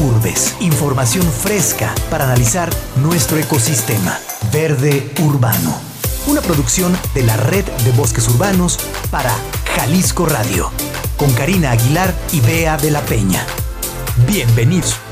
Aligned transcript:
urbes. 0.00 0.56
Información 0.60 1.24
fresca 1.24 1.94
para 2.10 2.24
analizar 2.24 2.68
nuestro 2.96 3.38
ecosistema. 3.38 4.18
Verde 4.52 5.12
Urbano. 5.22 5.78
Una 6.26 6.40
producción 6.40 6.98
de 7.14 7.22
la 7.22 7.36
Red 7.36 7.64
de 7.84 7.92
Bosques 7.92 8.28
Urbanos 8.28 8.78
para 9.10 9.32
Jalisco 9.76 10.26
Radio. 10.26 10.70
Con 11.16 11.32
Karina 11.32 11.70
Aguilar 11.70 12.12
y 12.32 12.40
Bea 12.40 12.76
de 12.76 12.90
la 12.90 13.02
Peña. 13.02 13.46
Bienvenidos. 14.26 15.07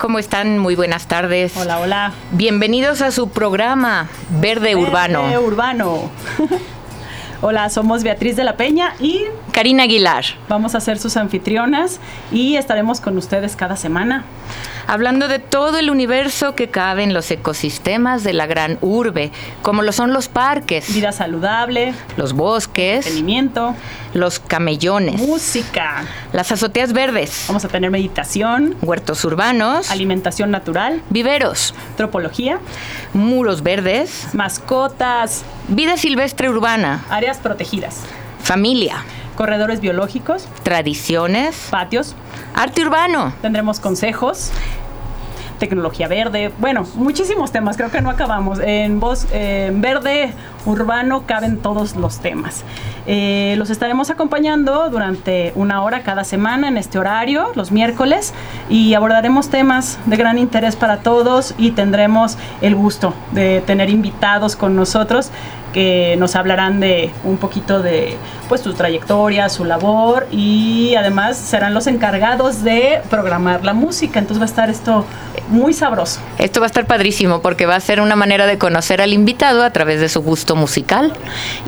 ¿Cómo 0.00 0.18
están? 0.18 0.56
Muy 0.56 0.76
buenas 0.76 1.08
tardes. 1.08 1.54
Hola, 1.58 1.78
hola. 1.78 2.12
Bienvenidos 2.30 3.02
a 3.02 3.10
su 3.10 3.28
programa 3.28 4.08
Verde 4.40 4.74
Urbano. 4.74 5.24
Verde 5.24 5.38
Urbano. 5.38 6.10
Hola, 7.42 7.68
somos 7.70 8.02
Beatriz 8.02 8.36
de 8.36 8.44
la 8.44 8.56
Peña 8.56 8.94
y 9.00 9.24
Karina 9.52 9.84
Aguilar, 9.84 10.24
vamos 10.48 10.74
a 10.74 10.80
ser 10.80 10.98
sus 10.98 11.16
anfitrionas 11.16 11.98
y 12.30 12.56
estaremos 12.56 13.00
con 13.00 13.16
ustedes 13.16 13.56
cada 13.56 13.76
semana. 13.76 14.24
hablando 14.86 15.28
de 15.28 15.38
todo 15.38 15.78
el 15.78 15.88
universo 15.90 16.54
que 16.54 16.68
cabe 16.68 17.04
en 17.04 17.14
los 17.14 17.30
ecosistemas 17.30 18.24
de 18.24 18.32
la 18.32 18.46
gran 18.46 18.78
urbe, 18.80 19.30
como 19.62 19.82
lo 19.82 19.92
son 19.92 20.12
los 20.12 20.28
parques, 20.28 20.92
Vida 20.92 21.12
saludable, 21.12 21.94
los 22.16 22.32
bosques, 22.32 22.96
entretenimiento, 22.98 23.74
los 24.14 24.40
camellones, 24.40 25.20
música. 25.20 26.04
las 26.32 26.50
azoteas 26.50 26.92
verdes, 26.92 27.44
Vamos 27.46 27.64
a 27.64 27.68
tener 27.68 27.90
meditación, 27.90 28.74
huertos 28.82 29.24
urbanos, 29.24 29.90
alimentación 29.90 30.50
natural, 30.50 31.02
viveros, 31.10 31.74
antropología, 31.90 32.58
muros 33.14 33.62
verdes, 33.62 34.28
mascotas, 34.32 35.44
vida 35.68 35.96
silvestre 35.96 36.48
urbana, 36.50 37.04
áreas 37.30 37.38
protegidas, 37.38 38.02
familia, 38.42 39.04
corredores 39.36 39.80
biológicos, 39.80 40.48
tradiciones, 40.64 41.68
patios. 41.70 42.16
arte 42.54 42.82
urbano, 42.82 43.32
Tendremos 43.40 43.78
consejos, 43.78 44.50
tecnología 45.60 46.08
verde, 46.08 46.50
bueno, 46.58 46.84
muchísimos 46.96 47.52
temas, 47.52 47.76
creo 47.76 47.92
que 47.92 48.00
no 48.00 48.10
acabamos. 48.10 48.58
En 48.58 48.98
voz 48.98 49.28
en 49.30 49.80
verde 49.80 50.32
urbano 50.66 51.22
caben 51.24 51.58
todos 51.58 51.94
los 51.94 52.18
temas. 52.18 52.64
Eh, 53.06 53.54
los 53.58 53.70
estaremos 53.70 54.10
acompañando 54.10 54.90
durante 54.90 55.52
una 55.54 55.82
hora 55.84 56.02
cada 56.02 56.24
semana 56.24 56.66
en 56.66 56.76
este 56.76 56.98
horario, 56.98 57.52
los 57.54 57.70
miércoles, 57.70 58.34
y 58.68 58.94
abordaremos 58.94 59.50
temas 59.50 60.00
de 60.06 60.16
gran 60.16 60.36
interés 60.36 60.74
para 60.74 60.96
todos 60.98 61.54
y 61.58 61.70
tendremos 61.70 62.36
el 62.60 62.74
gusto 62.74 63.14
de 63.30 63.62
tener 63.64 63.88
invitados 63.88 64.56
con 64.56 64.74
nosotros 64.74 65.30
que 65.72 66.16
nos 66.18 66.36
hablarán 66.36 66.80
de 66.80 67.10
un 67.24 67.36
poquito 67.36 67.80
de 67.82 68.16
pues 68.48 68.60
su 68.62 68.72
trayectoria, 68.74 69.48
su 69.48 69.64
labor 69.64 70.26
y 70.32 70.94
además 70.96 71.36
serán 71.36 71.72
los 71.74 71.86
encargados 71.86 72.64
de 72.64 73.00
programar 73.08 73.64
la 73.64 73.72
música. 73.72 74.18
Entonces 74.18 74.40
va 74.40 74.46
a 74.46 74.48
estar 74.48 74.70
esto 74.70 75.04
muy 75.48 75.72
sabroso. 75.72 76.20
Esto 76.38 76.60
va 76.60 76.66
a 76.66 76.68
estar 76.68 76.86
padrísimo 76.86 77.40
porque 77.42 77.66
va 77.66 77.76
a 77.76 77.80
ser 77.80 78.00
una 78.00 78.16
manera 78.16 78.46
de 78.46 78.58
conocer 78.58 79.00
al 79.00 79.12
invitado 79.12 79.62
a 79.62 79.70
través 79.70 80.00
de 80.00 80.08
su 80.08 80.20
gusto 80.22 80.56
musical 80.56 81.12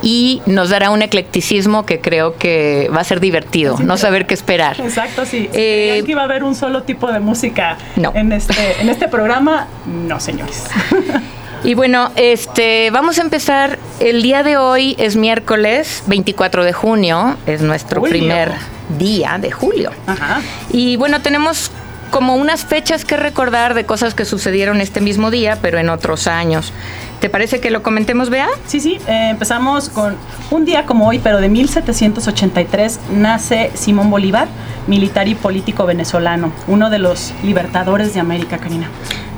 y 0.03 0.43
nos 0.47 0.71
dará 0.71 0.91
un 0.91 1.03
eclecticismo 1.03 1.87
que 1.87 2.01
creo 2.01 2.37
que 2.37 2.91
va 2.95 3.01
a 3.01 3.05
ser 3.05 3.21
divertido, 3.21 3.77
no 3.81 3.97
saber 3.97 4.27
qué 4.27 4.35
esperar. 4.35 4.81
Exacto, 4.81 5.25
sí. 5.25 5.49
Eh, 5.53 6.03
que 6.05 6.11
iba 6.13 6.23
a 6.23 6.25
haber 6.25 6.43
un 6.45 6.55
solo 6.55 6.83
tipo 6.83 7.11
de 7.13 7.21
música 7.21 7.77
No. 7.97 8.13
en, 8.15 8.33
este, 8.33 8.81
en 8.81 8.89
este 8.89 9.07
programa, 9.09 9.67
no, 9.87 10.19
señores. 10.19 10.65
Y 11.65 11.75
bueno, 11.75 12.11
este, 12.17 12.91
vamos 12.91 13.19
a 13.19 13.23
empezar. 13.23 13.79
El 14.01 14.23
día 14.23 14.43
de 14.43 14.57
hoy 14.57 14.97
es 14.99 15.15
miércoles 15.15 16.03
24 16.07 16.65
de 16.65 16.73
junio, 16.73 17.37
es 17.47 17.63
nuestro 17.63 18.01
Julio. 18.01 18.19
primer 18.19 18.53
día 18.99 19.39
de 19.41 19.53
julio. 19.53 19.93
Ajá. 20.07 20.41
Y 20.71 20.97
bueno, 20.97 21.23
tenemos 21.23 21.71
como 22.11 22.35
unas 22.35 22.65
fechas 22.67 23.05
que 23.05 23.17
recordar 23.17 23.75
de 23.75 23.87
cosas 23.87 24.15
que 24.15 24.25
sucedieron 24.25 24.81
este 24.81 25.01
mismo 25.01 25.31
día, 25.31 25.59
pero 25.63 25.79
en 25.79 25.89
otros 25.89 26.27
años. 26.27 26.73
¿Te 27.21 27.31
parece 27.31 27.61
que 27.61 27.71
lo 27.71 27.83
comentemos, 27.85 28.29
Bea? 28.29 28.49
Sí, 28.67 28.81
sí, 28.81 28.99
eh, 29.07 29.29
empezamos 29.31 29.89
con 29.89 30.17
un 30.51 30.65
día 30.65 30.85
como 30.85 31.07
hoy, 31.09 31.21
pero 31.21 31.41
de 31.41 31.49
1783 31.49 32.99
nace 33.15 33.71
Simón 33.75 34.11
Bolívar, 34.11 34.49
militar 34.89 35.29
y 35.29 35.37
político 35.37 35.87
venezolano, 35.87 36.53
uno 36.67 36.91
de 36.91 36.99
los 36.99 37.33
libertadores 37.45 38.13
de 38.13 38.21
América, 38.21 38.59
Karina. 38.59 38.89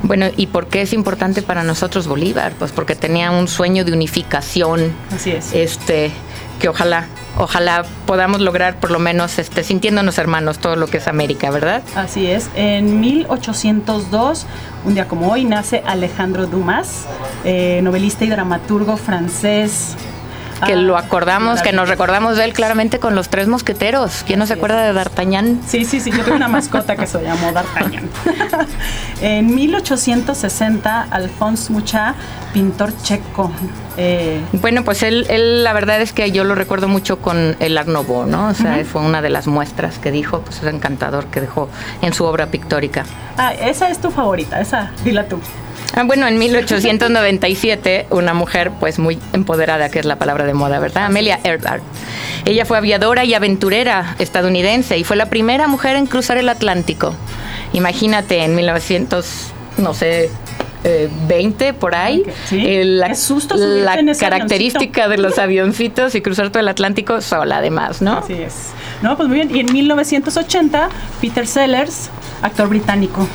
Bueno, 0.05 0.27
¿y 0.37 0.49
por 0.49 0.67
qué 0.67 0.83
es 0.83 0.93
importante 0.93 1.41
para 1.41 1.65
nosotros 1.65 2.07
Bolívar? 2.07 2.53
Pues 2.59 2.73
porque 2.73 2.95
tenía 2.95 3.31
un 3.31 3.49
sueño 3.49 3.87
de 3.87 3.93
unificación, 3.95 4.93
Así 5.11 5.31
es. 5.31 5.55
este, 5.55 6.11
que 6.61 6.69
ojalá, 6.69 7.07
ojalá 7.39 7.87
podamos 8.07 8.43
lograr 8.43 8.79
por 8.81 8.91
lo 8.91 8.99
menos, 8.99 9.39
este, 9.39 9.65
sintiéndonos 9.65 10.19
hermanos 10.19 10.59
todo 10.59 10.77
lo 10.77 10.89
que 10.89 10.99
es 10.99 11.09
América, 11.09 11.51
¿verdad? 11.51 11.83
Así 11.97 12.27
es. 12.27 12.51
En 12.55 13.01
1802, 13.01 14.47
un 14.85 14.95
día 14.95 15.09
como 15.09 15.33
hoy, 15.33 15.45
nace 15.47 15.83
Alejandro 15.87 16.47
Dumas, 16.47 17.07
eh, 17.47 17.81
novelista 17.83 18.27
y 18.27 18.29
dramaturgo 18.29 18.99
francés. 18.99 19.97
Que 20.67 20.73
Ah, 20.73 20.77
lo 20.77 20.97
acordamos, 20.97 21.63
que 21.63 21.73
nos 21.73 21.89
recordamos 21.89 22.37
de 22.37 22.45
él 22.45 22.53
claramente 22.53 22.99
con 22.99 23.15
los 23.15 23.29
tres 23.29 23.49
mosqueteros. 23.49 24.23
¿Quién 24.27 24.39
no 24.39 24.47
se 24.47 24.55
acuerda 24.55 24.83
de 24.83 24.93
D'Artagnan? 24.93 25.61
Sí, 25.67 25.85
sí, 25.85 26.01
sí, 26.01 26.11
yo 26.11 26.23
tuve 26.25 26.35
una 26.37 26.49
mascota 26.49 26.97
que 26.97 27.07
se 27.07 27.23
llamó 27.23 27.53
D'Artagnan. 27.53 28.09
en 29.21 29.55
1860, 29.55 31.09
Alphonse 31.11 31.73
Mucha, 31.73 32.15
pintor 32.53 32.93
checo. 33.03 33.51
eh, 33.97 34.41
Bueno, 34.53 34.85
pues 34.85 35.03
él, 35.03 35.27
él, 35.29 35.65
la 35.65 35.73
verdad 35.73 36.01
es 36.01 36.13
que 36.13 36.31
yo 36.33 36.45
lo 36.45 36.55
recuerdo 36.55 36.89
mucho 36.89 37.19
con 37.21 37.57
el 37.61 37.77
Art 37.79 37.89
Nouveau, 37.89 38.27
¿no? 38.27 38.49
O 38.49 38.55
sea, 38.55 38.83
fue 38.85 39.03
una 39.03 39.23
de 39.23 39.31
las 39.31 39.47
muestras 39.47 39.99
que 39.99 40.11
dijo, 40.11 40.41
pues 40.41 40.59
es 40.63 40.65
encantador 40.73 41.27
que 41.27 41.41
dejó 41.41 41.69
en 42.03 42.13
su 42.15 42.25
obra 42.25 42.47
pictórica. 42.47 43.05
ah, 43.37 43.53
esa 43.55 43.89
es 43.91 43.99
tu 44.01 44.11
favorita, 44.11 44.61
esa, 44.61 44.91
dila 45.05 45.25
tú. 45.27 45.39
Ah, 45.97 46.03
bueno, 46.03 46.27
en 46.27 46.39
1897, 46.39 48.07
una 48.11 48.35
mujer 48.35 48.73
pues 48.81 48.99
muy 48.99 49.19
empoderada, 49.33 49.89
que 49.91 50.01
es 50.01 50.05
la 50.05 50.17
palabra 50.17 50.45
de 50.45 50.53
moda, 50.55 50.81
¿verdad? 50.81 51.05
Amelia 51.07 51.39
Earhart. 51.45 51.83
Ella 52.45 52.65
fue 52.65 52.79
aviadora 52.79 53.25
y 53.25 53.33
aventurera 53.35 54.17
estadounidense 54.19 54.99
y 54.99 55.05
fue 55.05 55.17
la 55.17 55.27
primera 55.27 55.69
mujer 55.69 55.97
en 55.97 56.07
cruzar 56.07 56.37
el 56.37 56.49
Atlántico. 56.49 57.15
Imagínate, 57.73 58.43
en 58.43 58.55
1900, 58.57 59.53
no 59.79 59.95
sé, 59.95 60.31
eh, 60.83 61.09
20 61.29 61.73
por 61.75 61.95
ahí, 61.95 62.25
Sí. 62.49 62.63
eh, 62.67 62.85
la, 62.85 63.15
susto 63.15 63.55
característica 64.19 65.09
de 65.09 65.19
los 65.19 65.39
avioncitos 65.39 66.15
y 66.15 66.21
cruzar 66.21 66.51
todo 66.51 66.61
el 66.61 66.69
Atlántico 66.69 67.21
sola 67.21 67.59
además, 67.59 68.03
¿no? 68.03 68.19
Así 68.19 68.35
es. 68.35 68.71
No, 69.01 69.17
pues 69.17 69.29
muy 69.29 69.39
bien. 69.39 69.55
Y 69.55 69.61
en 69.61 69.73
1980, 69.73 70.89
Peter 71.21 71.47
Sellers, 71.47 72.11
actor 72.43 72.69
británico. 72.69 73.27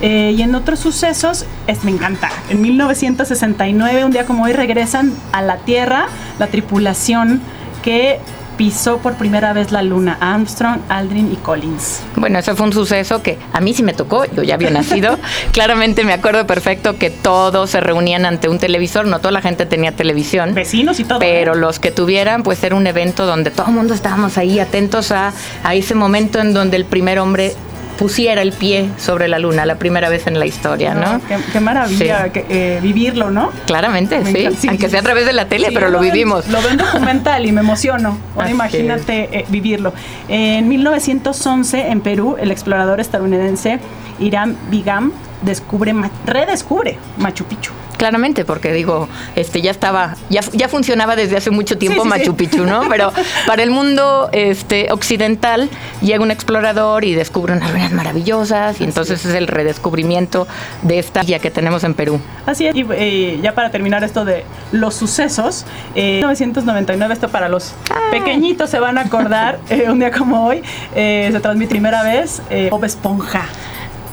Eh, 0.00 0.34
y 0.36 0.42
en 0.42 0.54
otros 0.54 0.78
sucesos, 0.78 1.44
es, 1.66 1.84
me 1.84 1.90
encanta. 1.90 2.30
En 2.48 2.60
1969, 2.60 4.04
un 4.04 4.10
día 4.12 4.26
como 4.26 4.44
hoy, 4.44 4.52
regresan 4.52 5.12
a 5.32 5.42
la 5.42 5.58
Tierra 5.58 6.06
la 6.38 6.46
tripulación 6.46 7.40
que 7.82 8.20
pisó 8.58 8.98
por 8.98 9.14
primera 9.14 9.52
vez 9.52 9.70
la 9.70 9.82
luna, 9.82 10.18
Armstrong, 10.20 10.80
Aldrin 10.88 11.32
y 11.32 11.36
Collins. 11.36 12.02
Bueno, 12.16 12.40
eso 12.40 12.56
fue 12.56 12.66
un 12.66 12.72
suceso 12.72 13.22
que 13.22 13.38
a 13.52 13.60
mí 13.60 13.72
sí 13.72 13.84
me 13.84 13.94
tocó, 13.94 14.24
yo 14.24 14.42
ya 14.42 14.56
había 14.56 14.70
nacido. 14.70 15.16
Claramente 15.52 16.04
me 16.04 16.12
acuerdo 16.12 16.44
perfecto 16.46 16.98
que 16.98 17.08
todos 17.08 17.70
se 17.70 17.80
reunían 17.80 18.26
ante 18.26 18.48
un 18.48 18.58
televisor, 18.58 19.06
no 19.06 19.20
toda 19.20 19.30
la 19.30 19.42
gente 19.42 19.64
tenía 19.64 19.92
televisión. 19.92 20.54
Vecinos 20.54 20.98
y 20.98 21.04
todo. 21.04 21.20
Pero 21.20 21.54
¿eh? 21.54 21.56
los 21.56 21.78
que 21.78 21.92
tuvieran, 21.92 22.42
pues 22.42 22.62
era 22.64 22.74
un 22.74 22.86
evento 22.86 23.26
donde 23.26 23.52
todo 23.52 23.68
el 23.68 23.74
mundo 23.74 23.94
estábamos 23.94 24.36
ahí 24.36 24.58
atentos 24.58 25.12
a, 25.12 25.32
a 25.62 25.74
ese 25.74 25.94
momento 25.94 26.40
en 26.40 26.52
donde 26.52 26.76
el 26.76 26.84
primer 26.84 27.20
hombre 27.20 27.54
pusiera 27.98 28.42
el 28.42 28.52
pie 28.52 28.88
sobre 28.96 29.28
la 29.28 29.38
luna, 29.38 29.66
la 29.66 29.74
primera 29.74 30.08
vez 30.08 30.26
en 30.26 30.38
la 30.38 30.46
historia, 30.46 30.94
¿no? 30.94 31.20
Qué, 31.26 31.36
qué 31.52 31.60
maravilla 31.60 32.24
Sí. 32.24 32.30
que, 32.30 32.46
eh, 32.48 32.78
vivirlo, 32.80 33.30
¿no? 33.30 33.50
Claramente, 33.66 34.20
Me 34.20 34.32
sí. 34.52 34.68
Aunque 34.68 34.88
sea 34.88 35.00
a 35.00 35.02
través 35.02 35.26
de 35.26 35.32
la 35.32 35.46
tele, 35.46 35.68
Sí, 35.68 35.74
pero 35.74 35.90
lo 35.90 35.98
veo 36.00 36.12
vivimos. 36.12 36.46
Lo 36.48 36.60
veo 36.62 36.70
en 36.70 36.76
documental 36.78 37.44
y 37.44 37.52
me 37.52 37.60
emociono. 37.60 38.16
Ahora 38.36 38.50
imagínate 38.50 39.28
eh, 39.38 39.44
vivirlo. 39.48 39.92
En 40.28 40.68
1911, 40.68 41.88
en 41.88 42.00
Perú, 42.00 42.36
el 42.40 42.50
explorador 42.50 43.00
estadounidense 43.00 43.80
Irán 44.20 44.56
Bigam 44.70 45.12
descubre, 45.42 45.92
redescubre 46.24 46.98
Machu 47.18 47.44
Picchu. 47.44 47.72
Claramente, 47.98 48.44
porque 48.44 48.72
digo, 48.72 49.08
este 49.36 49.60
ya 49.60 49.70
estaba, 49.70 50.16
ya, 50.30 50.40
ya 50.52 50.68
funcionaba 50.68 51.16
desde 51.16 51.36
hace 51.36 51.50
mucho 51.50 51.76
tiempo 51.76 52.04
Sí, 52.04 52.08
sí, 52.08 52.14
sí. 52.14 52.20
Machu 52.20 52.36
Picchu, 52.36 52.64
¿no? 52.64 52.82
Pero 52.88 53.12
para 53.46 53.62
el 53.62 53.70
mundo 53.70 54.30
este 54.32 54.90
occidental 54.92 55.68
llega 56.00 56.22
un 56.22 56.30
explorador 56.30 57.04
y 57.04 57.14
descubre 57.14 57.52
unas 57.52 57.70
ruinas 57.70 57.92
maravillosas 57.92 58.80
y 58.80 58.84
entonces 58.84 59.24
es 59.24 59.34
el 59.34 59.48
redescubrimiento 59.48 60.46
de 60.82 60.98
esta 60.98 61.22
villa 61.22 61.38
que 61.40 61.50
tenemos 61.50 61.84
en 61.84 61.94
Perú. 61.94 62.20
Así 62.46 62.66
es. 62.66 62.74
Y 62.74 62.86
eh, 62.92 63.40
ya 63.42 63.54
para 63.54 63.70
terminar 63.70 64.04
esto 64.04 64.24
de 64.24 64.44
los 64.72 64.94
sucesos, 64.94 65.66
eh, 65.94 66.18
1999, 66.18 67.14
esto 67.14 67.28
para 67.28 67.48
los 67.48 67.74
pequeñitos 68.10 68.70
se 68.70 68.78
van 68.78 68.98
a 68.98 69.02
acordar, 69.02 69.58
eh, 69.70 69.86
un 69.90 69.98
día 69.98 70.10
como 70.10 70.46
hoy, 70.46 70.62
eh, 70.94 71.28
se 71.32 71.40
transmite 71.40 71.70
primera 71.70 72.02
vez 72.02 72.40
Bob 72.70 72.84
Esponja. 72.84 73.46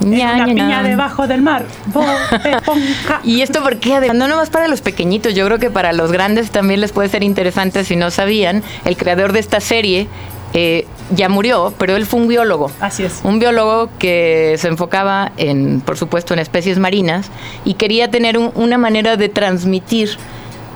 Ña, 0.02 0.34
Una 0.34 0.38
ña, 0.38 0.46
piña 0.46 0.68
ña. 0.68 0.84
debajo 0.84 1.28
del 1.28 1.42
mar. 1.42 1.66
Esponja. 2.44 3.22
Y 3.24 3.42
esto 3.42 3.62
porque 3.64 4.00
no 4.14 4.28
nomás 4.28 4.50
para 4.50 4.68
los 4.68 4.82
pequeñitos, 4.82 5.34
yo 5.34 5.46
creo 5.46 5.60
que 5.60 5.70
para 5.70 5.94
los 5.94 6.12
grandes 6.12 6.52
también 6.52 6.82
les 6.82 6.92
puede 6.92 7.10
ser 7.10 7.24
interesante 7.24 7.84
si 7.84 7.96
no 7.96 8.12
sabían, 8.12 8.64
el 8.84 8.98
creador 8.98 9.32
de 9.32 9.40
esta 9.40 9.60
serie 9.60 10.08
eh, 10.54 10.86
ya 11.12 11.28
murió, 11.30 11.74
pero 11.78 11.96
él 11.96 12.06
fue 12.06 12.20
un 12.20 12.28
biólogo. 12.28 12.72
Así 12.80 13.04
es. 13.04 13.20
Un 13.24 13.40
biólogo 13.40 13.90
que 14.00 14.56
se 14.58 14.68
enfocaba 14.68 15.32
en, 15.38 15.82
por 15.82 15.98
supuesto, 15.98 16.34
en 16.34 16.40
especies 16.40 16.80
marinas 16.80 17.30
y 17.66 17.74
quería 17.76 18.10
tener 18.10 18.38
un- 18.38 18.52
una 18.56 18.78
manera 18.78 19.18
de 19.18 19.30
transmitir 19.30 20.18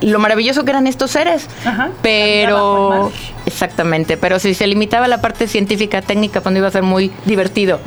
lo 0.01 0.19
maravilloso 0.19 0.63
que 0.63 0.72
eran 0.72 0.88
estos 0.88 1.12
seres. 1.12 1.48
Ajá, 1.66 1.90
Pero, 2.01 3.12
exactamente, 3.46 4.18
pero 4.18 4.40
si 4.40 4.54
se 4.54 4.68
limitaba 4.68 5.06
a 5.06 5.07
la 5.07 5.22
parte 5.22 5.48
científica 5.48 6.01
técnica, 6.01 6.42
pues 6.42 6.54
no 6.54 6.60
iba 6.60 6.68
a 6.68 6.72
ser 6.72 6.84
muy 6.84 7.12
divertido. 7.25 7.80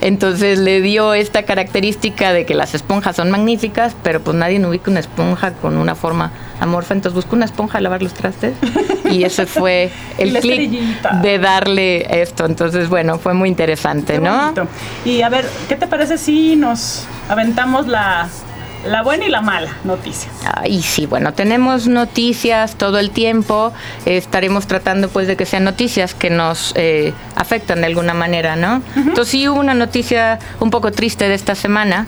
Entonces 0.00 0.58
le 0.58 0.80
dio 0.80 1.14
esta 1.14 1.42
característica 1.44 2.32
de 2.32 2.46
que 2.46 2.54
las 2.54 2.74
esponjas 2.74 3.16
son 3.16 3.30
magníficas, 3.30 3.94
pero 4.02 4.20
pues 4.20 4.36
nadie 4.36 4.64
ubica 4.64 4.90
una 4.90 5.00
esponja 5.00 5.52
con 5.52 5.76
una 5.76 5.94
forma 5.94 6.32
amorfa. 6.60 6.94
Entonces 6.94 7.14
buscó 7.14 7.36
una 7.36 7.44
esponja 7.44 7.78
a 7.78 7.80
lavar 7.80 8.02
los 8.02 8.14
trastes 8.14 8.54
y 9.10 9.24
ese 9.24 9.46
fue 9.46 9.90
el 10.18 10.38
clic 10.40 10.70
de 11.22 11.38
darle 11.38 12.22
esto. 12.22 12.46
Entonces, 12.46 12.88
bueno, 12.88 13.18
fue 13.18 13.34
muy 13.34 13.48
interesante, 13.48 14.14
Qué 14.14 14.20
¿no? 14.20 14.40
bonito. 14.42 14.66
Y 15.04 15.22
a 15.22 15.28
ver, 15.28 15.46
¿qué 15.68 15.76
te 15.76 15.86
parece 15.86 16.18
si 16.18 16.56
nos 16.56 17.06
aventamos 17.28 17.86
la, 17.86 18.28
la 18.86 19.02
buena 19.02 19.26
y 19.26 19.28
la 19.28 19.40
mala 19.40 19.70
noticia? 19.84 20.30
Ay, 20.44 20.82
sí, 20.82 21.06
bueno, 21.06 21.34
tenemos 21.34 21.86
noticias 21.86 22.76
todo 22.76 22.98
el 22.98 23.10
tiempo. 23.10 23.72
estaremos 24.04 24.66
tratando, 24.66 25.08
pues, 25.08 25.26
de 25.26 25.36
que 25.36 25.46
sean 25.46 25.64
noticias 25.64 26.14
que 26.14 26.30
nos 26.30 26.72
eh, 26.76 27.12
afectan 27.36 27.80
de 27.80 27.86
alguna 27.86 28.14
manera, 28.14 28.56
¿no? 28.56 28.82
Entonces, 28.96 29.28
sí 29.28 29.48
hubo 29.48 29.60
una 29.60 29.74
noticia 29.74 30.38
un 30.60 30.70
poco 30.70 30.92
triste 30.92 31.28
de 31.28 31.34
esta 31.34 31.54
semana 31.54 32.06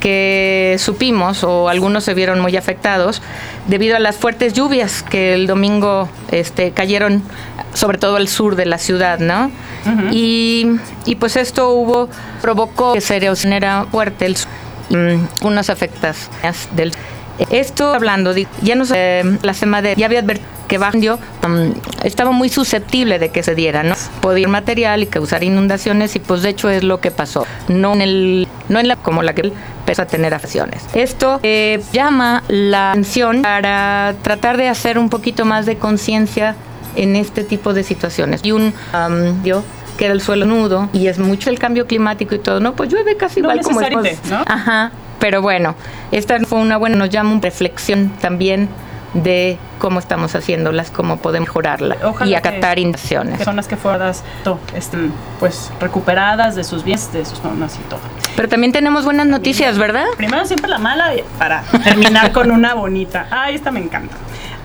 que 0.00 0.76
supimos 0.78 1.44
o 1.44 1.68
algunos 1.68 2.04
se 2.04 2.14
vieron 2.14 2.40
muy 2.40 2.56
afectados 2.56 3.20
debido 3.68 3.96
a 3.96 3.98
las 3.98 4.16
fuertes 4.16 4.54
lluvias 4.54 5.02
que 5.02 5.34
el 5.34 5.46
domingo 5.46 6.08
este, 6.30 6.72
cayeron 6.72 7.22
sobre 7.74 7.98
todo 7.98 8.16
al 8.16 8.26
sur 8.26 8.56
de 8.56 8.66
la 8.66 8.78
ciudad, 8.78 9.20
¿no? 9.20 9.50
y, 10.10 10.66
y 11.06 11.14
pues 11.14 11.36
esto 11.36 11.70
hubo 11.70 12.08
provocó 12.42 12.94
que 12.94 13.00
se 13.00 13.16
erosionara 13.16 13.86
fuerte 13.90 14.26
el 14.26 14.36
unas 15.42 15.70
afectaciones 15.70 16.68
del 16.74 16.92
esto 17.48 17.94
hablando 17.94 18.34
ya 18.60 18.74
no 18.74 18.84
sé 18.84 19.24
la 19.42 19.54
semana 19.54 19.94
ya 19.94 20.06
había 20.06 20.18
advertido 20.18 20.60
que 20.70 20.78
Bandio 20.78 21.18
mm, 21.46 22.04
estaba 22.04 22.30
muy 22.30 22.48
susceptible 22.48 23.18
de 23.18 23.30
que 23.30 23.42
se 23.42 23.56
diera, 23.56 23.82
¿no? 23.82 23.96
Podía 24.20 24.42
ir 24.42 24.48
material 24.48 25.02
y 25.02 25.06
causar 25.06 25.42
inundaciones 25.42 26.14
y 26.14 26.20
pues 26.20 26.42
de 26.42 26.50
hecho 26.50 26.70
es 26.70 26.84
lo 26.84 27.00
que 27.00 27.10
pasó, 27.10 27.44
no 27.66 27.92
en 27.94 28.02
el 28.02 28.48
no 28.68 28.78
en 28.78 28.86
la 28.86 28.94
como 28.94 29.24
la 29.24 29.34
que 29.34 29.52
empezó 29.80 30.02
a 30.02 30.06
tener 30.06 30.32
afecciones. 30.32 30.84
Esto 30.94 31.40
eh, 31.42 31.82
llama 31.92 32.44
la 32.46 32.92
atención 32.92 33.42
para 33.42 34.14
tratar 34.22 34.56
de 34.58 34.68
hacer 34.68 34.96
un 34.96 35.10
poquito 35.10 35.44
más 35.44 35.66
de 35.66 35.76
conciencia 35.76 36.54
en 36.94 37.16
este 37.16 37.42
tipo 37.42 37.74
de 37.74 37.82
situaciones. 37.82 38.40
Y 38.44 38.52
un 38.52 38.72
am, 38.92 39.42
yo 39.42 39.64
que 40.00 40.06
era 40.06 40.14
el 40.14 40.22
suelo 40.22 40.46
nudo 40.46 40.88
y 40.94 41.08
es 41.08 41.18
mucho 41.18 41.50
el 41.50 41.58
cambio 41.58 41.86
climático 41.86 42.34
y 42.34 42.38
todo, 42.38 42.58
no, 42.58 42.72
pues 42.72 42.88
llueve 42.90 43.18
casi 43.18 43.42
No 43.42 43.50
igual 43.52 43.60
como 43.62 43.82
es, 43.82 44.24
¿no? 44.30 44.42
Ajá, 44.46 44.92
pero 45.18 45.42
bueno, 45.42 45.74
esta 46.10 46.40
fue 46.40 46.58
una 46.58 46.78
buena, 46.78 46.96
nos 46.96 47.10
llama 47.10 47.32
una 47.32 47.42
reflexión 47.42 48.08
también 48.18 48.70
de 49.12 49.58
cómo 49.78 49.98
estamos 49.98 50.34
haciéndolas, 50.34 50.90
cómo 50.90 51.18
podemos 51.18 51.48
mejorarla 51.48 51.98
Ojalá 52.02 52.26
y 52.30 52.32
que- 52.32 52.36
acatar 52.38 52.78
intenciones. 52.78 53.36
Personas 53.36 53.68
que 53.68 53.76
fueron 53.76 54.10
to- 54.42 54.58
estén, 54.74 55.12
pues 55.38 55.70
recuperadas 55.80 56.54
de 56.56 56.64
sus 56.64 56.82
bienes, 56.82 57.12
de 57.12 57.26
sus 57.26 57.40
zonas 57.40 57.76
y 57.78 57.82
todo. 57.90 58.00
Pero 58.36 58.48
también 58.48 58.72
tenemos 58.72 59.04
buenas 59.04 59.26
noticias, 59.26 59.76
¿verdad? 59.76 60.06
Primero 60.16 60.46
siempre 60.46 60.70
la 60.70 60.78
mala 60.78 61.12
para 61.38 61.62
terminar 61.84 62.32
con 62.32 62.50
una 62.50 62.72
bonita. 62.72 63.26
Ay, 63.30 63.54
esta 63.56 63.70
me 63.70 63.80
encanta. 63.80 64.16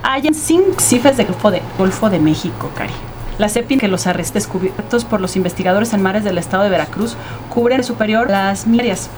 Hay 0.01 0.27
en 0.27 0.33
cinco 0.33 0.79
cifres 0.79 1.17
del 1.17 1.25
Golfo 1.27 1.51
de, 1.51 1.61
Golfo 1.77 2.09
de 2.09 2.19
México, 2.19 2.71
Cari. 2.77 2.93
La 3.37 3.49
CEPIN 3.49 3.79
que 3.79 3.89
los 3.89 4.07
arrestes 4.07 4.45
descubiertos 4.45 5.03
por 5.03 5.19
los 5.19 5.35
investigadores 5.35 5.93
en 5.93 6.01
mares 6.01 6.23
del 6.23 6.37
estado 6.37 6.63
de 6.63 6.69
Veracruz 6.69 7.17
cubren 7.53 7.83
superior 7.83 8.29
las 8.29 8.65
millas. 8.65 9.09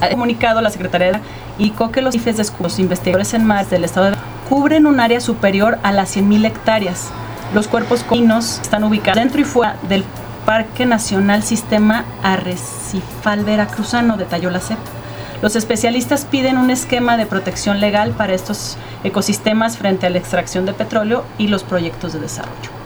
Ha 0.00 0.08
comunicado 0.08 0.60
la 0.60 0.70
Secretaría 0.70 1.20
y 1.56 1.70
que 1.70 2.02
los 2.02 2.14
cifres 2.14 2.36
de 2.36 2.44
los 2.60 2.78
investigadores 2.80 3.32
en 3.34 3.44
mares 3.44 3.70
del 3.70 3.84
estado 3.84 4.06
de 4.06 4.10
Veracruz 4.12 4.30
cubren 4.48 4.86
un 4.86 4.98
área 4.98 5.20
superior 5.20 5.78
a 5.84 5.92
las 5.92 6.16
100.000 6.16 6.46
hectáreas. 6.46 7.10
Los 7.54 7.68
cuerpos 7.68 8.02
colinos 8.02 8.58
están 8.60 8.82
ubicados 8.82 9.22
dentro 9.22 9.40
y 9.40 9.44
fuera 9.44 9.76
del 9.88 10.04
Parque 10.44 10.84
Nacional 10.84 11.44
Sistema 11.44 12.04
Arrecifal 12.24 13.44
Veracruzano, 13.44 14.16
detalló 14.16 14.50
la 14.50 14.58
CEP. 14.58 14.78
Los 15.42 15.54
especialistas 15.54 16.24
piden 16.24 16.58
un 16.58 16.70
esquema 16.70 17.16
de 17.16 17.26
protección 17.26 17.80
legal 17.80 18.10
para 18.12 18.34
estos 18.34 18.76
ecosistemas 19.04 19.78
frente 19.78 20.06
a 20.06 20.10
la 20.10 20.18
extracción 20.18 20.66
de 20.66 20.72
petróleo 20.72 21.24
y 21.38 21.46
los 21.46 21.62
proyectos 21.62 22.12
de 22.12 22.20
desarrollo. 22.20 22.79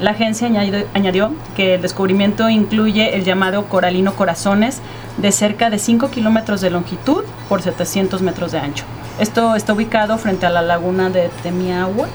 La 0.00 0.12
agencia 0.12 0.46
añadió, 0.46 0.86
añadió 0.94 1.32
que 1.56 1.74
el 1.74 1.82
descubrimiento 1.82 2.48
incluye 2.48 3.14
el 3.14 3.24
llamado 3.24 3.66
coralino 3.66 4.14
corazones 4.14 4.80
de 5.18 5.30
cerca 5.30 5.68
de 5.68 5.78
5 5.78 6.10
kilómetros 6.10 6.60
de 6.60 6.70
longitud 6.70 7.24
por 7.48 7.60
700 7.62 8.22
metros 8.22 8.52
de 8.52 8.60
ancho. 8.60 8.84
Esto 9.18 9.54
está 9.54 9.74
ubicado 9.74 10.16
frente 10.16 10.46
a 10.46 10.50
la 10.50 10.62
laguna 10.62 11.10
de 11.10 11.28
Temiahua, 11.42 12.08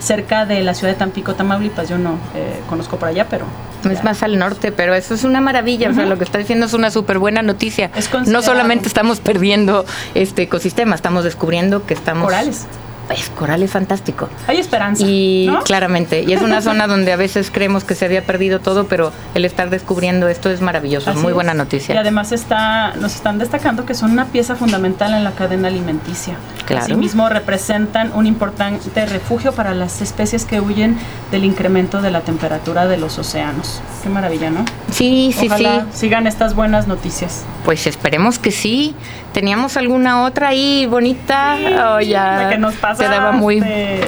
cerca 0.00 0.46
de 0.46 0.64
la 0.64 0.74
ciudad 0.74 0.92
de 0.92 0.98
Tampico, 0.98 1.34
Tamaulipas. 1.34 1.88
Yo 1.88 1.98
no 1.98 2.18
eh, 2.34 2.60
conozco 2.68 2.96
por 2.96 3.08
allá, 3.08 3.28
pero... 3.28 3.46
Es 3.88 3.98
ya. 3.98 4.02
más 4.02 4.22
al 4.24 4.38
norte, 4.38 4.72
pero 4.72 4.94
eso 4.94 5.14
es 5.14 5.22
una 5.22 5.40
maravilla. 5.40 5.90
O 5.90 5.94
sea, 5.94 6.06
lo 6.06 6.18
que 6.18 6.24
está 6.24 6.38
diciendo 6.38 6.66
es 6.66 6.74
una 6.74 6.90
súper 6.90 7.18
buena 7.18 7.42
noticia. 7.42 7.90
Es 7.94 8.10
no 8.26 8.42
solamente 8.42 8.88
estamos 8.88 9.20
perdiendo 9.20 9.86
este 10.14 10.42
ecosistema, 10.42 10.96
estamos 10.96 11.24
descubriendo 11.24 11.86
que 11.86 11.94
estamos. 11.94 12.24
Corales. 12.24 12.66
Pues 13.10 13.28
corales 13.30 13.72
fantástico. 13.72 14.28
Hay 14.46 14.58
esperanza. 14.58 15.04
Y 15.04 15.46
¿no? 15.48 15.62
claramente, 15.64 16.22
y 16.22 16.32
es 16.32 16.42
una 16.42 16.62
zona 16.62 16.86
donde 16.86 17.12
a 17.12 17.16
veces 17.16 17.50
creemos 17.52 17.82
que 17.82 17.96
se 17.96 18.04
había 18.04 18.24
perdido 18.24 18.60
todo, 18.60 18.86
pero 18.86 19.12
el 19.34 19.44
estar 19.44 19.68
descubriendo 19.68 20.28
esto 20.28 20.48
es 20.48 20.60
maravilloso, 20.60 21.10
Así 21.10 21.18
muy 21.18 21.30
es. 21.30 21.34
buena 21.34 21.52
Y 21.52 21.56
noticia. 21.56 21.98
además 21.98 22.30
está, 22.30 22.94
nos 22.94 23.16
están 23.16 23.38
destacando 23.38 23.84
que 23.84 23.94
son 23.94 24.12
una 24.12 24.26
pieza 24.26 24.54
fundamental 24.54 25.12
en 25.14 25.24
la 25.24 25.32
cadena 25.32 25.66
alimenticia. 25.68 26.34
Claro. 26.66 26.84
Asimismo 26.84 27.28
representan 27.28 28.12
un 28.14 28.26
importante 28.26 29.04
refugio 29.06 29.50
para 29.52 29.74
las 29.74 30.00
especies 30.02 30.44
que 30.44 30.60
huyen 30.60 30.96
del 31.32 31.44
incremento 31.44 32.00
de 32.02 32.12
la 32.12 32.20
temperatura 32.20 32.86
de 32.86 32.96
los 32.96 33.18
océanos. 33.18 33.80
Qué 34.04 34.08
maravilla, 34.08 34.50
¿no? 34.50 34.64
Sí, 34.92 35.34
sí, 35.36 35.46
Ojalá 35.46 35.86
sí. 35.90 35.98
sigan 36.06 36.28
estas 36.28 36.54
buenas 36.54 36.86
noticias. 36.86 37.42
Pues 37.64 37.88
esperemos 37.88 38.38
que 38.38 38.52
sí. 38.52 38.94
¿Teníamos 39.32 39.76
alguna 39.76 40.22
otra 40.24 40.48
ahí 40.48 40.86
bonita? 40.86 41.56
o 41.94 42.00
ya 42.00 42.42
La 42.42 42.48
que 42.50 42.58
nos 42.58 42.74
pasa. 42.74 43.08
daba 43.08 43.32
muy... 43.32 43.60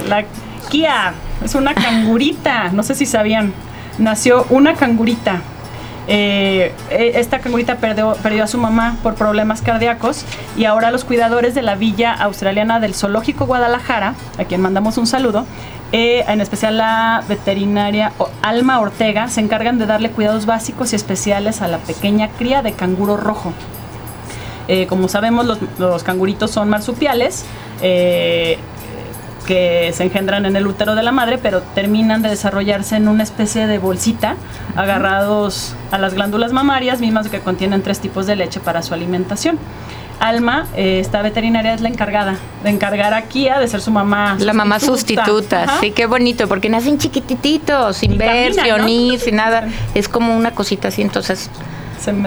La 0.08 0.24
Kia 0.70 1.12
es 1.44 1.54
una 1.54 1.74
cangurita. 1.74 2.70
No 2.72 2.82
sé 2.82 2.94
si 2.94 3.06
sabían. 3.06 3.52
Nació 3.98 4.46
una 4.50 4.74
cangurita. 4.74 5.40
Eh, 6.08 6.72
eh, 6.90 7.12
esta 7.14 7.38
cangurita 7.38 7.76
perdió, 7.76 8.16
perdió 8.22 8.42
a 8.42 8.46
su 8.48 8.58
mamá 8.58 8.96
por 9.04 9.14
problemas 9.14 9.62
cardíacos 9.62 10.24
y 10.56 10.64
ahora 10.64 10.90
los 10.90 11.04
cuidadores 11.04 11.54
de 11.54 11.62
la 11.62 11.76
villa 11.76 12.12
australiana 12.12 12.80
del 12.80 12.94
Zoológico 12.94 13.46
Guadalajara, 13.46 14.14
a 14.36 14.44
quien 14.44 14.60
mandamos 14.60 14.98
un 14.98 15.06
saludo, 15.06 15.46
eh, 15.92 16.24
en 16.26 16.40
especial 16.40 16.78
la 16.78 17.22
veterinaria 17.28 18.12
Alma 18.42 18.80
Ortega, 18.80 19.28
se 19.28 19.40
encargan 19.40 19.78
de 19.78 19.86
darle 19.86 20.10
cuidados 20.10 20.44
básicos 20.44 20.92
y 20.92 20.96
especiales 20.96 21.62
a 21.62 21.68
la 21.68 21.78
pequeña 21.78 22.28
cría 22.36 22.62
de 22.62 22.72
canguro 22.72 23.16
rojo. 23.16 23.52
Eh, 24.68 24.86
como 24.86 25.08
sabemos, 25.08 25.44
los, 25.46 25.58
los 25.78 26.02
canguritos 26.02 26.50
son 26.50 26.68
marsupiales 26.68 27.44
eh, 27.82 28.58
que 29.46 29.92
se 29.92 30.04
engendran 30.04 30.46
en 30.46 30.54
el 30.56 30.66
útero 30.66 30.94
de 30.94 31.02
la 31.02 31.10
madre, 31.12 31.38
pero 31.38 31.62
terminan 31.74 32.22
de 32.22 32.28
desarrollarse 32.28 32.96
en 32.96 33.08
una 33.08 33.24
especie 33.24 33.66
de 33.66 33.78
bolsita, 33.78 34.36
agarrados 34.76 35.74
a 35.90 35.98
las 35.98 36.14
glándulas 36.14 36.52
mamarias, 36.52 37.00
mismas 37.00 37.28
que 37.28 37.40
contienen 37.40 37.82
tres 37.82 37.98
tipos 38.00 38.26
de 38.26 38.36
leche 38.36 38.60
para 38.60 38.82
su 38.82 38.94
alimentación. 38.94 39.58
Alma, 40.20 40.68
eh, 40.76 41.00
esta 41.00 41.20
veterinaria, 41.22 41.74
es 41.74 41.80
la 41.80 41.88
encargada 41.88 42.36
de 42.62 42.70
encargar 42.70 43.12
a 43.12 43.22
Kia 43.22 43.58
de 43.58 43.66
ser 43.66 43.80
su 43.80 43.90
mamá. 43.90 44.36
La 44.38 44.52
mamá 44.52 44.78
sustituta, 44.78 45.64
Ajá. 45.64 45.80
sí, 45.80 45.90
qué 45.90 46.06
bonito, 46.06 46.46
porque 46.46 46.68
nacen 46.68 46.98
chiquitititos, 46.98 47.96
sin 47.96 48.12
Y 48.12 48.18
ver, 48.18 48.54
sin 48.54 48.68
¿no? 48.68 48.84
oír, 48.84 49.18
sin 49.18 49.34
nada. 49.34 49.66
Es 49.96 50.08
como 50.08 50.36
una 50.36 50.52
cosita 50.52 50.88
así, 50.88 51.02
entonces 51.02 51.50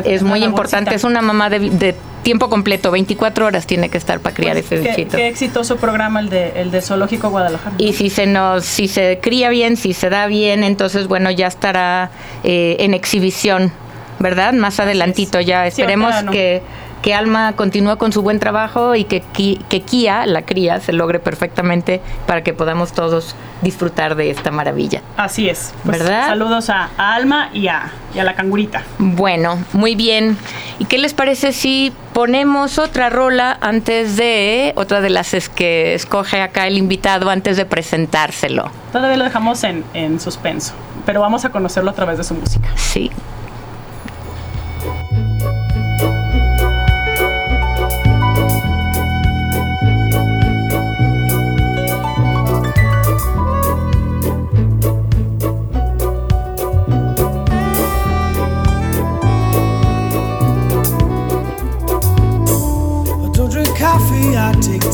es 0.05 0.23
muy 0.23 0.43
importante. 0.43 0.91
bolsita. 0.91 0.95
Es 0.95 1.03
una 1.03 1.21
mamá 1.21 1.49
de, 1.49 1.59
de 1.69 1.95
tiempo 2.23 2.49
completo, 2.49 2.89
24 2.91 3.45
horas 3.45 3.67
tiene 3.67 3.89
que 3.89 3.97
estar 3.97 4.19
para 4.19 4.35
criar 4.35 4.53
Pues, 4.53 4.65
ese 4.71 4.81
qué, 4.81 4.89
bichito. 4.89 5.17
qué 5.17 5.27
exitoso 5.27 5.77
programa 5.77 6.19
el 6.19 6.29
de, 6.29 6.53
el 6.55 6.71
de 6.71 6.81
Zoológico 6.81 7.29
Guadalajara. 7.29 7.75
Y 7.77 7.93
si 7.93 8.09
se 8.09 8.25
nos, 8.25 8.65
si 8.65 8.87
se 8.87 9.19
cría 9.21 9.49
bien, 9.49 9.77
si 9.77 9.93
se 9.93 10.09
da 10.09 10.25
bien, 10.27 10.63
entonces 10.63 11.07
bueno, 11.07 11.29
ya 11.31 11.47
estará 11.47 12.09
eh, 12.43 12.77
en 12.79 12.93
exhibición, 12.95 13.71
¿verdad? 14.19 14.53
Más 14.53 14.79
adelantito 14.79 15.39
ya. 15.39 15.67
Esperemos 15.67 16.23
no. 16.23 16.31
que, 16.31 16.61
que 17.01 17.13
Alma 17.13 17.53
continúe 17.55 17.97
con 17.97 18.11
su 18.11 18.21
buen 18.21 18.39
trabajo 18.39 18.95
y 18.95 19.03
que, 19.03 19.21
que 19.69 19.81
Kia, 19.81 20.25
la 20.25 20.41
cría, 20.43 20.79
se 20.79 20.91
logre 20.91 21.19
perfectamente 21.19 22.01
para 22.25 22.43
que 22.43 22.53
podamos 22.53 22.93
todos 22.93 23.35
disfrutar 23.61 24.15
de 24.15 24.29
esta 24.31 24.51
maravilla. 24.51 25.01
Así 25.17 25.49
es. 25.49 25.73
Pues, 25.83 25.99
¿Verdad? 25.99 26.27
Saludos 26.27 26.69
a, 26.69 26.89
a 26.97 27.15
Alma 27.15 27.49
y 27.53 27.67
a, 27.67 27.91
y 28.13 28.19
a 28.19 28.23
la 28.23 28.35
cangurita. 28.35 28.83
Bueno, 28.97 29.63
muy 29.73 29.95
bien. 29.95 30.37
¿Y 30.79 30.85
qué 30.85 30.97
les 30.97 31.13
parece 31.13 31.53
si 31.53 31.93
ponemos 32.13 32.79
otra 32.79 33.09
rola 33.09 33.57
antes 33.61 34.17
de, 34.17 34.73
otra 34.75 35.01
de 35.01 35.09
las 35.09 35.33
es 35.33 35.47
que 35.47 35.93
escoge 35.93 36.41
acá 36.41 36.67
el 36.67 36.77
invitado 36.77 37.29
antes 37.29 37.55
de 37.57 37.65
presentárselo? 37.65 38.71
Todavía 38.91 39.17
lo 39.17 39.23
dejamos 39.23 39.63
en, 39.63 39.83
en 39.93 40.19
suspenso, 40.19 40.73
pero 41.05 41.21
vamos 41.21 41.45
a 41.45 41.49
conocerlo 41.49 41.91
a 41.91 41.93
través 41.93 42.17
de 42.17 42.23
su 42.23 42.33
música. 42.33 42.69
Sí. 42.75 43.11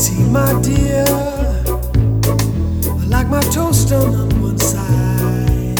Tea, 0.02 0.24
my 0.24 0.60
dear. 0.62 1.04
I 2.84 3.04
like 3.06 3.28
my 3.28 3.40
toast 3.52 3.90
done 3.90 4.12
on 4.12 4.42
one 4.42 4.58
side. 4.58 5.78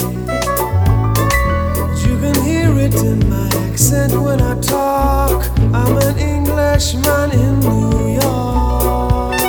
You 2.05 2.17
can 2.21 2.35
hear 2.41 2.71
it 2.79 2.95
in 3.03 3.27
my 3.27 3.49
accent 3.67 4.13
when 4.13 4.39
I 4.39 4.57
talk. 4.61 5.45
I'm 5.73 5.97
an 5.97 6.17
Englishman 6.17 7.31
in 7.31 7.59
New 7.59 8.13
York. 8.21 9.41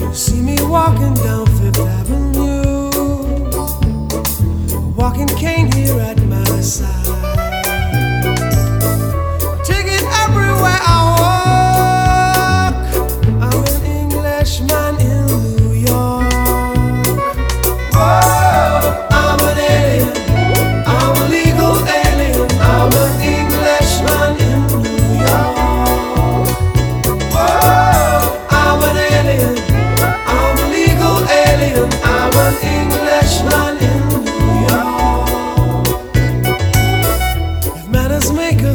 You 0.00 0.12
see 0.12 0.42
me 0.42 0.56
walking 0.62 1.14
down 1.14 1.46
Fifth 1.46 1.78
Avenue, 1.78 2.90
walking 4.96 5.28
cane 5.28 5.70
here 5.70 6.00
at 6.00 6.20
my 6.24 6.60
side. 6.60 7.05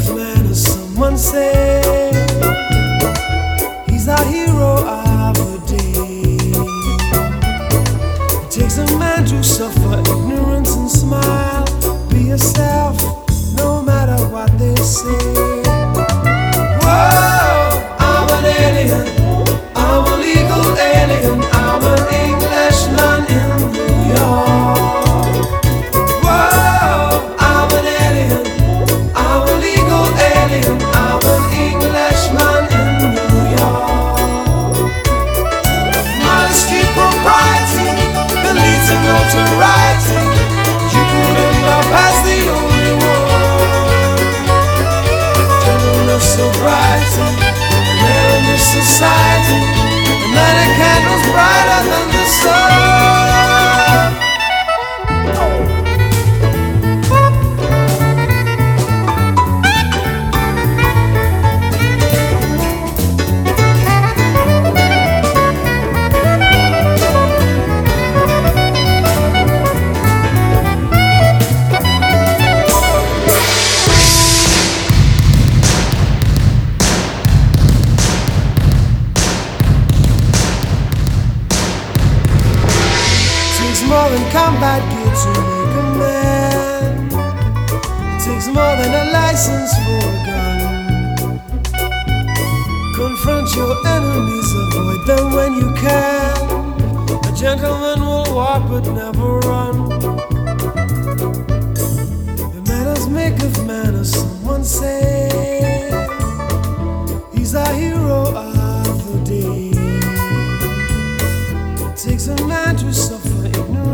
man's 0.09 0.61
someone 0.67 1.17
say? 1.17 2.70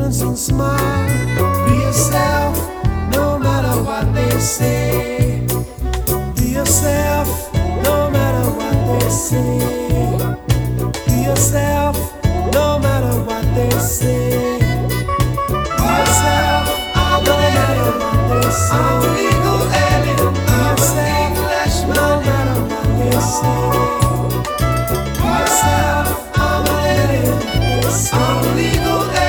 confidence 0.08 0.22
and 0.22 0.38
smile. 0.38 1.68
Be 1.68 1.76
yourself, 1.82 2.56
no 3.12 3.38
matter 3.38 3.84
what 3.84 4.14
they 4.14 4.40
say. 4.40 5.46
Be 6.36 6.52
yourself, 6.52 7.54
no 7.84 8.10
matter 8.10 8.50
what 8.52 8.76
they 8.88 9.10
say. 9.10 9.60
Be 11.08 11.24
yourself, 11.24 11.98
no 12.54 12.80
matter 12.80 13.20
what 13.26 13.44
they 13.56 13.70
say. 13.80 14.60
Be 14.60 15.86
yourself, 15.98 16.66
no 16.96 17.48
matter 17.58 17.92
what 18.00 18.18
they 18.30 18.50
say. 18.52 18.76
I'm 18.80 19.02
legal 19.16 19.62
alien. 19.86 20.34
I'm 20.48 20.78
English, 21.20 21.78
no 21.96 22.08
matter 22.26 22.60
what 22.72 22.88
they 23.00 23.18
say. 23.36 23.62
Be 25.20 25.28
yourself, 25.40 26.08
I'm 26.36 26.66
an 26.68 26.78
alien. 26.98 27.40
I'm 28.14 28.56
legal. 28.56 29.26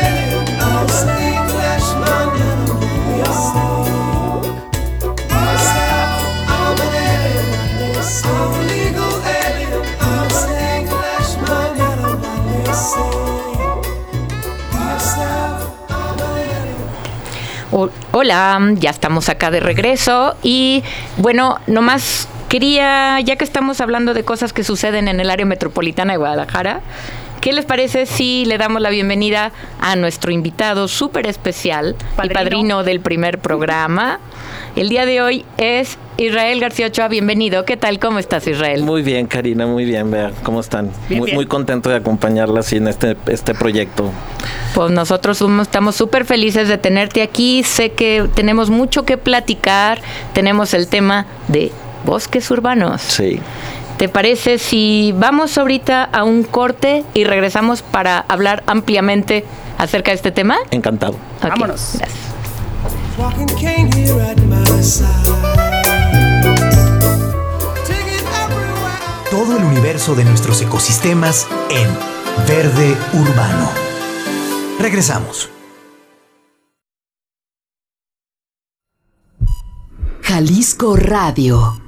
Hola, 18.20 18.58
ya 18.74 18.90
estamos 18.90 19.28
acá 19.28 19.52
de 19.52 19.60
regreso 19.60 20.34
y 20.42 20.82
bueno, 21.18 21.60
nomás 21.68 22.26
quería, 22.48 23.20
ya 23.20 23.36
que 23.36 23.44
estamos 23.44 23.80
hablando 23.80 24.12
de 24.12 24.24
cosas 24.24 24.52
que 24.52 24.64
suceden 24.64 25.06
en 25.06 25.20
el 25.20 25.30
área 25.30 25.46
metropolitana 25.46 26.14
de 26.14 26.16
Guadalajara, 26.16 26.80
¿qué 27.40 27.52
les 27.52 27.64
parece 27.64 28.06
si 28.06 28.44
le 28.44 28.58
damos 28.58 28.82
la 28.82 28.90
bienvenida 28.90 29.52
a 29.80 29.94
nuestro 29.94 30.32
invitado 30.32 30.88
súper 30.88 31.28
especial 31.28 31.94
Padrino. 32.16 32.34
padrino 32.40 32.82
del 32.82 32.98
primer 32.98 33.38
programa? 33.38 34.18
El 34.76 34.88
día 34.88 35.06
de 35.06 35.20
hoy 35.20 35.44
es 35.56 35.98
Israel 36.18 36.60
García 36.60 36.86
Ochoa, 36.86 37.08
bienvenido. 37.08 37.64
¿Qué 37.64 37.76
tal? 37.76 37.98
¿Cómo 37.98 38.18
estás, 38.18 38.46
Israel? 38.46 38.82
Muy 38.84 39.02
bien, 39.02 39.26
Karina, 39.26 39.66
muy 39.66 39.84
bien. 39.84 40.10
Vea, 40.10 40.30
¿cómo 40.42 40.60
están? 40.60 40.90
Bien, 41.08 41.20
muy, 41.20 41.26
bien. 41.26 41.36
muy 41.36 41.46
contento 41.46 41.90
de 41.90 41.96
acompañarlas 41.96 42.72
en 42.72 42.86
este, 42.86 43.16
este 43.26 43.54
proyecto. 43.54 44.10
Pues 44.74 44.90
nosotros 44.92 45.38
somos- 45.38 45.62
estamos 45.66 45.96
súper 45.96 46.24
felices 46.24 46.68
de 46.68 46.78
tenerte 46.78 47.22
aquí. 47.22 47.62
Sé 47.64 47.92
que 47.92 48.28
tenemos 48.34 48.70
mucho 48.70 49.04
que 49.04 49.16
platicar. 49.16 50.00
Tenemos 50.32 50.74
el 50.74 50.86
tema 50.88 51.26
de 51.48 51.72
bosques 52.04 52.48
urbanos. 52.50 53.02
Sí. 53.02 53.40
¿Te 53.96 54.08
parece 54.08 54.58
si 54.58 55.12
vamos 55.16 55.58
ahorita 55.58 56.04
a 56.04 56.22
un 56.22 56.44
corte 56.44 57.02
y 57.14 57.24
regresamos 57.24 57.82
para 57.82 58.20
hablar 58.28 58.62
ampliamente 58.68 59.44
acerca 59.76 60.12
de 60.12 60.16
este 60.16 60.30
tema? 60.30 60.56
Encantado. 60.70 61.16
Vámonos. 61.42 61.94
gracias. 61.98 62.27
Todo 69.28 69.56
el 69.56 69.64
universo 69.64 70.14
de 70.14 70.24
nuestros 70.24 70.62
ecosistemas 70.62 71.48
en 71.68 71.88
Verde 72.46 72.96
Urbano. 73.14 73.70
Regresamos. 74.78 75.50
Jalisco 80.22 80.94
Radio. 80.94 81.87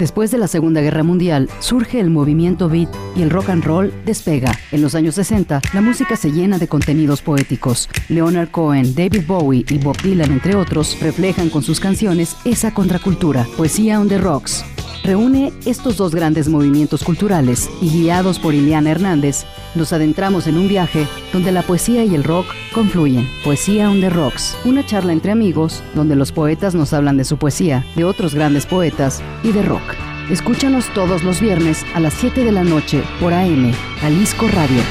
Después 0.00 0.30
de 0.30 0.38
la 0.38 0.48
Segunda 0.48 0.80
Guerra 0.80 1.02
Mundial, 1.02 1.50
surge 1.58 2.00
el 2.00 2.08
movimiento 2.08 2.70
beat 2.70 2.88
y 3.14 3.20
el 3.20 3.28
rock 3.28 3.50
and 3.50 3.62
roll 3.62 3.92
despega. 4.06 4.58
En 4.72 4.80
los 4.80 4.94
años 4.94 5.14
60, 5.16 5.60
la 5.74 5.82
música 5.82 6.16
se 6.16 6.32
llena 6.32 6.58
de 6.58 6.68
contenidos 6.68 7.20
poéticos. 7.20 7.86
Leonard 8.08 8.50
Cohen, 8.50 8.94
David 8.94 9.26
Bowie 9.26 9.66
y 9.68 9.76
Bob 9.76 10.00
Dylan, 10.00 10.32
entre 10.32 10.56
otros, 10.56 10.96
reflejan 11.02 11.50
con 11.50 11.62
sus 11.62 11.80
canciones 11.80 12.34
esa 12.46 12.72
contracultura, 12.72 13.46
poesía 13.58 14.00
on 14.00 14.08
the 14.08 14.16
rocks. 14.16 14.64
Reúne 15.02 15.52
estos 15.64 15.96
dos 15.96 16.14
grandes 16.14 16.48
movimientos 16.48 17.02
culturales 17.02 17.70
y 17.80 17.88
guiados 17.88 18.38
por 18.38 18.54
Ileana 18.54 18.90
Hernández, 18.90 19.46
nos 19.74 19.92
adentramos 19.92 20.46
en 20.46 20.58
un 20.58 20.68
viaje 20.68 21.06
donde 21.32 21.52
la 21.52 21.62
poesía 21.62 22.04
y 22.04 22.14
el 22.14 22.22
rock 22.22 22.46
confluyen. 22.74 23.28
Poesía 23.42 23.90
on 23.90 24.00
the 24.00 24.10
Rocks, 24.10 24.56
una 24.64 24.84
charla 24.84 25.12
entre 25.12 25.32
amigos 25.32 25.82
donde 25.94 26.16
los 26.16 26.32
poetas 26.32 26.74
nos 26.74 26.92
hablan 26.92 27.16
de 27.16 27.24
su 27.24 27.38
poesía, 27.38 27.84
de 27.96 28.04
otros 28.04 28.34
grandes 28.34 28.66
poetas 28.66 29.22
y 29.42 29.52
de 29.52 29.62
rock. 29.62 29.82
Escúchanos 30.30 30.92
todos 30.94 31.24
los 31.24 31.40
viernes 31.40 31.84
a 31.94 32.00
las 32.00 32.14
7 32.14 32.44
de 32.44 32.52
la 32.52 32.62
noche 32.62 33.02
por 33.20 33.32
AM, 33.32 33.72
Jalisco 34.00 34.48
Radio. 34.48 34.82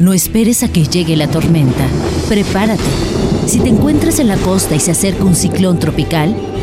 No 0.00 0.14
esperes 0.14 0.62
a 0.62 0.72
que 0.72 0.84
llegue 0.84 1.16
la 1.16 1.28
tormenta. 1.28 1.86
Prepárate. 2.28 2.82
Si 3.46 3.60
te 3.60 3.68
encuentras 3.68 4.18
en 4.18 4.28
la 4.28 4.36
costa 4.36 4.74
y 4.74 4.80
se 4.80 4.92
acerca 4.92 5.24
un 5.24 5.34
ciclón 5.34 5.78
tropical, 5.78 6.34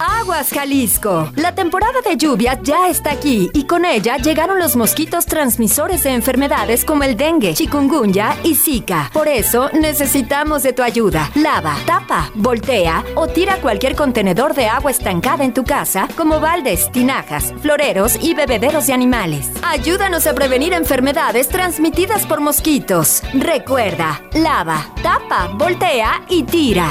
Aguas 0.00 0.50
Jalisco. 0.50 1.30
La 1.36 1.54
temporada 1.54 2.00
de 2.00 2.16
lluvias 2.16 2.58
ya 2.62 2.88
está 2.88 3.12
aquí 3.12 3.50
y 3.52 3.64
con 3.64 3.84
ella 3.84 4.16
llegaron 4.16 4.58
los 4.58 4.74
mosquitos 4.74 5.26
transmisores 5.26 6.04
de 6.04 6.14
enfermedades 6.14 6.86
como 6.86 7.02
el 7.02 7.18
dengue, 7.18 7.52
chikungunya 7.52 8.34
y 8.42 8.54
zika. 8.54 9.10
Por 9.12 9.28
eso 9.28 9.68
necesitamos 9.74 10.62
de 10.62 10.72
tu 10.72 10.82
ayuda. 10.82 11.30
Lava, 11.34 11.76
tapa, 11.84 12.30
voltea 12.34 13.04
o 13.14 13.28
tira 13.28 13.56
cualquier 13.56 13.94
contenedor 13.94 14.54
de 14.54 14.68
agua 14.68 14.90
estancada 14.90 15.44
en 15.44 15.52
tu 15.52 15.64
casa 15.64 16.08
como 16.16 16.40
baldes, 16.40 16.90
tinajas, 16.90 17.52
floreros 17.60 18.16
y 18.22 18.32
bebederos 18.32 18.86
de 18.86 18.94
animales. 18.94 19.50
Ayúdanos 19.62 20.26
a 20.26 20.34
prevenir 20.34 20.72
enfermedades 20.72 21.48
transmitidas 21.48 22.24
por 22.24 22.40
mosquitos. 22.40 23.22
Recuerda, 23.34 24.22
lava, 24.32 24.94
tapa, 25.02 25.48
voltea 25.58 26.22
y 26.30 26.44
tira. 26.44 26.88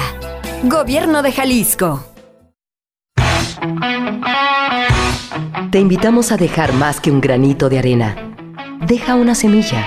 Gobierno 0.63 1.23
de 1.23 1.31
Jalisco. 1.31 2.08
Te 5.71 5.79
invitamos 5.79 6.31
a 6.31 6.37
dejar 6.37 6.73
más 6.73 6.99
que 6.99 7.11
un 7.11 7.21
granito 7.21 7.69
de 7.69 7.79
arena. 7.79 8.15
Deja 8.87 9.15
una 9.15 9.35
semilla, 9.35 9.85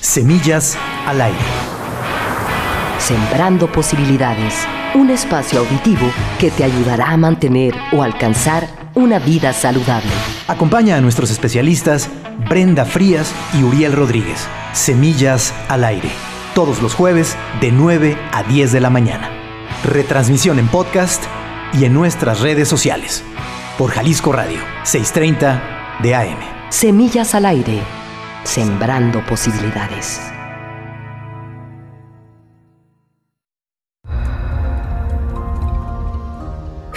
Semillas 0.00 0.78
al 1.06 1.20
aire. 1.20 1.38
sembrando 2.98 3.70
posibilidades. 3.70 4.54
Un 4.94 5.10
espacio 5.10 5.60
auditivo 5.60 6.06
que 6.38 6.50
te 6.50 6.64
ayudará 6.64 7.10
a 7.10 7.16
mantener 7.16 7.74
o 7.92 8.02
alcanzar 8.02 8.66
una 8.94 9.18
vida 9.18 9.52
saludable. 9.52 10.10
Acompaña 10.48 10.96
a 10.96 11.00
nuestros 11.00 11.30
especialistas 11.30 12.08
Brenda 12.48 12.84
Frías 12.84 13.32
y 13.54 13.62
Uriel 13.62 13.92
Rodríguez. 13.92 14.46
Semillas 14.72 15.54
al 15.68 15.84
aire. 15.84 16.10
Todos 16.54 16.82
los 16.82 16.94
jueves 16.94 17.36
de 17.60 17.70
9 17.72 18.16
a 18.32 18.42
10 18.42 18.72
de 18.72 18.80
la 18.80 18.90
mañana. 18.90 19.30
Retransmisión 19.84 20.58
en 20.58 20.68
podcast 20.68 21.24
y 21.72 21.84
en 21.84 21.94
nuestras 21.94 22.40
redes 22.40 22.68
sociales. 22.68 23.22
Por 23.78 23.90
Jalisco 23.90 24.32
Radio, 24.32 24.60
630 24.84 25.98
de 26.02 26.14
AM. 26.14 26.38
Semillas 26.70 27.34
al 27.34 27.46
aire, 27.46 27.82
sembrando 28.44 29.24
posibilidades. 29.26 30.20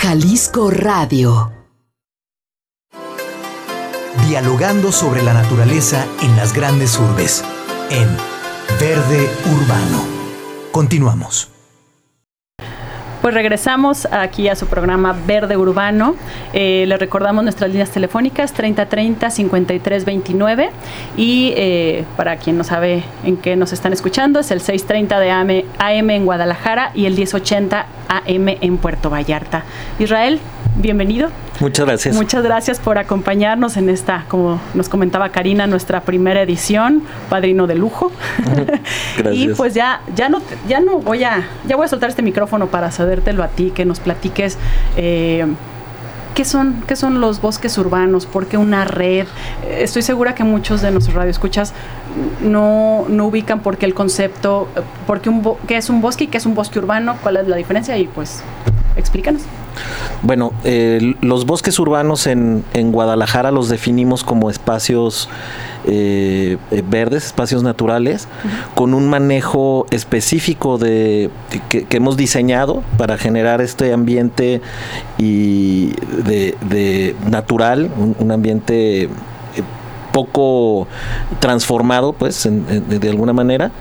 Jalisco 0.03 0.69
Radio. 0.69 1.51
Dialogando 4.27 4.91
sobre 4.91 5.23
la 5.23 5.33
naturaleza 5.33 6.05
en 6.21 6.35
las 6.35 6.53
grandes 6.53 6.99
urbes. 6.99 7.43
En 7.89 8.07
Verde 8.79 9.29
Urbano. 9.45 10.03
Continuamos. 10.71 11.52
Pues 13.23 13.33
regresamos 13.35 14.07
aquí 14.11 14.49
a 14.49 14.55
su 14.57 14.67
programa 14.67 15.15
Verde 15.25 15.55
Urbano. 15.55 16.15
Eh, 16.51 16.83
le 16.85 16.97
recordamos 16.97 17.45
nuestras 17.45 17.69
líneas 17.69 17.89
telefónicas 17.89 18.53
3030-5329 18.53 20.69
y 21.15 21.53
eh, 21.55 22.03
para 22.17 22.35
quien 22.35 22.57
no 22.57 22.65
sabe 22.65 23.05
en 23.23 23.37
qué 23.37 23.55
nos 23.55 23.71
están 23.71 23.93
escuchando 23.93 24.41
es 24.41 24.51
el 24.51 24.59
630 24.59 25.21
de 25.21 25.31
AM, 25.31 25.63
AM 25.79 26.09
en 26.09 26.25
Guadalajara 26.25 26.91
y 26.95 27.05
el 27.05 27.15
1080 27.15 27.85
AM 28.09 28.49
en 28.59 28.77
Puerto 28.77 29.09
Vallarta. 29.09 29.63
Israel, 29.99 30.41
bienvenido. 30.75 31.29
Muchas 31.59 31.85
gracias. 31.85 32.15
Muchas 32.15 32.43
gracias 32.43 32.79
por 32.79 32.97
acompañarnos 32.97 33.77
en 33.77 33.89
esta, 33.89 34.25
como 34.27 34.59
nos 34.73 34.89
comentaba 34.89 35.29
Karina, 35.29 35.67
nuestra 35.67 36.01
primera 36.01 36.41
edición, 36.41 37.03
padrino 37.29 37.67
de 37.67 37.75
lujo. 37.75 38.11
Gracias. 39.17 39.35
y 39.35 39.47
pues 39.49 39.73
ya, 39.73 40.01
ya 40.15 40.29
no, 40.29 40.41
ya 40.67 40.79
no 40.79 40.99
voy 40.99 41.23
a, 41.23 41.47
ya 41.67 41.75
voy 41.75 41.85
a 41.85 41.87
soltar 41.87 42.09
este 42.09 42.21
micrófono 42.23 42.67
para 42.67 42.91
cedértelo 42.91 43.43
a 43.43 43.47
ti, 43.49 43.71
que 43.73 43.85
nos 43.85 43.99
platiques. 43.99 44.57
eh, 44.97 45.45
¿Qué 46.33 46.45
son, 46.45 46.83
¿Qué 46.87 46.95
son 46.95 47.21
los 47.21 47.39
bosques 47.41 47.77
urbanos? 47.77 48.25
¿Por 48.25 48.47
qué 48.47 48.57
una 48.57 48.85
red? 48.85 49.27
Estoy 49.69 50.01
segura 50.01 50.33
que 50.33 50.43
muchos 50.43 50.81
de 50.81 50.89
nuestros 50.89 51.15
radioescuchas 51.15 51.73
no, 52.41 53.05
no 53.07 53.27
ubican 53.27 53.59
por 53.59 53.77
qué 53.77 53.85
el 53.85 53.93
concepto, 53.93 54.67
eh, 54.75 54.79
por 55.05 55.21
qué, 55.21 55.29
un 55.29 55.43
bo- 55.43 55.59
qué 55.67 55.77
es 55.77 55.91
un 55.91 56.01
bosque 56.01 56.23
y 56.23 56.27
qué 56.27 56.39
es 56.39 56.47
un 56.47 56.55
bosque 56.55 56.79
urbano, 56.79 57.17
cuál 57.21 57.37
es 57.37 57.47
la 57.47 57.55
diferencia 57.55 57.95
y 57.99 58.07
pues 58.07 58.41
explícanos. 58.95 59.41
Bueno, 60.21 60.53
eh, 60.63 61.15
los 61.21 61.45
bosques 61.45 61.77
urbanos 61.79 62.27
en, 62.27 62.63
en 62.73 62.91
Guadalajara 62.91 63.51
los 63.51 63.67
definimos 63.69 64.23
como 64.23 64.49
espacios 64.49 65.27
eh, 65.85 66.57
eh, 66.71 66.83
verdes, 66.87 67.25
espacios 67.25 67.61
naturales, 67.61 68.27
con 68.73 68.93
un 68.93 69.09
manejo 69.09 69.85
específico 69.91 70.77
de 70.77 71.29
que, 71.69 71.83
que 71.85 71.97
hemos 71.97 72.15
diseñado 72.15 72.83
para 72.97 73.17
generar 73.17 73.59
este 73.59 73.91
ambiente 73.91 74.61
y 75.17 75.93
de, 76.25 76.55
de 76.69 77.15
natural, 77.29 77.91
un, 77.97 78.15
un 78.17 78.31
ambiente 78.31 79.09
poco 80.13 80.87
transformado, 81.39 82.13
pues, 82.13 82.45
en- 82.45 82.65
de 82.87 83.09
alguna 83.09 83.33
manera. 83.33 83.71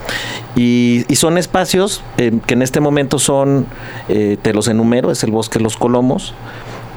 Y, 0.57 1.05
son 1.15 1.39
espacios 1.39 2.03
eh, 2.19 2.33
que 2.47 2.55
en 2.55 2.63
este 2.63 2.81
momento 2.81 3.21
son, 3.21 3.67
eh, 4.09 4.37
te 4.43 4.53
los 4.53 4.67
enumero, 4.67 5.13
es 5.13 5.23
el 5.23 5.31
Bosque 5.31 5.61
Los 5.61 5.77
Colomos, 5.77 6.35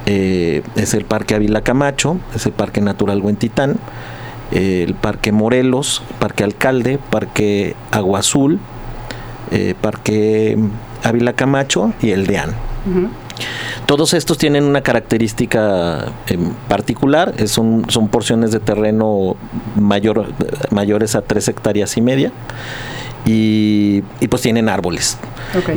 eh, 0.06 0.62
es 0.74 0.94
el 0.94 1.04
Parque 1.04 1.36
Ávila 1.36 1.60
Camacho, 1.60 2.16
es 2.34 2.46
el 2.46 2.52
Parque 2.52 2.80
Natural 2.80 3.20
Huentitán, 3.22 3.76
eh, 4.50 4.82
el 4.88 4.94
Parque 4.94 5.30
Morelos, 5.30 6.02
Parque 6.18 6.42
Alcalde, 6.42 6.98
Parque 7.10 7.76
Agua 7.92 8.18
Azul, 8.18 8.58
Parque 9.80 10.58
Ávila 11.04 11.34
Camacho 11.34 11.92
y 12.02 12.10
el 12.10 12.26
Deán. 12.26 12.50
Todos 13.86 14.14
estos 14.14 14.38
tienen 14.38 14.64
una 14.64 14.80
característica 14.82 16.06
em, 16.26 16.50
particular, 16.68 17.34
es 17.38 17.58
un- 17.58 17.84
son 17.88 18.08
porciones 18.08 18.50
de 18.52 18.60
terreno 18.60 19.36
mayor, 19.76 20.26
mayores 20.70 21.14
a 21.14 21.22
tres 21.22 21.46
hectáreas 21.48 21.96
y 21.96 22.00
media 22.00 22.32
y, 23.24 24.02
y 24.20 24.28
pues 24.28 24.42
tienen 24.42 24.68
árboles. 24.68 25.18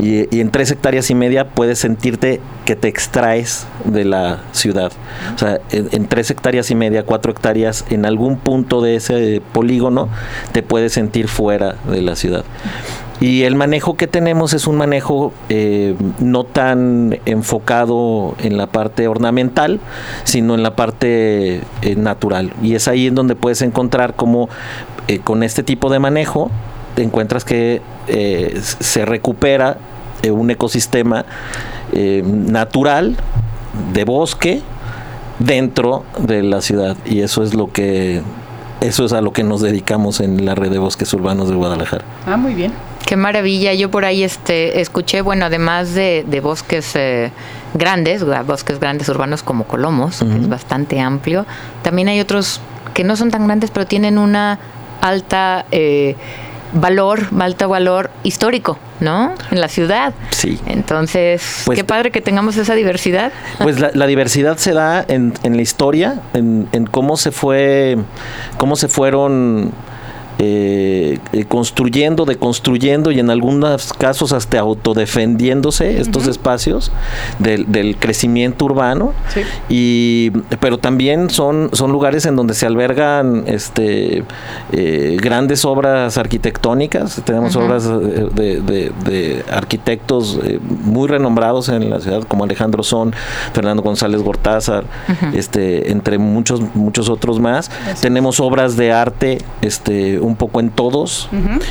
Y, 0.04 0.36
y 0.36 0.40
en 0.42 0.52
tres 0.52 0.72
hectáreas 0.72 1.10
y 1.10 1.16
media 1.16 1.50
puedes 1.50 1.80
sentirte 1.80 2.42
que 2.66 2.76
te 2.76 2.88
extraes 2.88 3.66
de 3.86 4.06
la 4.06 4.40
ciudad. 4.52 4.92
O 5.36 5.38
sea, 5.38 5.60
en, 5.72 5.90
en 5.92 6.08
tres 6.08 6.30
hectáreas 6.32 6.70
y 6.72 6.76
media, 6.76 7.04
cuatro 7.04 7.32
hectáreas, 7.32 7.86
en 7.90 8.06
algún 8.06 8.38
punto 8.38 8.82
de 8.82 8.96
ese 8.96 9.42
polígono 9.54 10.10
te 10.52 10.64
puedes 10.64 10.94
sentir 10.94 11.28
fuera 11.28 11.76
de 11.90 12.02
la 12.02 12.16
ciudad. 12.16 12.44
Y 13.22 13.44
el 13.44 13.56
manejo 13.56 13.96
que 13.96 14.08
tenemos 14.08 14.54
es 14.54 14.66
un 14.66 14.78
manejo 14.78 15.34
eh, 15.50 15.96
no 16.20 16.46
tan 16.46 17.20
enfocado 17.26 18.36
en 18.42 18.58
la 18.58 18.68
parte 18.68 19.08
ornamental, 19.08 19.82
sino 20.24 20.56
en 20.56 20.64
la 20.64 20.76
parte 20.76 21.62
eh, 21.82 21.96
natural. 21.98 22.54
Y 22.64 22.76
es 22.76 22.88
ahí 22.88 23.08
en 23.08 23.16
donde 23.16 23.36
puedes 23.36 23.62
encontrar 23.62 24.16
cómo 24.16 24.48
eh, 25.08 25.20
con 25.20 25.44
este 25.44 25.64
tipo 25.64 25.90
de 25.90 26.00
manejo 26.00 26.50
te 26.96 27.04
encuentras 27.04 27.44
que 27.44 27.82
eh, 28.08 28.58
se 28.62 29.06
recupera 29.06 29.78
un 30.30 30.52
ecosistema 30.52 31.26
natural 31.94 33.16
de 33.94 34.04
bosque 34.04 34.62
dentro 35.40 36.04
de 36.20 36.44
la 36.44 36.62
ciudad. 36.62 36.98
Y 37.06 37.22
eso 37.22 37.42
es 37.42 37.54
lo 37.54 37.72
que 37.72 38.22
eso 38.82 39.06
es 39.06 39.14
a 39.14 39.22
lo 39.22 39.34
que 39.34 39.44
nos 39.44 39.62
dedicamos 39.62 40.20
en 40.20 40.46
la 40.46 40.56
red 40.56 40.72
de 40.72 40.78
bosques 40.78 41.14
urbanos 41.14 41.50
de 41.50 41.56
Guadalajara. 41.56 42.04
Ah, 42.26 42.38
muy 42.38 42.54
bien. 42.54 42.72
Qué 43.06 43.18
maravilla. 43.18 43.74
Yo 43.74 43.90
por 43.90 44.06
ahí 44.06 44.24
este, 44.24 44.82
escuché, 44.82 45.22
bueno, 45.22 45.46
además 45.46 45.94
de, 45.94 46.24
de 46.28 46.40
bosques 46.42 46.96
eh, 46.96 47.32
grandes, 47.74 48.24
bosques 48.46 48.80
grandes 48.80 49.10
urbanos 49.10 49.44
como 49.44 49.66
Colomos, 49.66 50.20
que 50.20 50.36
es 50.36 50.48
bastante 50.48 51.00
amplio, 51.00 51.46
también 51.82 52.08
hay 52.08 52.20
otros 52.20 52.62
que 52.94 53.04
no 53.04 53.16
son 53.16 53.32
tan 53.32 53.46
grandes, 53.48 53.72
pero 53.72 53.88
tienen 53.88 54.18
una 54.18 54.60
alta 55.02 55.66
eh, 55.72 56.16
valor, 56.74 57.28
alto 57.40 57.68
valor 57.70 58.10
histórico, 58.24 58.78
¿no? 59.00 59.34
En 59.52 59.60
la 59.62 59.68
ciudad. 59.68 60.14
Sí. 60.32 60.60
Entonces, 60.68 61.64
Pues- 61.66 61.78
qué 61.78 61.84
padre 61.84 62.12
que 62.12 62.22
tengamos 62.22 62.58
esa 62.58 62.76
diversidad. 62.76 63.32
Pues 63.60 63.80
la, 63.80 63.92
la 63.94 64.08
diversidad 64.08 64.58
se 64.58 64.74
da 64.74 65.04
en, 65.08 65.34
en 65.44 65.56
la 65.56 65.62
historia, 65.62 66.22
en, 66.34 66.68
en 66.72 66.86
cómo 66.86 67.18
se 67.18 67.32
fue, 67.32 67.98
cómo 68.58 68.76
se 68.76 68.88
fueron 68.88 69.72
eh, 70.40 71.20
construyendo, 71.48 72.26
deconstruyendo 72.26 73.12
y 73.12 73.20
en 73.20 73.30
algunos 73.30 73.94
casos 73.94 74.32
hasta 74.32 74.60
autodefendiéndose 74.60 76.00
estos 76.00 76.28
espacios 76.28 76.92
del, 77.40 77.72
del 77.72 77.98
crecimiento 77.98 78.66
urbano. 78.66 79.14
Sí. 79.34 79.42
Y, 79.70 80.32
pero 80.60 80.78
también 80.78 81.30
son, 81.30 81.70
son 81.74 81.92
lugares 81.92 82.26
en 82.26 82.36
donde 82.36 82.54
se 82.54 82.66
albergan 82.66 83.44
este, 83.48 84.24
eh, 84.72 85.18
grandes 85.22 85.66
obras 85.66 86.18
arquitectónicas. 86.18 87.22
Tenemos 87.26 87.56
obras 87.56 87.86
eh, 87.86 88.28
de, 88.34 88.62
de- 88.62 88.92
de 89.06 89.44
arquitectos 89.52 90.40
eh, 90.44 90.60
muy 90.84 91.08
renombrados 91.08 91.70
en 91.70 91.90
la 91.90 92.00
ciudad, 92.00 92.24
como 92.24 92.44
Alejandro 92.46 92.82
Son, 92.84 93.14
Fernando 93.54 93.84
González 93.84 94.22
Gortázar, 94.22 94.86
este, 95.34 95.92
entre 95.92 96.18
muchos, 96.18 96.62
muchos 96.76 97.10
otros 97.10 97.40
más. 97.40 97.70
Tenemos 98.02 98.40
obras 98.40 98.78
de 98.78 98.92
arte 98.92 99.40
este, 99.62 100.20
un 100.30 100.36
poco 100.36 100.60
en 100.60 100.70
todos. 100.70 101.30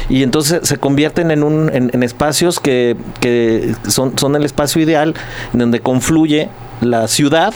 Y 0.09 0.23
entonces 0.23 0.61
se 0.68 0.77
convierten 0.77 1.31
en, 1.31 1.42
un, 1.42 1.71
en, 1.73 1.90
en 1.92 2.03
espacios 2.03 2.61
que, 2.61 2.97
que 3.21 3.75
son, 3.88 4.18
son 4.18 4.37
el 4.37 4.44
espacio 4.44 4.83
ideal 4.83 5.14
en 5.53 5.61
donde 5.61 5.81
confluye 5.81 6.49
la 6.81 7.09
ciudad 7.09 7.55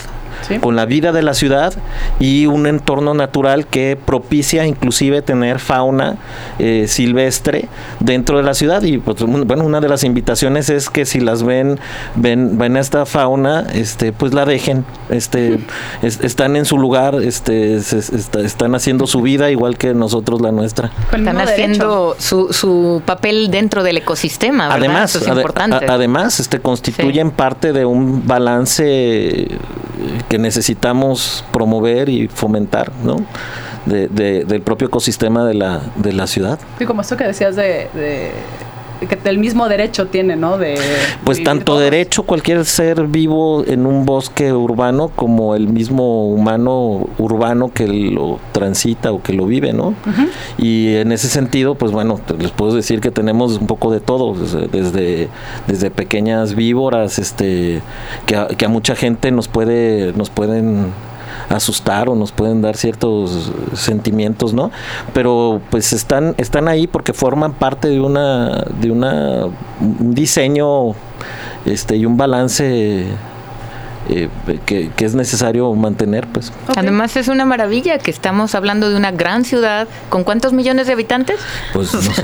Sí. 0.49 0.59
con 0.59 0.77
la 0.77 0.85
vida 0.87 1.13
de 1.13 1.23
la 1.23 1.35
ciudad 1.35 1.73
y 2.21 2.47
un 2.47 2.67
entorno 2.67 3.15
natural 3.15 3.67
que 3.67 3.97
propicia 4.03 4.67
inclusive 4.67 5.23
tener 5.23 5.59
fauna 5.59 6.17
eh, 6.59 6.87
silvestre 6.89 7.69
dentro 8.01 8.37
de 8.39 8.43
la 8.43 8.55
ciudad 8.55 8.83
y 8.83 8.99
pues, 8.99 9.21
un- 9.23 9.47
bueno 9.47 9.65
una 9.65 9.81
de 9.81 9.89
las 9.89 10.05
invitaciones 10.05 10.69
es 10.71 10.91
que 10.91 11.05
si 11.07 11.21
las 11.21 11.43
ven 11.43 11.79
ven 12.17 12.59
ven 12.59 12.77
a 12.77 12.81
esta 12.81 13.07
fauna 13.07 13.67
este 13.75 14.13
pues 14.13 14.33
la 14.35 14.45
dejen 14.45 14.85
este 15.11 15.59
es- 16.03 16.21
están 16.21 16.57
en 16.57 16.65
su 16.65 16.79
lugar 16.79 17.17
este 17.23 17.81
se- 17.81 17.99
está- 17.99 18.41
están 18.41 18.75
haciendo 18.75 19.07
su 19.07 19.23
vida 19.23 19.51
igual 19.51 19.77
que 19.79 19.95
nosotros 19.95 20.41
la 20.41 20.53
nuestra 20.53 20.91
Están 21.13 21.41
haciendo 21.41 22.17
su, 22.19 22.53
su 22.53 23.03
papel 23.05 23.51
dentro 23.51 23.83
del 23.83 23.99
ecosistema, 23.99 24.65
¿verdad? 24.69 24.79
Además, 24.79 25.15
Eso 25.15 25.25
es 25.25 25.31
ade- 25.31 25.37
importante. 25.37 25.87
a- 25.87 25.93
además, 25.95 26.41
este 26.41 26.61
constituyen 26.61 27.31
parte 27.31 27.73
de 27.73 27.85
un 27.85 28.27
balance 28.27 29.49
que 30.29 30.39
necesitamos 30.39 31.45
promover 31.53 32.09
y 32.09 32.29
fomentar, 32.29 32.91
¿no? 33.05 33.17
De- 33.87 34.09
de- 34.09 34.45
del 34.45 34.63
propio 34.63 34.89
ecosistema 34.89 35.45
de 35.45 35.55
la, 35.55 35.81
de 35.97 36.13
la 36.13 36.27
ciudad. 36.27 36.59
Sí, 36.79 36.85
como 36.87 37.01
esto 37.01 37.17
que 37.17 37.25
decías 37.25 37.57
de, 37.57 37.89
de- 37.95 38.31
que 39.07 39.19
el 39.29 39.39
mismo 39.39 39.69
derecho 39.69 40.07
tiene, 40.07 40.37
¿no? 40.37 40.59
De 40.59 40.77
Pues 41.25 41.43
tanto 41.43 41.65
todos. 41.65 41.81
derecho 41.81 42.23
cualquier 42.25 42.65
ser 42.65 43.07
vivo 43.07 43.65
en 43.67 43.87
un 43.87 44.05
bosque 44.05 44.53
urbano 44.53 45.11
como 45.15 45.55
el 45.55 45.69
mismo 45.69 46.29
humano 46.29 47.09
urbano 47.19 47.73
que 47.73 47.87
lo 47.87 48.39
transita 48.53 49.13
o 49.13 49.23
que 49.23 49.33
lo 49.33 49.47
vive, 49.47 49.73
¿no? 49.73 49.95
Y 50.59 50.95
en 50.97 51.13
ese 51.13 51.29
sentido, 51.29 51.75
pues 51.75 51.93
bueno, 51.93 52.21
les 52.39 52.51
puedo 52.51 52.75
decir 52.75 53.01
que 53.01 53.11
tenemos 53.11 53.59
un 53.59 53.67
poco 53.67 53.91
de 53.93 54.01
todo, 54.01 54.35
desde, 54.35 54.69
desde, 54.69 55.29
desde 55.67 55.91
pequeñas 55.91 56.55
víboras, 56.55 57.19
este, 57.19 57.83
que 58.27 58.37
a, 58.37 58.49
que 58.49 58.65
a 58.65 58.69
mucha 58.69 58.95
gente 58.95 59.31
nos 59.31 59.49
puede, 59.49 60.13
nos 60.15 60.31
pueden 60.31 60.93
asustar 61.53 62.09
o 62.09 62.15
nos 62.15 62.33
pueden 62.33 62.63
dar 62.63 62.77
ciertos 62.77 63.53
sentimientos, 63.75 64.53
¿no? 64.55 64.71
Pero 65.13 65.61
pues 65.71 65.93
están, 65.93 66.35
están 66.39 66.69
ahí 66.69 66.87
porque 66.87 67.13
forman 67.13 67.53
parte 67.53 67.89
de 67.89 68.01
una, 68.01 68.65
de 68.81 68.91
una 68.91 69.47
un 69.81 70.15
diseño 70.15 70.95
este 71.65 71.97
y 71.97 72.07
un 72.07 72.17
balance 72.17 73.07
eh, 74.09 74.29
que, 74.67 74.91
que 74.97 75.05
es 75.05 75.15
necesario 75.15 75.73
mantener, 75.75 76.27
pues. 76.27 76.53
Además 76.77 77.17
es 77.17 77.29
una 77.29 77.45
maravilla 77.45 77.99
que 77.99 78.11
estamos 78.11 78.55
hablando 78.55 78.91
de 78.91 78.97
una 78.97 79.11
gran 79.13 79.45
ciudad 79.45 79.89
con 80.09 80.25
cuántos 80.25 80.53
millones 80.53 80.87
de 80.87 80.93
habitantes. 80.95 81.39
Pues 81.73 81.95
no 81.95 82.01
sé. 82.03 82.23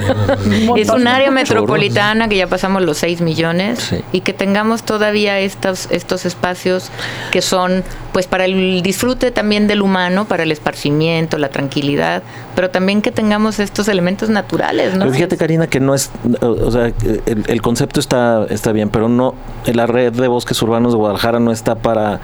Es 0.77 0.89
un 0.91 1.07
área 1.07 1.31
metropolitana 1.31 2.29
que 2.29 2.37
ya 2.37 2.47
pasamos 2.47 2.83
los 2.83 2.99
6 2.99 3.21
millones 3.21 3.79
Sí. 3.79 4.03
y 4.13 4.21
que 4.21 4.33
tengamos 4.33 4.83
todavía 4.83 5.39
estos, 5.41 5.89
estos 5.91 6.25
espacios 6.27 6.91
que 7.31 7.43
son 7.43 7.83
pues 8.13 8.27
para 8.27 8.45
el 8.47 8.83
disfrute 8.83 9.31
también 9.31 9.67
del 9.67 9.83
humano, 9.83 10.25
para 10.25 10.43
el 10.43 10.51
esparcimiento, 10.53 11.39
la 11.39 11.51
tranquilidad, 11.51 12.23
pero 12.57 12.71
también 12.71 13.03
que 13.03 13.13
tengamos 13.13 13.59
estos 13.61 13.87
elementos 13.89 14.29
naturales, 14.31 14.95
¿no? 14.95 15.01
Pero 15.01 15.13
fíjate, 15.13 15.37
Karina, 15.37 15.67
que 15.69 15.79
no 15.81 15.95
es, 15.95 16.11
o 16.41 16.47
o 16.47 16.71
sea, 16.71 16.87
el, 16.87 17.45
el 17.47 17.63
concepto 17.63 18.01
está, 18.01 18.47
está 18.51 18.73
bien, 18.73 18.89
pero 18.91 19.09
no, 19.09 19.35
la 19.67 19.87
red 19.87 20.13
de 20.13 20.27
bosques 20.29 20.61
urbanos 20.63 20.93
de 20.93 20.99
Guadalajara 20.99 21.39
no 21.39 21.53
está 21.53 21.68
está 21.69 21.83
para, 21.83 22.21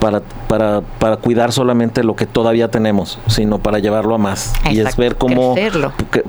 para, 0.00 0.20
para, 0.48 0.82
para 0.98 1.16
cuidar 1.16 1.50
solamente 1.52 2.04
lo 2.04 2.14
que 2.14 2.26
todavía 2.26 2.68
tenemos, 2.70 3.18
sino 3.26 3.58
para 3.58 3.78
llevarlo 3.78 4.14
a 4.14 4.18
más. 4.18 4.52
Y 4.70 4.74
es 4.74 4.78
Exacto, 4.80 5.00
ver 5.02 5.16
cómo, 5.16 5.54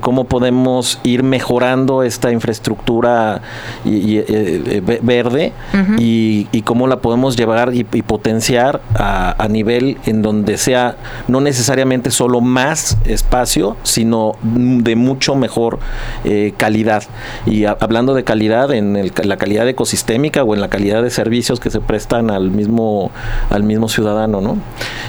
cómo 0.00 0.24
podemos 0.24 0.98
ir 1.02 1.22
mejorando 1.22 2.02
esta 2.02 2.30
infraestructura 2.32 3.42
y- 3.84 3.96
y, 4.14 4.18
eh, 4.18 4.24
eh, 4.28 4.82
ve- 4.84 5.00
verde 5.02 5.52
y, 5.98 6.48
y 6.52 6.62
cómo 6.62 6.86
la 6.86 6.96
podemos 7.00 7.36
llevar 7.36 7.74
y, 7.74 7.84
potenciar 7.84 8.80
a, 8.94 9.42
a 9.42 9.48
nivel 9.48 9.98
en 10.06 10.22
donde 10.22 10.56
sea 10.58 10.96
no 11.28 11.40
necesariamente 11.40 12.10
solo 12.10 12.40
más 12.40 12.96
espacio, 13.04 13.76
sino 13.82 14.36
de 14.42 14.96
mucho 14.96 15.34
mejor 15.34 15.78
eh, 16.24 16.54
calidad. 16.56 17.02
Y 17.46 17.64
a- 17.66 17.76
hablando 17.80 18.14
de 18.14 18.24
calidad, 18.24 18.72
en 18.72 18.96
el- 18.96 19.12
la 19.24 19.36
calidad 19.36 19.68
ecosistémica 19.68 20.42
o 20.44 20.54
en 20.54 20.60
la 20.60 20.68
calidad 20.68 21.02
de 21.02 21.10
servicios 21.10 21.60
que 21.60 21.70
se 21.70 21.80
prestan 21.80 22.30
al 22.30 22.50
mismo, 22.54 23.10
al 23.50 23.62
mismo 23.62 23.88
ciudadano, 23.88 24.40
¿no? 24.40 24.56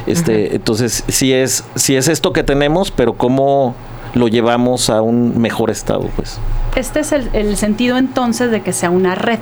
Este, 0.05 0.55
Entonces, 0.55 1.03
sí 1.07 1.33
es, 1.33 1.63
sí 1.75 1.95
es 1.95 2.07
esto 2.07 2.33
que 2.33 2.43
tenemos, 2.43 2.91
pero 2.91 3.13
cómo 3.13 3.75
lo 4.13 4.27
llevamos 4.27 4.89
a 4.89 5.01
un 5.01 5.39
mejor 5.39 5.69
estado, 5.69 6.09
pues. 6.15 6.39
Este 6.75 7.01
es 7.01 7.11
el, 7.11 7.29
el 7.33 7.57
sentido 7.57 7.97
entonces 7.97 8.51
de 8.51 8.61
que 8.61 8.73
sea 8.73 8.89
una 8.89 9.15
red. 9.15 9.39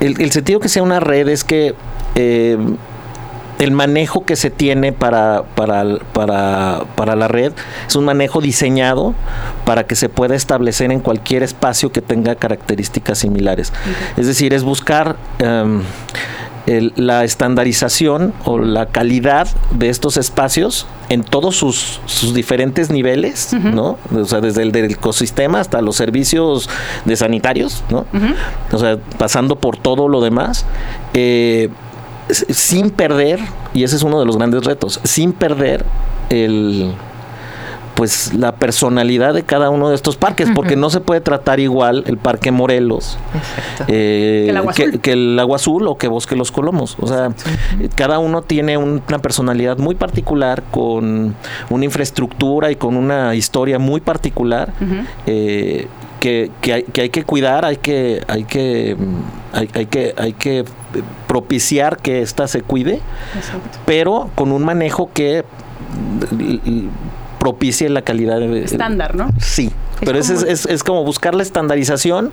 El, 0.00 0.20
el 0.20 0.30
sentido 0.32 0.60
que 0.60 0.68
sea 0.68 0.82
una 0.82 1.00
red 1.00 1.28
es 1.28 1.44
que 1.44 1.74
eh, 2.14 2.58
el 3.58 3.72
manejo 3.72 4.24
que 4.24 4.36
se 4.36 4.50
tiene 4.50 4.92
para, 4.92 5.42
para, 5.54 5.84
para, 6.12 6.84
para 6.94 7.16
la 7.16 7.28
red 7.28 7.52
es 7.86 7.96
un 7.96 8.04
manejo 8.04 8.40
diseñado 8.40 9.14
para 9.64 9.84
que 9.84 9.96
se 9.96 10.08
pueda 10.08 10.34
establecer 10.34 10.92
en 10.92 11.00
cualquier 11.00 11.42
espacio 11.42 11.90
que 11.90 12.00
tenga 12.00 12.36
características 12.36 13.18
similares. 13.18 13.72
Es 14.16 14.26
decir, 14.26 14.54
es 14.54 14.62
buscar 14.62 15.16
em, 15.40 15.82
el- 16.68 16.92
la 16.96 17.24
estandarización 17.24 18.32
o 18.44 18.58
la 18.58 18.86
calidad 18.86 19.48
de 19.72 19.88
estos 19.88 20.16
espacios 20.16 20.86
en 21.08 21.24
todos 21.24 21.56
sus, 21.56 22.00
sus 22.06 22.34
diferentes 22.34 22.90
niveles, 22.90 23.52
¿no? 23.54 23.96
O 24.14 24.24
sea, 24.26 24.40
desde 24.40 24.62
el 24.62 24.70
del 24.72 24.92
ecosistema 24.92 25.60
hasta 25.60 25.80
los 25.80 25.96
servicios 25.96 26.68
de 27.06 27.16
sanitarios, 27.16 27.82
¿no? 27.90 28.04
O 28.70 28.78
sea, 28.78 28.98
pasando 29.18 29.56
por 29.56 29.76
todo 29.78 30.08
lo 30.08 30.20
demás, 30.20 30.66
eh, 31.14 31.70
sin 32.30 32.90
perder, 32.90 33.40
y 33.72 33.84
ese 33.84 33.96
es 33.96 34.02
uno 34.02 34.20
de 34.20 34.26
los 34.26 34.36
grandes 34.36 34.64
retos, 34.64 35.00
sin 35.04 35.32
perder 35.32 35.84
el 36.28 36.92
pues 37.98 38.32
la 38.32 38.54
personalidad 38.54 39.34
de 39.34 39.42
cada 39.42 39.70
uno 39.70 39.88
de 39.88 39.96
estos 39.96 40.16
parques, 40.16 40.48
porque 40.54 40.76
no 40.76 40.88
se 40.88 41.00
puede 41.00 41.20
tratar 41.20 41.58
igual 41.58 42.04
el 42.06 42.16
Parque 42.16 42.52
Morelos 42.52 43.18
eh, 43.88 44.44
Que 44.46 44.50
el 44.50 44.56
Agua 44.56 44.72
que, 44.72 44.82
Azul. 44.84 45.00
que 45.00 45.12
el 45.12 45.38
Agua 45.40 45.56
Azul 45.56 45.88
o 45.88 45.98
que 45.98 46.06
Bosque 46.06 46.36
Los 46.36 46.52
Colomos. 46.52 46.96
O 47.00 47.08
sea, 47.08 47.32
cada 47.96 48.20
uno 48.20 48.42
tiene 48.42 48.76
un- 48.78 49.02
una 49.08 49.18
personalidad 49.18 49.78
muy 49.78 49.96
particular, 49.96 50.62
con 50.70 51.34
una 51.70 51.84
infraestructura 51.84 52.70
y 52.70 52.76
con 52.76 52.96
una 52.96 53.34
historia 53.34 53.80
muy 53.80 54.00
particular. 54.00 54.72
eh, 55.26 55.88
que, 56.20 56.50
que 56.60 56.72
hay, 56.72 56.82
que 56.82 57.00
hay 57.02 57.10
que 57.10 57.22
cuidar, 57.24 57.64
hay 57.64 57.76
que, 57.76 58.22
hay 58.26 58.42
que, 58.44 58.96
hay, 59.52 59.68
hay 59.74 59.86
que, 59.86 60.14
hay 60.16 60.32
que 60.32 60.64
propiciar 61.28 61.96
que 61.98 62.22
ésta 62.22 62.48
se 62.48 62.62
cuide, 62.62 63.00
pero 63.86 64.28
con 64.34 64.50
un 64.50 64.64
manejo 64.64 65.10
que 65.14 65.44
propicie 67.52 67.88
la 67.88 68.02
calidad 68.02 68.38
de 68.40 68.62
Estándar, 68.64 69.14
¿no? 69.16 69.30
Sí, 69.40 69.72
pero 70.04 70.18
es, 70.18 70.30
como- 70.30 70.44
es, 70.46 70.66
es 70.66 70.84
como 70.84 71.02
buscar 71.04 71.34
la 71.34 71.42
estandarización 71.42 72.30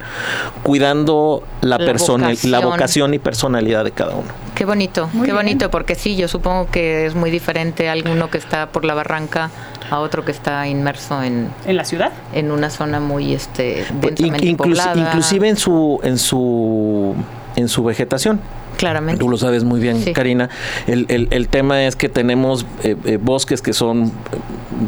cuidando 0.62 1.42
la, 1.62 1.78
La 1.78 1.86
persona, 1.86 2.28
la 2.28 2.32
vocación. 2.60 2.64
vocación 2.72 3.14
y 3.14 3.20
personalidad 3.20 3.86
de 3.86 3.92
cada 3.92 4.12
uno. 4.16 4.28
Qué 4.56 4.66
bonito, 4.66 5.10
Muy 5.14 5.22
qué 5.28 5.32
bien. 5.32 5.36
bonito, 5.38 5.72
porque 5.72 5.96
sí, 5.96 6.18
yo 6.18 6.28
supongo 6.28 6.68
que 6.70 7.06
es 7.06 7.16
muy 7.16 7.32
diferente 7.32 7.88
alguno 7.88 8.30
que 8.30 8.38
está 8.38 8.68
por 8.68 8.84
la 8.84 8.94
barranca 8.94 9.52
a 9.90 10.00
otro 10.00 10.26
que 10.26 10.32
está 10.32 10.68
inmerso 10.68 11.24
en, 11.24 11.50
En 11.66 11.78
la 11.78 11.86
ciudad. 11.86 12.12
en 12.34 12.52
una 12.52 12.70
zona 12.70 13.00
muy 13.00 13.34
este, 13.34 13.86
Pues, 14.02 14.16
densamente 14.16 14.46
In- 14.48 14.58
inclusi- 14.58 14.58
poblada. 14.58 14.98
inclusive 14.98 15.48
en 15.48 15.56
su, 15.58 16.00
en 16.04 16.18
su, 16.18 17.16
en 17.56 17.70
su 17.70 17.84
vegetación. 17.86 18.42
Claramente. 18.78 19.20
Tú 19.22 19.30
lo 19.30 19.38
sabes 19.38 19.64
muy 19.64 19.80
bien, 19.80 20.02
Sí. 20.04 20.12
Karina. 20.12 20.50
El, 20.86 21.06
el- 21.08 21.30
el 21.32 21.48
tema 21.48 21.86
es 21.86 21.96
que 21.96 22.10
tenemos 22.10 22.66
eh, 22.84 22.98
eh, 23.06 23.18
bosques 23.22 23.62
que 23.62 23.72
son, 23.72 24.08
eh, 24.08 24.10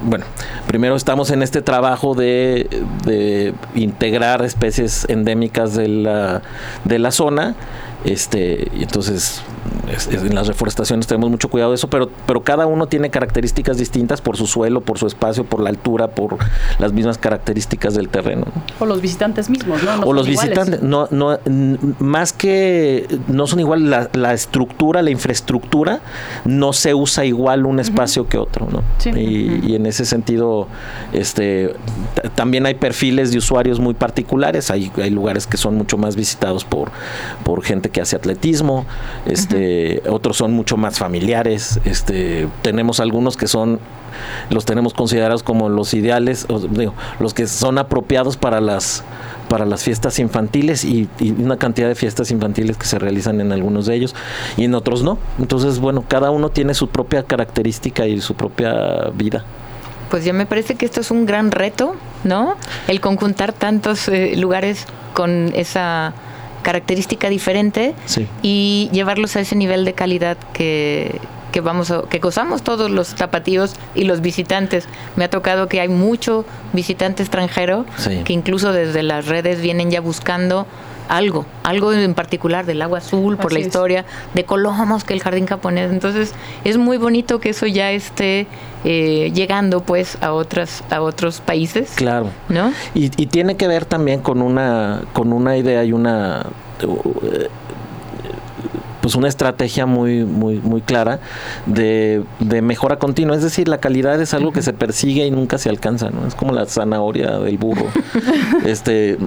bueno, 0.03 0.25
primero 0.67 0.95
estamos 0.95 1.31
en 1.31 1.41
este 1.41 1.61
trabajo 1.61 2.13
de, 2.13 2.67
de 3.05 3.53
integrar 3.75 4.43
especies 4.43 5.05
endémicas 5.09 5.75
de 5.75 5.87
la, 5.87 6.41
de 6.83 6.99
la 6.99 7.11
zona. 7.11 7.55
Este, 8.05 8.69
entonces 8.79 9.41
es- 9.87 10.07
es- 10.07 10.23
en 10.23 10.35
las 10.35 10.47
reforestaciones 10.47 11.07
tenemos 11.07 11.29
mucho 11.29 11.49
cuidado 11.49 11.71
de 11.71 11.75
eso, 11.75 11.89
pero, 11.89 12.09
pero 12.25 12.41
cada 12.43 12.65
uno 12.65 12.87
tiene 12.87 13.09
características 13.09 13.77
distintas 13.77 14.21
por 14.21 14.37
su 14.37 14.47
suelo, 14.47 14.81
por 14.81 14.97
su 14.99 15.07
espacio, 15.07 15.43
por 15.43 15.61
la 15.61 15.69
altura, 15.69 16.09
por 16.09 16.37
las 16.79 16.93
mismas 16.93 17.17
características 17.17 17.93
del 17.95 18.09
terreno. 18.09 18.45
¿no? 18.53 18.61
O 18.79 18.85
los 18.85 19.01
visitantes 19.01 19.49
mismos, 19.49 19.83
¿no? 19.83 19.97
No 19.97 20.03
o 20.03 20.13
los 20.13 20.27
iguales. 20.27 20.51
visitantes, 20.51 20.81
no, 20.83 21.07
no, 21.11 21.39
n- 21.45 21.77
más 21.99 22.33
que 22.33 23.07
no 23.27 23.47
son 23.47 23.59
igual 23.59 23.89
la, 23.89 24.09
la 24.13 24.33
estructura, 24.33 25.01
la 25.01 25.09
infraestructura, 25.11 26.01
no 26.45 26.73
se 26.73 26.93
usa 26.93 27.25
igual 27.25 27.65
un 27.65 27.79
espacio 27.79 28.27
que 28.27 28.37
otro, 28.37 28.67
¿no? 28.71 28.83
Sí. 28.97 29.09
Y, 29.11 29.71
y 29.71 29.75
en 29.75 29.85
ese 29.85 30.05
sentido, 30.05 30.67
este, 31.13 31.73
también 32.35 32.65
hay 32.65 32.75
perfiles 32.75 33.31
de 33.31 33.37
usuarios 33.37 33.79
muy 33.79 33.93
particulares, 33.93 34.71
hay, 34.71 34.91
hay 34.97 35.09
lugares 35.09 35.47
que 35.47 35.57
son 35.57 35.75
mucho 35.75 35.97
más 35.97 36.15
visitados 36.15 36.65
por, 36.65 36.91
por 37.43 37.63
gente 37.63 37.89
que 37.89 38.01
hace 38.01 38.15
atletismo, 38.15 38.85
este, 39.25 39.76
otros 40.09 40.37
son 40.37 40.53
mucho 40.53 40.77
más 40.77 40.97
familiares, 40.99 41.79
este, 41.85 42.47
tenemos 42.61 42.99
algunos 42.99 43.37
que 43.37 43.47
son 43.47 43.79
los 44.49 44.65
tenemos 44.65 44.93
considerados 44.93 45.43
como 45.43 45.69
los 45.69 45.93
ideales, 45.93 46.45
o, 46.49 46.59
digo, 46.59 46.93
los 47.19 47.33
que 47.33 47.47
son 47.47 47.77
apropiados 47.77 48.37
para 48.37 48.61
las 48.61 49.03
para 49.47 49.65
las 49.65 49.83
fiestas 49.83 50.19
infantiles 50.19 50.83
y, 50.83 51.07
y 51.19 51.31
una 51.31 51.55
cantidad 51.55 51.87
de 51.87 51.95
fiestas 51.95 52.31
infantiles 52.31 52.75
que 52.75 52.85
se 52.85 52.99
realizan 52.99 53.39
en 53.39 53.53
algunos 53.53 53.85
de 53.85 53.95
ellos 53.95 54.13
y 54.57 54.65
en 54.65 54.75
otros 54.75 55.03
no. 55.03 55.17
Entonces, 55.39 55.79
bueno, 55.79 56.03
cada 56.05 56.31
uno 56.31 56.49
tiene 56.49 56.73
su 56.73 56.89
propia 56.89 57.23
característica 57.23 58.05
y 58.07 58.19
su 58.19 58.35
propia 58.35 59.09
vida. 59.13 59.45
Pues 60.09 60.25
ya 60.25 60.33
me 60.33 60.45
parece 60.45 60.75
que 60.75 60.85
esto 60.85 60.99
es 60.99 61.11
un 61.11 61.25
gran 61.25 61.51
reto, 61.51 61.95
¿no? 62.25 62.55
El 62.87 62.99
conjuntar 62.99 63.53
tantos 63.53 64.07
eh, 64.09 64.35
lugares 64.35 64.85
con 65.13 65.51
esa 65.55 66.13
característica 66.63 67.29
diferente 67.29 67.93
Sí. 68.05 68.27
y 68.41 68.89
llevarlos 68.91 69.35
a 69.35 69.39
ese 69.41 69.55
nivel 69.55 69.85
de 69.85 69.93
calidad 69.93 70.37
que, 70.53 71.19
que 71.51 71.61
vamos 71.61 71.91
a- 71.91 72.03
que 72.09 72.19
gozamos 72.19 72.61
todos 72.61 72.91
los 72.91 73.15
tapatíos 73.15 73.75
y 73.95 74.03
los 74.03 74.21
visitantes. 74.21 74.85
Me 75.15 75.23
ha 75.25 75.29
tocado 75.29 75.67
que 75.67 75.79
hay 75.81 75.87
mucho 75.87 76.45
visitante 76.73 77.23
extranjero 77.23 77.85
Sí. 77.97 78.21
que 78.25 78.33
incluso 78.33 78.73
desde 78.73 79.01
las 79.03 79.27
redes 79.27 79.61
vienen 79.61 79.89
ya 79.91 80.01
buscando 80.01 80.67
algo, 81.09 81.45
algo 81.63 81.93
en 81.93 82.13
particular 82.13 82.65
del 82.65 82.81
agua 82.81 82.97
azul, 82.99 83.37
por 83.37 83.47
Así 83.47 83.55
la 83.55 83.59
es. 83.61 83.65
historia, 83.67 84.05
de 84.33 84.43
Colomos, 84.43 85.03
que 85.03 85.13
el 85.13 85.21
jardín 85.21 85.45
japonés. 85.45 85.91
Entonces, 85.91 86.33
es 86.63 86.77
muy 86.77 86.97
bonito 86.97 87.39
que 87.39 87.49
eso 87.49 87.65
ya 87.65 87.91
esté 87.91 88.47
eh, 88.83 89.31
llegando 89.33 89.81
pues 89.81 90.17
a 90.21 90.33
otras 90.33 90.83
a 90.89 91.01
otros 91.01 91.41
países, 91.41 91.91
Claro. 91.95 92.29
¿no? 92.49 92.71
Y, 92.93 93.05
y 93.21 93.27
tiene 93.27 93.57
que 93.57 93.67
ver 93.67 93.85
también 93.85 94.21
con 94.21 94.41
una, 94.41 95.01
con 95.13 95.33
una 95.33 95.57
idea 95.57 95.83
y 95.83 95.93
una 95.93 96.45
eh, 96.81 97.47
pues 99.01 99.15
una 99.15 99.29
estrategia 99.29 99.85
muy, 99.85 100.25
muy, 100.25 100.59
muy 100.59 100.81
clara 100.81 101.19
de, 101.65 102.23
de 102.39 102.61
mejora 102.61 102.97
continua. 102.99 103.35
Es 103.37 103.43
decir, 103.43 103.69
la 103.69 103.77
calidad 103.77 104.19
es 104.21 104.33
algo 104.33 104.51
que 104.51 104.61
se 104.61 104.73
persigue 104.73 105.25
y 105.25 105.31
nunca 105.31 105.57
se 105.57 105.69
alcanza, 105.69 106.09
¿no? 106.09 106.27
Es 106.27 106.35
como 106.35 106.51
la 106.51 106.65
zanahoria 106.65 107.39
del 107.39 107.57
burro. 107.57 107.85
este 108.65 109.17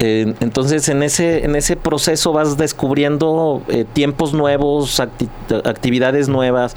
eh, 0.00 0.34
entonces 0.40 0.88
en 0.88 1.02
ese, 1.02 1.44
en 1.44 1.56
ese 1.56 1.76
proceso 1.76 2.32
vas 2.32 2.56
descubriendo 2.56 3.62
eh, 3.68 3.84
tiempos 3.92 4.32
nuevos, 4.32 5.00
acti- 5.00 5.28
actividades 5.64 6.28
nuevas. 6.28 6.74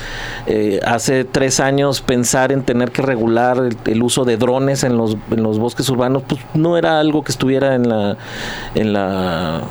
Eh, 0.48 0.80
hace 0.86 1.24
tres 1.26 1.60
años 1.60 2.02
pensar 2.02 2.52
en 2.52 2.64
tener 2.64 2.92
que 2.92 3.02
regular 3.02 3.58
el, 3.58 3.78
el 3.86 4.04
uso 4.04 4.26
de 4.26 4.38
drones 4.38 4.84
en 4.84 4.98
los, 4.98 5.18
en 5.32 5.44
los 5.44 5.60
bosques 5.60 5.90
urbanos, 5.90 6.24
pues 6.28 6.42
no 6.54 6.78
era 6.78 7.00
algo 7.00 7.24
que 7.24 7.32
estuviera 7.32 7.76
en 7.76 7.90
la, 7.90 8.18
en 8.76 8.94
la 8.94 9.62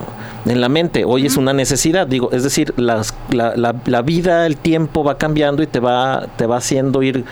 en 0.46 0.62
la 0.62 0.68
mente. 0.70 1.04
Hoy 1.04 1.26
es 1.26 1.36
una 1.36 1.52
necesidad, 1.52 2.06
digo, 2.06 2.30
es 2.32 2.42
decir, 2.42 2.72
las, 2.78 3.12
la, 3.30 3.54
la, 3.56 3.74
la 3.84 4.02
vida, 4.02 4.46
el 4.46 4.56
tiempo 4.56 5.04
va 5.04 5.18
cambiando 5.18 5.62
y 5.62 5.66
te 5.66 5.78
va, 5.78 6.26
te 6.36 6.46
va 6.46 6.56
haciendo 6.56 7.02
ir 7.02 7.24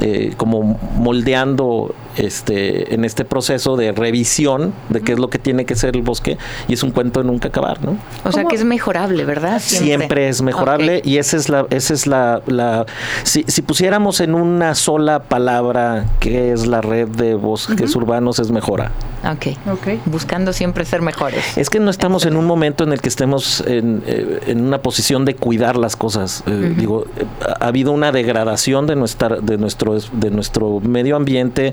eh, 0.00 0.34
como 0.36 0.78
moldeando 0.94 1.92
este, 2.16 2.94
en 2.94 3.04
este 3.04 3.24
proceso 3.24 3.76
de 3.76 3.92
revisión 3.92 4.72
de 4.88 5.00
qué 5.00 5.12
es 5.12 5.18
lo 5.18 5.30
que 5.30 5.38
tiene 5.38 5.64
que 5.64 5.74
ser 5.76 5.96
el 5.96 6.02
bosque 6.02 6.38
y 6.68 6.74
es 6.74 6.82
un 6.82 6.90
cuento 6.90 7.20
de 7.20 7.26
nunca 7.26 7.48
acabar, 7.48 7.84
¿no? 7.84 7.96
O 8.24 8.32
sea 8.32 8.44
que 8.44 8.56
es 8.56 8.64
mejorable, 8.64 9.24
¿verdad? 9.24 9.60
Siempre, 9.60 10.28
es 10.28 10.42
mejorable 10.42 11.00
y 11.04 11.18
esa 11.18 11.36
es 11.36 11.48
la, 11.48 11.66
esa 11.70 11.94
es 11.94 12.06
la, 12.06 12.42
la- 12.46 12.86
si, 13.24 13.44
si 13.46 13.62
pusiéramos 13.62 14.20
en 14.20 14.34
una 14.34 14.74
sola 14.74 15.22
palabra 15.24 16.06
qué 16.20 16.52
es 16.52 16.66
la 16.66 16.80
red 16.80 17.08
de 17.08 17.34
bosques 17.34 17.94
urbanos 17.96 18.38
es 18.38 18.50
mejora. 18.50 18.90
Ok. 19.24 19.56
Ok. 19.70 19.88
Buscando 20.06 20.52
siempre 20.52 20.84
ser 20.84 21.02
mejores. 21.02 21.56
Es 21.58 21.68
que 21.70 21.78
no 21.80 21.90
estamos 21.90 22.24
en 22.26 22.36
un 22.36 22.46
momento 22.46 22.84
en 22.84 22.92
el 22.92 23.00
que 23.00 23.08
estemos 23.08 23.62
en, 23.66 24.02
eh, 24.06 24.40
en 24.46 24.62
una 24.64 24.78
posición 24.82 25.24
de 25.24 25.34
cuidar 25.36 25.76
las 25.76 25.96
cosas. 25.96 26.42
Eh, 26.46 26.74
Digo, 26.76 27.04
eh, 27.16 27.24
ha 27.46 27.64
ha 27.70 27.72
habido 27.72 27.92
una 27.92 28.10
degradación 28.10 28.86
de 28.88 28.96
nuestra, 28.96 29.36
de 29.40 29.56
nuestro, 29.58 29.96
de 30.12 30.30
nuestro 30.30 30.80
medio 30.80 31.14
ambiente. 31.16 31.72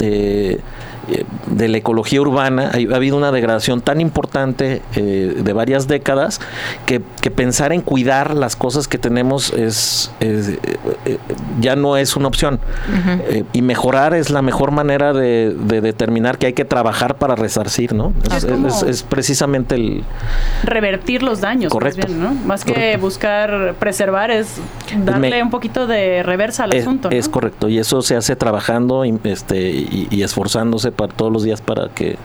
Eh, 0.00 0.06
eh, 0.06 0.60
de 1.46 1.68
la 1.68 1.78
ecología 1.78 2.20
urbana, 2.20 2.70
ha 2.72 2.96
habido 2.96 3.16
una 3.16 3.32
degradación 3.32 3.80
tan 3.80 4.00
importante 4.00 4.82
eh, 4.94 5.34
de 5.42 5.52
varias 5.52 5.88
décadas 5.88 6.40
que, 6.86 7.00
que 7.20 7.30
pensar 7.30 7.72
en 7.72 7.80
cuidar 7.80 8.34
las 8.34 8.56
cosas 8.56 8.88
que 8.88 8.98
tenemos 8.98 9.52
es, 9.52 10.10
es, 10.20 10.48
eh, 10.48 10.58
eh, 11.04 11.18
ya 11.60 11.76
no 11.76 11.96
es 11.96 12.16
una 12.16 12.28
opción. 12.28 12.60
Eh, 13.28 13.44
y 13.52 13.62
mejorar 13.62 14.14
es 14.14 14.30
la 14.30 14.42
mejor 14.42 14.70
manera 14.70 15.12
de, 15.12 15.54
de 15.58 15.80
determinar 15.80 16.38
que 16.38 16.46
hay 16.46 16.52
que 16.52 16.64
trabajar 16.64 17.16
para 17.16 17.34
resarcir, 17.34 17.92
¿no? 17.94 18.12
Es, 18.34 18.82
Es 18.82 19.02
precisamente 19.02 19.74
el... 19.74 20.02
revertir 20.64 21.22
los 21.22 21.40
daños, 21.40 21.72
Correcto. 21.72 22.00
más 22.02 22.06
bien, 22.08 22.22
¿no? 22.22 22.34
Más 22.46 22.64
que 22.64 22.72
Correcto. 22.72 23.00
buscar 23.00 23.74
preservar 23.78 24.30
es 24.30 24.56
darle 25.04 25.30
Me- 25.30 25.42
un 25.42 25.50
poquito 25.50 25.86
de 25.86 26.22
reversa 26.22 26.64
al 26.64 26.76
asunto, 26.76 27.10
¿no? 27.10 27.16
es 27.16 27.28
correcto. 27.28 27.68
Y 27.68 27.78
eso 27.78 28.02
se 28.02 28.16
hace 28.16 28.36
trabajando 28.36 29.04
y, 29.04 29.18
este, 29.24 29.70
y, 29.70 30.08
y 30.10 30.22
esforzándose 30.22 30.90
para 30.98 31.14
todos 31.14 31.32
los 31.32 31.44
días 31.44 31.60
para 31.60 31.88
que 31.90 32.18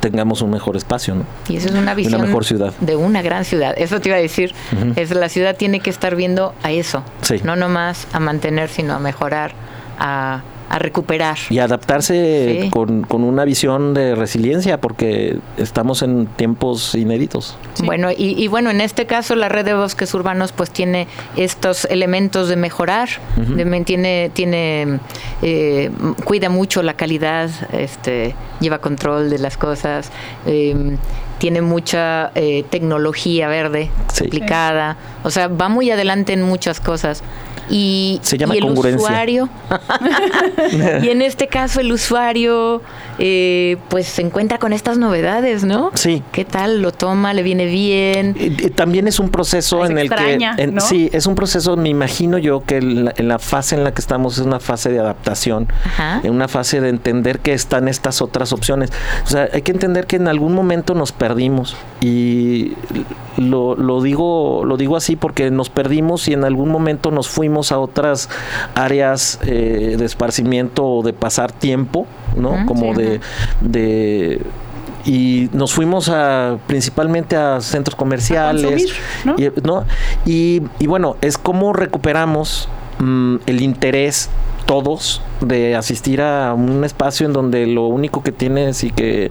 tengamos 0.00 0.42
un 0.42 0.50
mejor 0.50 0.76
espacio, 0.76 1.14
¿no? 1.14 1.24
Y 1.48 1.56
eso 1.56 1.68
es 1.68 1.74
una 1.74 1.94
visión 1.94 2.20
mejor 2.20 2.44
ciudad. 2.44 2.74
de 2.80 2.94
una 2.94 3.22
gran 3.22 3.46
ciudad. 3.46 3.72
Eso 3.78 4.00
te 4.00 4.10
iba 4.10 4.18
a 4.18 4.20
decir. 4.20 4.52
Es 4.96 5.10
la 5.12 5.30
ciudad 5.30 5.56
tiene 5.56 5.80
que 5.80 5.88
estar 5.88 6.14
viendo 6.14 6.54
a 6.62 6.72
eso. 6.72 7.02
Sí. 7.22 7.40
No 7.42 7.56
nomás 7.56 8.06
a 8.12 8.20
mantener, 8.20 8.68
sino 8.68 8.92
a 8.92 8.98
mejorar, 8.98 9.52
a, 9.98 10.42
a 10.68 10.78
recuperar. 10.78 11.36
Y 11.50 11.58
adaptarse 11.58 12.62
Sí. 12.62 12.70
con, 12.70 13.02
con 13.02 13.24
una 13.24 13.44
visión 13.44 13.92
de 13.94 14.14
resiliencia 14.14 14.80
porque 14.80 15.38
estamos 15.56 16.02
en 16.02 16.26
tiempos 16.26 16.94
inéditos. 16.94 17.56
Bueno, 17.84 18.10
y, 18.10 18.34
y 18.42 18.48
bueno, 18.48 18.70
en 18.70 18.80
este 18.80 19.06
caso 19.06 19.34
la 19.36 19.48
red 19.48 19.64
de 19.64 19.74
bosques 19.74 20.12
urbanos 20.14 20.52
pues 20.52 20.70
tiene 20.70 21.06
estos 21.36 21.84
elementos 21.86 22.48
de 22.48 22.56
mejorar, 22.56 23.08
de 23.36 23.82
tiene, 23.84 24.30
tiene 24.32 24.98
eh, 25.42 25.90
cuida 26.24 26.48
mucho 26.48 26.82
la 26.82 26.94
calidad, 26.94 27.50
este, 27.72 28.34
lleva 28.60 28.78
control 28.78 29.28
de 29.30 29.38
las 29.38 29.56
cosas, 29.56 30.10
eh, 30.46 30.96
tiene 31.38 31.60
mucha 31.60 32.30
eh, 32.34 32.64
tecnología 32.70 33.48
verde 33.48 33.90
Sí. 34.12 34.26
aplicada, 34.26 34.96
o 35.24 35.30
sea, 35.30 35.48
va 35.48 35.68
muy 35.68 35.90
adelante 35.90 36.32
en 36.32 36.42
muchas 36.42 36.80
cosas. 36.80 37.22
Y, 37.74 38.20
Se 38.22 38.36
llama 38.36 38.54
y 38.54 38.58
el 38.58 38.64
congruencia. 38.64 39.02
usuario, 39.08 39.48
y 41.02 41.08
en 41.08 41.22
este 41.22 41.46
caso 41.48 41.80
el 41.80 41.90
usuario 41.90 42.82
eh, 43.18 43.78
pues 43.88 44.06
se 44.06 44.20
encuentra 44.20 44.58
con 44.58 44.72
estas 44.74 44.98
novedades, 44.98 45.64
¿no? 45.64 45.90
Sí. 45.94 46.22
¿Qué 46.32 46.44
tal? 46.44 46.82
¿Lo 46.82 46.92
toma? 46.92 47.32
¿Le 47.32 47.42
viene 47.42 47.64
bien? 47.66 48.36
Y- 48.38 48.66
y 48.66 48.70
También 48.70 49.08
es 49.08 49.18
un 49.18 49.30
proceso 49.30 49.84
Es 49.84 49.90
en 49.90 49.96
el 49.98 50.10
que... 50.10 50.38
en- 50.58 50.74
¿no? 50.74 50.80
Sí, 50.82 51.08
es 51.14 51.26
un 51.26 51.34
proceso, 51.34 51.76
me 51.78 51.88
imagino 51.88 52.36
yo, 52.36 52.60
que 52.62 52.76
en 52.76 53.06
la, 53.06 53.14
en 53.16 53.28
la 53.28 53.38
fase 53.38 53.74
en 53.74 53.84
la 53.84 53.92
que 53.94 54.00
estamos 54.02 54.38
es 54.38 54.44
una 54.44 54.60
fase 54.60 54.90
de 54.90 54.98
adaptación, 54.98 55.68
Ajá. 55.84 56.20
en 56.22 56.30
una 56.32 56.48
fase 56.48 56.80
de 56.82 56.90
entender 56.90 57.38
que 57.40 57.54
están 57.54 57.88
estas 57.88 58.20
otras 58.20 58.52
opciones. 58.52 58.90
O 59.24 59.28
sea, 59.30 59.48
hay 59.52 59.62
que 59.62 59.72
entender 59.72 60.06
que 60.06 60.16
en 60.16 60.28
algún 60.28 60.52
momento 60.54 60.94
nos 60.94 61.12
perdimos 61.12 61.74
y 62.02 62.72
lo, 63.38 63.76
lo 63.76 64.02
digo 64.02 64.64
lo 64.66 64.76
digo 64.76 64.96
así 64.96 65.16
porque 65.16 65.50
nos 65.50 65.70
perdimos 65.70 66.28
y 66.28 66.34
en 66.34 66.44
algún 66.44 66.68
momento 66.68 67.10
nos 67.10 67.28
fuimos 67.28 67.61
a 67.70 67.78
otras 67.78 68.28
áreas 68.74 69.38
eh, 69.42 69.94
de 69.98 70.04
esparcimiento 70.04 70.84
o 70.84 71.02
de 71.02 71.12
pasar 71.12 71.52
tiempo, 71.52 72.06
¿no? 72.36 72.66
Como 72.66 72.94
sí. 72.94 73.02
de, 73.02 73.20
de 73.60 74.42
y 75.04 75.48
nos 75.52 75.72
fuimos 75.72 76.08
a 76.08 76.58
principalmente 76.66 77.36
a 77.36 77.60
centros 77.60 77.96
comerciales 77.96 78.64
consumir, 78.64 78.94
¿no? 79.24 79.34
y, 79.36 79.60
¿no? 79.62 79.84
Y, 80.24 80.62
y 80.78 80.86
bueno 80.86 81.16
es 81.20 81.38
como 81.38 81.72
recuperamos 81.72 82.68
mm, 83.00 83.36
el 83.46 83.62
interés 83.62 84.30
todos 84.64 85.20
de 85.42 85.74
asistir 85.76 86.20
a 86.22 86.54
un 86.54 86.84
espacio 86.84 87.26
en 87.26 87.32
donde 87.32 87.66
lo 87.66 87.86
único 87.86 88.22
que 88.22 88.32
tienes 88.32 88.84
y 88.84 88.90
que 88.90 89.30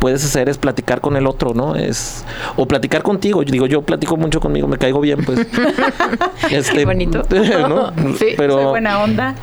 puedes 0.00 0.24
hacer 0.24 0.48
es 0.48 0.58
platicar 0.58 1.00
con 1.00 1.16
el 1.16 1.26
otro, 1.26 1.54
¿no? 1.54 1.76
Es 1.76 2.24
o 2.56 2.66
platicar 2.66 3.02
contigo. 3.02 3.42
Yo 3.42 3.52
digo, 3.52 3.66
yo 3.66 3.82
platico 3.82 4.16
mucho 4.16 4.40
conmigo, 4.40 4.66
me 4.68 4.78
caigo 4.78 5.00
bien, 5.00 5.24
pues. 5.24 5.46
Este, 6.50 6.78
Qué 6.78 6.84
bonito. 6.84 7.22
¿no? 7.68 7.92
Sí, 8.18 8.34
pero 8.36 8.54
Soy 8.54 8.64
buena 8.66 9.02
onda. 9.02 9.34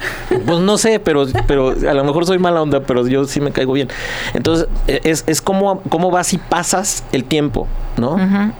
pues 0.45 0.60
no 0.60 0.77
sé, 0.77 0.99
pero, 0.99 1.25
pero 1.47 1.69
a 1.69 1.93
lo 1.93 2.03
mejor 2.03 2.25
soy 2.25 2.38
mala 2.39 2.62
onda, 2.62 2.82
pero 2.82 3.08
yo 3.08 3.25
sí 3.25 3.41
me 3.41 3.51
caigo 3.51 3.73
bien. 3.73 3.88
Entonces, 4.34 4.67
e- 4.88 5.01
es, 5.05 5.23
es 5.27 5.41
como, 5.41 5.82
cómo 5.89 6.12
vas 6.12 6.34
y 6.34 6.38
pasas 6.38 7.03
el 7.12 7.23
tiempo, 7.23 7.67
¿no? 7.97 8.17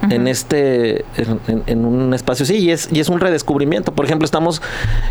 En 0.10 0.28
este, 0.28 1.06
en, 1.18 1.62
en- 1.68 1.86
un 1.86 2.14
espacio 2.14 2.44
así, 2.44 2.58
y 2.58 2.72
es, 2.72 2.90
y 2.92 3.00
es 3.00 3.10
un 3.10 3.20
redescubrimiento. 3.20 3.92
Por 3.94 4.06
ejemplo, 4.06 4.26
estamos 4.26 4.62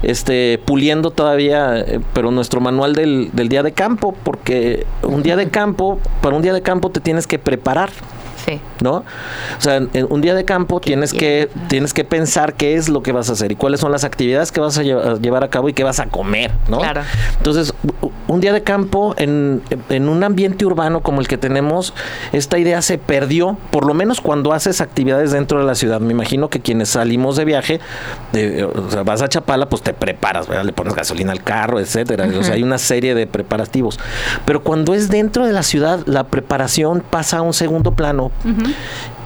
este, 0.02 0.60
puliendo 0.64 1.10
todavía, 1.10 1.78
eh, 1.78 2.00
pero 2.12 2.30
nuestro 2.38 2.60
manual 2.60 2.94
del, 2.94 3.30
del 3.32 3.48
día 3.48 3.64
de 3.64 3.72
campo, 3.72 4.14
porque 4.22 4.86
un 5.02 5.24
día 5.24 5.36
de 5.36 5.50
campo, 5.50 5.98
para 6.22 6.36
un 6.36 6.42
día 6.42 6.52
de 6.52 6.62
campo 6.62 6.90
te 6.90 7.00
tienes 7.00 7.26
que 7.26 7.38
preparar. 7.38 7.90
Sí. 8.48 8.60
¿no? 8.82 8.92
O 8.96 9.60
sea, 9.60 9.76
en 9.76 10.06
un 10.08 10.20
día 10.20 10.34
de 10.34 10.44
campo 10.44 10.80
tienes 10.80 11.12
que 11.12 11.48
tienes 11.68 11.92
que 11.92 12.04
pensar 12.04 12.54
qué 12.54 12.74
es 12.76 12.88
lo 12.88 13.02
que 13.02 13.12
vas 13.12 13.28
a 13.28 13.32
hacer 13.32 13.52
y 13.52 13.56
cuáles 13.56 13.80
son 13.80 13.92
las 13.92 14.04
actividades 14.04 14.52
que 14.52 14.60
vas 14.60 14.78
a 14.78 14.82
lle- 14.82 15.00
a 15.16 15.20
llevar 15.20 15.44
a 15.44 15.48
cabo 15.48 15.68
y 15.68 15.72
qué 15.72 15.84
vas 15.84 16.00
a 16.00 16.06
comer, 16.06 16.50
¿no? 16.68 16.78
Claro. 16.78 17.02
Entonces, 17.36 17.74
un 18.26 18.40
día 18.40 18.52
de 18.52 18.62
campo 18.62 19.14
en, 19.18 19.62
en 19.88 20.08
un 20.08 20.22
ambiente 20.24 20.64
urbano 20.66 21.00
como 21.02 21.20
el 21.20 21.28
que 21.28 21.36
tenemos, 21.38 21.92
esta 22.32 22.58
idea 22.58 22.80
se 22.82 22.98
perdió, 22.98 23.56
por 23.70 23.86
lo 23.86 23.94
menos 23.94 24.20
cuando 24.20 24.52
haces 24.52 24.80
actividades 24.80 25.32
dentro 25.32 25.58
de 25.58 25.64
la 25.66 25.74
ciudad. 25.74 26.00
Me 26.00 26.12
imagino 26.12 26.48
que 26.48 26.60
quienes 26.60 26.90
salimos 26.90 27.36
de 27.36 27.44
viaje, 27.44 27.80
de- 28.32 28.64
o 28.64 28.90
sea, 28.90 29.02
vas 29.02 29.22
a 29.22 29.28
Chapala, 29.28 29.68
pues 29.68 29.82
te 29.82 29.92
preparas, 29.92 30.46
¿verdad? 30.48 30.64
le 30.64 30.72
pones 30.72 30.94
gasolina 30.94 31.32
al 31.32 31.42
carro, 31.42 31.80
etcétera. 31.80 32.28
O 32.38 32.42
sea, 32.42 32.54
hay 32.54 32.62
una 32.62 32.78
serie 32.78 33.14
de 33.14 33.26
preparativos. 33.26 33.98
Pero 34.44 34.62
cuando 34.62 34.94
es 34.94 35.08
dentro 35.08 35.44
de 35.46 35.52
la 35.52 35.62
ciudad, 35.62 36.00
la 36.06 36.24
preparación 36.24 37.02
pasa 37.08 37.38
a 37.38 37.42
un 37.42 37.52
segundo 37.54 37.92
plano. 37.92 38.30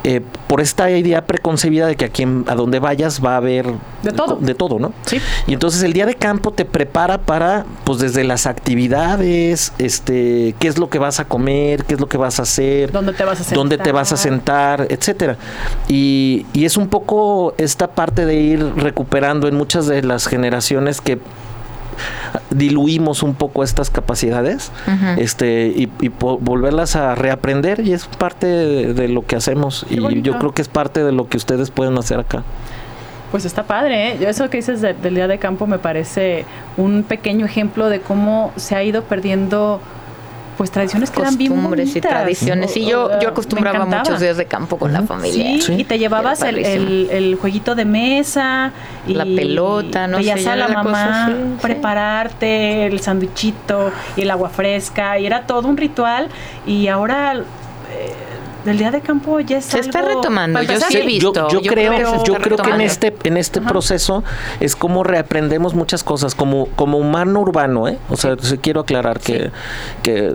Eh, 0.05 0.21
por 0.49 0.61
esta 0.61 0.91
idea 0.91 1.27
preconcebida 1.27 1.87
de 1.87 1.95
que 1.97 2.05
aquí 2.07 2.23
en- 2.25 2.45
a 2.49 2.55
donde 2.57 2.81
vayas 2.81 3.25
va 3.25 3.35
a 3.35 3.37
haber 3.37 3.67
De 4.03 4.11
todo. 4.11 4.37
de 4.41 4.55
todo, 4.57 4.79
¿no? 4.81 4.93
Sí. 5.07 5.19
Y 5.47 5.53
entonces 5.55 5.83
el 5.85 5.93
día 5.93 6.07
de 6.07 6.15
campo 6.17 6.51
te 6.53 6.65
prepara 6.65 7.19
para, 7.19 7.65
pues 7.85 8.01
desde 8.01 8.25
las 8.25 8.47
actividades, 8.47 9.73
este, 9.79 10.55
qué 10.59 10.67
es 10.69 10.79
lo 10.79 10.91
que 10.91 10.99
vas 10.99 11.21
a 11.21 11.25
comer, 11.27 11.85
qué 11.85 11.95
es 11.95 12.01
lo 12.01 12.09
que 12.09 12.17
vas 12.17 12.41
a 12.41 12.43
hacer, 12.43 12.91
¿Dónde 12.91 13.13
te 13.13 13.25
vas 13.25 13.41
a 13.41 13.45
sentar? 13.45 13.57
dónde 13.57 13.79
te 13.79 13.93
vas 13.93 14.13
a 14.13 14.17
sentar, 14.17 14.87
etcétera. 14.91 15.37
Y, 15.89 16.47
y 16.53 16.65
es 16.65 16.77
un 16.77 16.89
poco 16.89 17.55
esta 17.59 17.89
parte 17.93 18.27
de 18.27 18.35
ir 18.35 18.73
recuperando 18.77 19.47
en 19.47 19.55
muchas 19.55 19.87
de 19.87 20.03
las 20.03 20.27
generaciones 20.27 21.01
que 21.01 21.21
diluimos 22.51 23.23
un 23.23 23.35
poco 23.35 23.63
estas 23.65 23.91
capacidades 23.91 24.71
este 25.19 25.67
y, 25.75 25.89
y 26.01 26.09
volverlas 26.09 26.97
a 26.97 27.15
reaprender 27.15 27.81
y 27.81 27.93
es 27.93 28.07
parte 28.07 28.47
de, 28.47 28.95
de 28.95 29.09
lo 29.09 29.25
que 29.27 29.37
hacemos 29.37 29.87
Qué 29.89 29.95
y 29.97 30.01
bonito. 30.01 30.21
yo 30.33 30.39
creo 30.39 30.53
que 30.53 30.63
es 30.63 30.69
parte 30.69 31.03
de 31.05 31.13
lo 31.13 31.29
que 31.29 31.37
ustedes 31.37 31.71
pueden 31.71 31.97
hacer 31.99 32.19
acá 32.21 32.43
Pues 33.31 33.45
está 33.45 33.63
padre, 33.63 34.13
¿eh? 34.13 34.19
Yo 34.21 34.29
Eso 34.29 34.51
que 34.51 34.59
dices 34.59 34.81
de- 34.83 34.95
del 34.95 35.15
día 35.15 35.27
de 35.29 35.39
campo 35.39 35.67
me 35.67 35.79
parece 35.79 36.45
un 36.77 37.03
pequeño 37.03 37.47
ejemplo 37.47 37.89
de 37.89 38.01
cómo 38.01 38.53
se 38.57 38.75
ha 38.77 38.83
ido 38.83 39.05
perdiendo 39.05 39.81
pues 40.63 40.71
tradiciones 40.71 41.11
que 41.11 41.21
eran 41.21 41.37
bien 41.37 41.53
Costumbres 41.53 41.97
y 41.97 42.01
tradiciones. 42.01 42.77
Y 42.77 42.87
yo, 42.87 43.19
yo 43.21 43.31
acostumbraba 43.31 43.85
muchos 43.85 44.21
días 44.21 44.37
de 44.37 44.45
campo 44.45 44.77
con 44.79 44.93
la 44.93 45.03
familia. 45.03 45.61
Sí, 45.61 45.73
y 45.79 45.83
te 45.83 45.99
llevabas 45.99 46.41
el, 46.43 46.59
el- 46.65 47.09
el 47.11 47.35
jueguito 47.35 47.75
de 47.75 47.85
mesa 47.85 48.71
y 49.09 49.15
La 49.15 49.25
pelota, 49.25 50.07
no 50.07 50.23
sé, 50.23 50.31
a 50.49 50.55
la 50.55 50.67
cosa 50.69 50.83
mamá 50.85 51.27
sí. 51.27 51.33
prepararte 51.61 52.87
el 52.87 53.01
sándwichito 53.01 53.91
y 54.17 54.23
el 54.23 54.31
agua 54.31 54.51
fresca 54.51 55.19
y 55.19 55.27
era 55.27 55.47
todo 55.49 55.67
un 55.67 55.77
ritual 55.77 56.29
y 56.65 56.87
ahora 56.87 57.35
eh, 57.35 57.43
del 58.65 58.79
día 58.79 58.91
de 58.91 59.01
campo 59.01 59.41
ya 59.41 59.59
es 59.59 59.65
Se 59.65 59.81
está 59.81 60.03
retomando, 60.03 60.63
yo 60.63 60.79
sí 60.89 60.97
he 60.99 61.07
visto, 61.07 61.33
yo 61.49 61.61
yo 61.61 61.71
creo, 61.73 62.25
yo 62.25 62.35
creo 62.35 62.57
que 62.57 62.71
en 62.71 62.81
este, 62.81 63.15
en 63.25 63.37
este 63.37 63.61
proceso 63.61 64.23
es 64.61 64.77
como 64.77 65.03
reaprendemos 65.05 65.75
muchas 65.75 66.05
cosas, 66.05 66.35
como, 66.35 66.67
como 66.77 66.99
humano 66.99 67.41
urbano, 67.41 67.89
¿eh? 67.89 67.99
O 68.11 68.17
sea, 68.17 68.37
sí 68.41 68.59
quiero 68.59 68.81
aclarar 68.81 69.21
que, 69.21 69.51
que, 70.03 70.35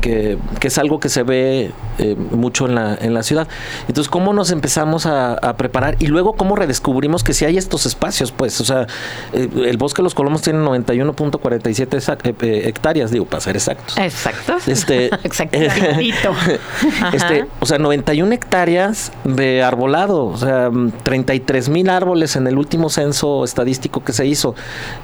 que, 0.00 0.38
que 0.60 0.68
es 0.68 0.78
algo 0.78 1.00
que 1.00 1.08
se 1.08 1.22
ve 1.22 1.72
eh, 1.98 2.16
mucho 2.30 2.66
en 2.66 2.74
la, 2.74 2.96
en 3.00 3.14
la 3.14 3.22
ciudad. 3.22 3.48
Entonces, 3.88 4.08
¿cómo 4.10 4.32
nos 4.32 4.50
empezamos 4.50 5.06
a, 5.06 5.34
a 5.34 5.56
preparar? 5.56 5.96
Y 5.98 6.06
luego, 6.06 6.34
¿cómo 6.34 6.56
redescubrimos 6.56 7.24
que 7.24 7.34
si 7.34 7.44
hay 7.44 7.56
estos 7.56 7.86
espacios? 7.86 8.32
Pues, 8.32 8.60
o 8.60 8.64
sea, 8.64 8.86
eh, 9.32 9.48
el 9.66 9.76
Bosque 9.76 9.98
de 10.02 10.04
los 10.04 10.14
Colomos 10.14 10.42
tiene 10.42 10.60
91.47 10.60 11.88
exac- 11.88 12.34
eh, 12.42 12.62
hectáreas, 12.68 13.10
digo, 13.10 13.24
para 13.24 13.40
ser 13.40 13.56
exactos. 13.56 13.96
Exacto. 13.98 14.56
Este, 14.66 15.06
Exacto. 15.24 15.58
Tantito. 15.58 16.34
este, 17.30 17.48
o 17.60 17.66
sea, 17.66 17.78
91 17.78 18.32
hectáreas 18.32 19.12
de 19.24 19.62
arbolado, 19.62 20.26
o 20.26 20.36
sea, 20.36 20.70
33 21.02 21.68
mil 21.68 21.90
árboles 21.90 22.36
en 22.36 22.46
el 22.46 22.58
último 22.58 22.90
censo 22.90 23.44
estadístico 23.44 24.02
que 24.04 24.12
se 24.12 24.26
hizo. 24.26 24.54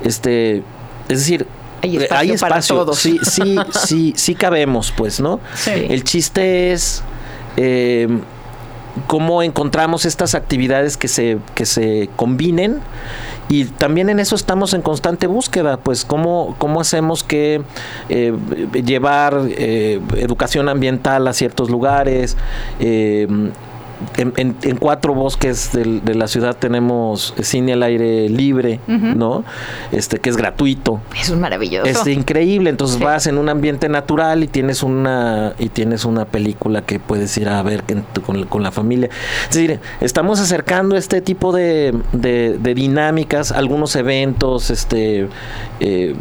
Este, 0.02 0.58
es 1.08 1.18
decir, 1.18 1.46
Hay 1.82 1.96
eh, 1.96 2.04
espacio 2.04 2.38
para 2.40 2.60
todos. 2.60 2.98
Sí, 2.98 3.18
sí, 3.22 3.56
sí, 3.86 4.14
sí 4.16 4.34
cabemos, 4.34 4.92
pues, 4.96 5.20
¿no? 5.20 5.40
Sí. 5.54 5.70
El 5.88 6.04
chiste 6.04 6.72
es 6.72 7.02
eh, 7.56 8.08
cómo 9.06 9.42
encontramos 9.42 10.04
estas 10.04 10.34
actividades 10.34 10.96
que 10.96 11.08
se, 11.08 11.38
que 11.54 11.66
se 11.66 12.08
combinen. 12.16 12.80
Y 13.48 13.66
también 13.66 14.08
en 14.08 14.20
eso 14.20 14.36
estamos 14.36 14.72
en 14.72 14.82
constante 14.82 15.26
búsqueda, 15.26 15.76
pues 15.76 16.04
cómo, 16.04 16.54
cómo 16.58 16.80
hacemos 16.80 17.22
que 17.22 17.62
eh, 18.08 18.34
llevar 18.72 19.38
eh, 19.50 20.00
educación 20.16 20.68
ambiental 20.68 21.28
a 21.28 21.32
ciertos 21.32 21.70
lugares. 21.70 22.36
eh, 22.80 23.28
en, 24.16 24.32
en- 24.36 24.56
en 24.62 24.76
cuatro 24.76 25.14
bosques 25.14 25.72
del- 25.72 26.04
de 26.04 26.14
la 26.14 26.26
ciudad 26.28 26.56
tenemos 26.56 27.34
cine 27.42 27.72
al 27.74 27.82
aire 27.82 28.28
libre, 28.28 28.80
¿no? 28.86 29.44
Este 29.92 30.18
que 30.18 30.30
es 30.30 30.36
gratuito. 30.36 31.00
Es 31.20 31.30
un 31.30 31.40
maravilloso. 31.40 31.86
Es 31.86 32.06
increíble, 32.06 32.70
entonces 32.70 32.98
Sí. 32.98 33.04
vas 33.04 33.26
en 33.26 33.38
un 33.38 33.48
ambiente 33.48 33.88
natural 33.88 34.42
y 34.44 34.48
tienes 34.48 34.82
una 34.82 35.54
y 35.58 35.68
tienes 35.68 36.04
una 36.04 36.24
película 36.24 36.82
que 36.82 36.98
puedes 37.00 37.36
ir 37.38 37.48
a 37.48 37.62
ver 37.62 37.82
tu- 38.12 38.22
con, 38.22 38.44
con 38.46 38.62
la 38.62 38.70
familia. 38.72 39.08
Es 39.48 39.54
decir, 39.56 39.80
estamos 40.00 40.40
acercando 40.40 40.96
este 40.96 41.20
tipo 41.20 41.52
de, 41.52 41.94
de- 42.12 42.58
de 42.58 42.74
dinámicas, 42.74 43.52
algunos 43.52 43.96
eventos, 43.96 44.70
este 44.70 45.28
eh, 45.80 46.14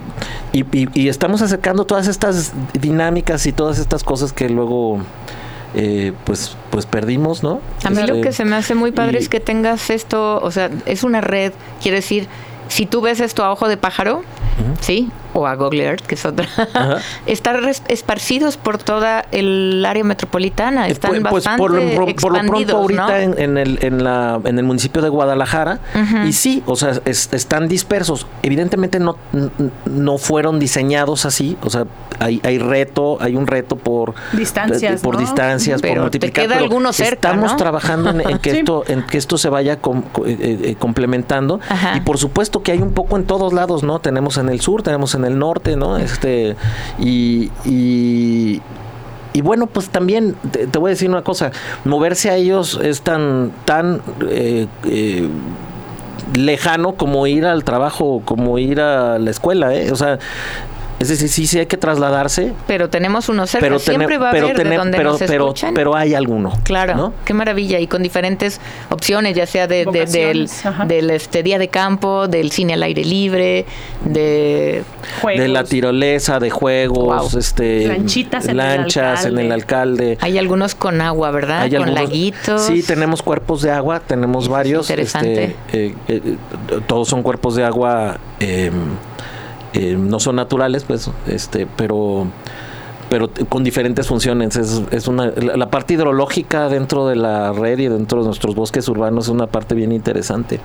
y, 0.51 0.59
y- 0.78 0.89
y 0.93 1.07
estamos 1.09 1.41
acercando 1.41 1.86
todas 1.86 2.07
estas 2.07 2.53
dinámicas 2.80 3.45
y 3.45 3.51
todas 3.51 3.80
estas 3.80 4.03
cosas 4.03 4.32
que 4.34 4.49
luego 4.49 4.99
eh, 5.76 6.13
pues 6.26 6.55
pues 6.69 6.86
perdimos, 6.86 7.43
¿no? 7.43 7.61
A 7.84 7.89
mí 7.89 7.97
lo 7.97 8.01
Este, 8.15 8.21
que 8.21 8.32
se 8.34 8.45
me 8.45 8.55
hace 8.55 8.76
muy 8.76 8.91
padre 8.91 9.17
y- 9.19 9.21
es 9.24 9.30
que 9.30 9.39
tengas 9.39 9.89
esto, 9.89 10.39
o 10.41 10.51
sea, 10.51 10.69
es 10.86 11.03
una 11.03 11.21
red, 11.21 11.53
quiere 11.82 11.97
decir, 11.97 12.28
si 12.67 12.86
tú 12.86 13.01
ves 13.01 13.19
esto 13.19 13.43
a 13.43 13.51
ojo 13.51 13.67
de 13.67 13.78
pájaro, 13.78 14.24
¿sí? 14.82 15.09
O 15.34 15.48
a 15.48 15.56
Google 15.56 15.84
Earth, 15.84 16.02
que 16.06 16.16
es 16.16 16.26
otra, 16.26 16.48
están 17.26 17.58
esparcidos 17.88 18.58
por 18.58 18.78
toda 18.78 19.26
el 19.32 19.84
área 19.86 20.04
metropolitana, 20.04 20.88
están 20.88 21.16
Eh, 21.16 21.22
pues, 21.22 21.46
bastante 21.46 21.58
por, 21.60 21.72
lo, 21.74 21.82
por- 21.82 21.94
por 21.96 22.04
lo 22.04 22.10
expandidos, 22.38 22.48
pronto 22.66 22.78
ahorita 22.78 23.08
¿no? 23.08 23.16
en, 23.18 23.40
en 23.40 23.58
el, 23.58 23.80
en, 23.82 24.04
la, 24.04 24.40
en 24.44 24.60
el 24.60 24.64
municipio 24.66 25.02
de 25.02 25.10
Guadalajara 25.10 25.80
y 26.28 26.34
sí, 26.34 26.64
o 26.66 26.76
sea, 26.76 26.94
es- 27.06 27.30
están 27.34 27.68
dispersos. 27.68 28.28
Evidentemente 28.44 29.00
no, 29.00 29.18
no 29.86 30.18
fueron 30.18 30.60
diseñados 30.60 31.26
así, 31.26 31.58
o 31.64 31.70
sea, 31.70 31.86
hay, 32.20 32.40
hay 32.44 32.60
reto, 32.60 33.18
hay 33.20 33.36
un 33.36 33.48
reto 33.48 33.76
por 33.76 34.14
Distancias, 34.34 35.02
por 35.02 35.16
¿no? 35.16 35.22
distancias, 35.22 35.82
Pero 35.82 35.94
por 36.04 36.12
te 36.12 36.18
multiplicar. 36.20 36.44
queda 36.46 36.54
pero 36.56 36.66
alguno 36.66 36.94
cerca, 36.94 37.30
Estamos 37.30 37.52
¿no? 37.52 37.58
trabajando 37.58 38.10
en, 38.12 38.22
en 38.30 38.38
que 38.40 38.52
Sí. 38.54 38.58
esto, 38.60 38.84
en 38.88 39.02
que 39.04 39.18
esto 39.18 39.38
se 39.40 39.50
vaya 39.50 39.80
com- 39.80 40.04
eh, 40.26 40.60
eh, 40.64 40.76
complementando 40.78 41.60
Ajá. 41.68 41.98
y 41.98 42.02
por 42.02 42.18
supuesto 42.20 42.62
que 42.62 42.72
hay 42.72 42.80
un 42.82 42.94
poco 42.94 43.18
en 43.18 43.24
todos 43.26 43.52
lados, 43.54 43.82
¿no? 43.84 44.00
Tenemos 44.00 44.38
en 44.38 44.50
el 44.50 44.62
sur, 44.62 44.84
tenemos 44.84 45.16
en 45.16 45.22
el 45.26 45.39
norte, 45.39 45.76
¿no? 45.76 45.97
Este 45.97 46.55
y, 46.99 47.51
y 47.65 48.61
y 49.34 49.41
bueno, 49.41 49.65
pues 49.65 49.89
también 49.89 50.36
te, 50.51 50.67
te 50.67 50.80
voy 50.80 50.89
a 50.89 50.93
decir 50.93 51.09
una 51.09 51.24
cosa, 51.24 51.51
moverse 51.86 52.30
a 52.30 52.36
ellos 52.36 52.80
es 52.82 53.01
tan, 53.01 53.51
tan 53.65 54.01
eh, 54.30 54.67
eh, 54.86 55.28
lejano 56.36 56.93
como 56.93 57.26
ir 57.26 57.45
al 57.45 57.63
trabajo, 57.63 58.21
como 58.24 58.59
ir 58.59 58.80
a 58.80 59.17
la 59.17 59.32
escuela, 59.32 59.74
¿eh? 59.74 59.91
O 59.91 59.95
sea, 59.95 60.19
es 61.04 61.10
decir, 61.10 61.30
sí, 61.30 61.47
sí 61.47 61.60
hay 61.60 61.66
que 61.66 61.78
trasladarse, 61.78 62.54
Pero 62.68 62.89
tenemos 62.89 63.30
uno 63.30 63.45
cerca, 63.47 63.66
pero, 63.66 63.80
siempre 63.80 64.18
va 64.18 64.30
a 64.30 64.32
pero, 64.32 64.45
haber 64.47 64.58
de 64.58 64.64
tener- 64.64 64.80
donde 64.80 64.97
pero, 64.97 65.12
nos 65.12 65.20
pero, 65.20 65.43
escuchan. 65.45 65.74
pero 65.74 65.95
hay 65.95 66.14
alguno. 66.16 66.54
Claro, 66.64 66.95
¿no? 66.95 67.14
qué 67.26 67.34
maravilla 67.34 67.80
y 67.80 67.88
con 67.88 68.01
diferentes 68.04 68.60
opciones, 68.89 69.36
ya 69.36 69.45
sea 69.45 69.68
de, 69.68 69.86
de- 69.86 70.06
del, 70.06 70.49
del 70.88 71.10
este 71.12 71.43
día 71.43 71.60
de 71.60 71.68
campo, 71.68 72.28
del 72.28 72.51
cine 72.51 72.74
al 72.74 72.84
aire 72.84 73.04
libre, 73.06 73.66
de 74.06 74.84
Juegos. 75.22 75.41
De 75.41 75.47
la 75.47 75.64
tirolesa, 75.64 76.39
de 76.39 76.49
juegos, 76.49 77.32
Wow. 77.32 77.39
este 77.39 77.88
Lanchitas 77.88 78.45
en 78.45 78.51
el 78.51 78.58
lanchas 78.58 79.26
en 79.26 79.38
el 79.38 79.51
alcalde. 79.51 80.18
hay 80.22 80.38
algunos 80.38 80.76
con 80.76 81.01
agua, 81.01 81.32
¿verdad? 81.32 81.62
Hay 81.64 81.72
con 81.72 81.84
algunos- 81.84 82.04
laguitos. 82.04 82.62
Sí, 82.64 82.82
tenemos 82.84 83.22
cuerpos 83.22 83.62
de 83.62 83.72
agua, 83.72 83.99
tenemos 83.99 84.45
es 84.45 84.49
varios. 84.49 84.89
interesante. 84.89 85.43
este, 85.43 85.86
eh, 85.88 85.95
eh, 86.08 86.22
eh, 86.70 86.80
todos 86.88 87.08
son 87.10 87.22
cuerpos 87.24 87.56
de 87.56 87.64
agua, 87.66 88.18
eh, 88.39 88.72
eh, 89.74 89.95
no 89.97 90.19
son 90.19 90.36
naturales, 90.36 90.84
pues, 90.84 91.09
este, 91.28 91.67
pero 91.76 92.28
pero 93.14 93.30
con 93.47 93.64
diferentes 93.64 94.07
funciones. 94.07 94.55
Es, 94.55 94.82
es 94.89 95.07
una, 95.07 95.28
la, 95.28 95.70
parte 95.70 95.93
hidrológica 95.93 96.68
dentro 96.68 97.07
de 97.07 97.16
la 97.16 97.53
red 97.53 97.78
y 97.78 97.88
dentro 97.88 98.22
de 98.22 98.26
nuestros 98.26 98.55
bosques 98.55 98.88
urbanos 98.88 99.26
es 99.26 99.30
una 99.30 99.45
parte 99.45 99.76
bien 99.76 99.91
interesante. 99.91 100.59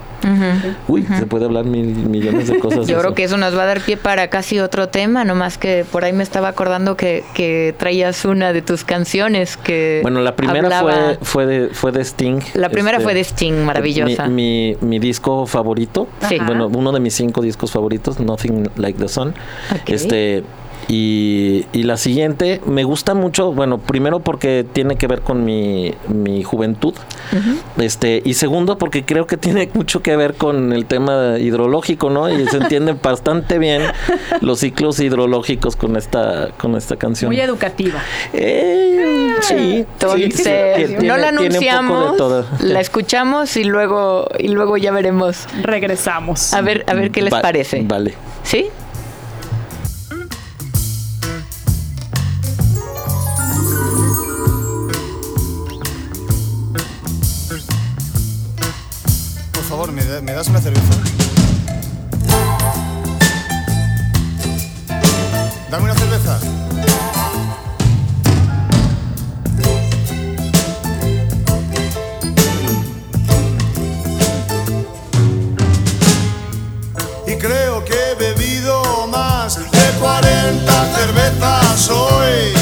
Uy, 0.88 1.06
se 1.18 1.26
puede 1.26 1.44
hablar 1.44 1.66
mil 1.66 1.84
millones 1.84 2.48
de 2.48 2.58
cosas. 2.58 2.86
Yo 2.86 2.98
creo 3.00 3.12
que 3.12 3.24
eso 3.24 3.36
nos 3.36 3.54
va 3.54 3.64
a 3.64 3.66
dar 3.66 3.82
pie 3.82 3.98
para 3.98 4.28
casi 4.28 4.60
otro 4.60 4.88
tema, 4.88 5.26
nomás 5.26 5.58
que 5.58 5.84
por 5.92 6.04
ahí 6.04 6.14
me 6.14 6.22
estaba 6.22 6.48
acordando 6.48 6.96
que, 6.96 7.22
que 7.34 7.74
traías 7.76 8.24
una 8.24 8.54
de 8.54 8.62
tus 8.62 8.82
canciones 8.82 9.58
que 9.58 9.98
Bueno, 10.00 10.22
la 10.22 10.34
primera 10.34 10.78
hablaba- 10.78 11.18
fue, 11.20 11.44
fue, 11.44 11.46
de, 11.46 11.68
fue 11.68 11.92
de 11.92 12.00
Sting. 12.00 12.40
La 12.54 12.70
primera 12.70 12.96
este, 12.96 13.04
fue 13.04 13.12
de 13.12 13.24
Sting, 13.24 13.62
maravillosa. 13.62 14.26
Mi, 14.26 14.74
mi, 14.80 14.88
mi 14.88 14.98
disco 14.98 15.44
favorito. 15.44 16.08
Sí. 16.26 16.38
Bueno, 16.46 16.68
uno 16.68 16.92
de 16.92 17.00
mis 17.00 17.12
cinco 17.12 17.42
discos 17.42 17.72
favoritos, 17.72 18.18
Nothing 18.18 18.70
Like 18.76 18.98
the 18.98 19.08
Sun. 19.08 19.34
Este. 19.86 20.44
Y, 20.90 21.66
y 21.74 21.82
la 21.82 21.98
siguiente 21.98 22.62
me 22.64 22.82
gusta 22.84 23.12
mucho, 23.12 23.52
bueno, 23.52 23.76
primero 23.78 24.20
porque 24.20 24.64
tiene 24.72 24.96
que 24.96 25.06
ver 25.06 25.20
con 25.20 25.44
mi, 25.44 25.92
mi 26.08 26.42
juventud, 26.42 26.94
este, 27.78 28.22
y 28.24 28.32
segundo 28.34 28.78
porque 28.78 29.04
creo 29.04 29.26
que 29.26 29.36
tiene 29.36 29.68
mucho 29.74 30.02
que 30.02 30.16
ver 30.16 30.34
con 30.34 30.72
el 30.72 30.86
tema 30.86 31.38
hidrológico, 31.38 32.08
¿no? 32.08 32.30
Y 32.30 32.46
se 32.48 32.56
entiende 32.56 32.94
bastante 33.02 33.58
bien 33.58 33.82
los 34.40 34.60
ciclos 34.60 34.98
hidrológicos 34.98 35.76
con 35.76 35.96
esta, 35.96 36.48
con 36.56 36.74
esta 36.74 36.96
canción. 36.96 37.30
Muy 37.30 37.40
educativa. 37.40 38.00
Eh, 38.32 39.34
sí, 39.42 39.84
Entonces, 39.92 40.34
sí, 40.36 40.42
tiene- 40.42 41.06
no 41.06 41.16
la 41.18 41.28
anunciamos, 41.28 42.16
la 42.62 42.80
escuchamos 42.80 43.56
y 43.58 43.64
luego 43.64 44.26
y 44.38 44.48
luego 44.48 44.78
ya 44.78 44.90
veremos. 44.92 45.46
Regresamos. 45.62 46.54
A 46.54 46.62
ver, 46.62 46.84
a 46.88 46.94
ver 46.94 47.10
qué 47.10 47.20
les 47.20 47.32
Va- 47.34 47.42
parece. 47.42 47.82
Vale. 47.84 48.14
¿Sí? 48.42 48.68
Favor, 59.68 59.92
¿me, 59.92 60.04
da- 60.04 60.20
me 60.20 60.32
das 60.32 60.48
una 60.48 60.60
cerveza? 60.60 60.94
Dame 65.70 65.84
una 65.84 65.94
cerveza. 65.94 66.38
Y 77.26 77.36
creo 77.36 77.84
que 77.84 77.94
he 77.94 78.14
bebido 78.14 79.06
más 79.08 79.56
de 79.58 79.98
40 80.00 80.72
cervezas 80.96 81.90
hoy. 81.90 82.57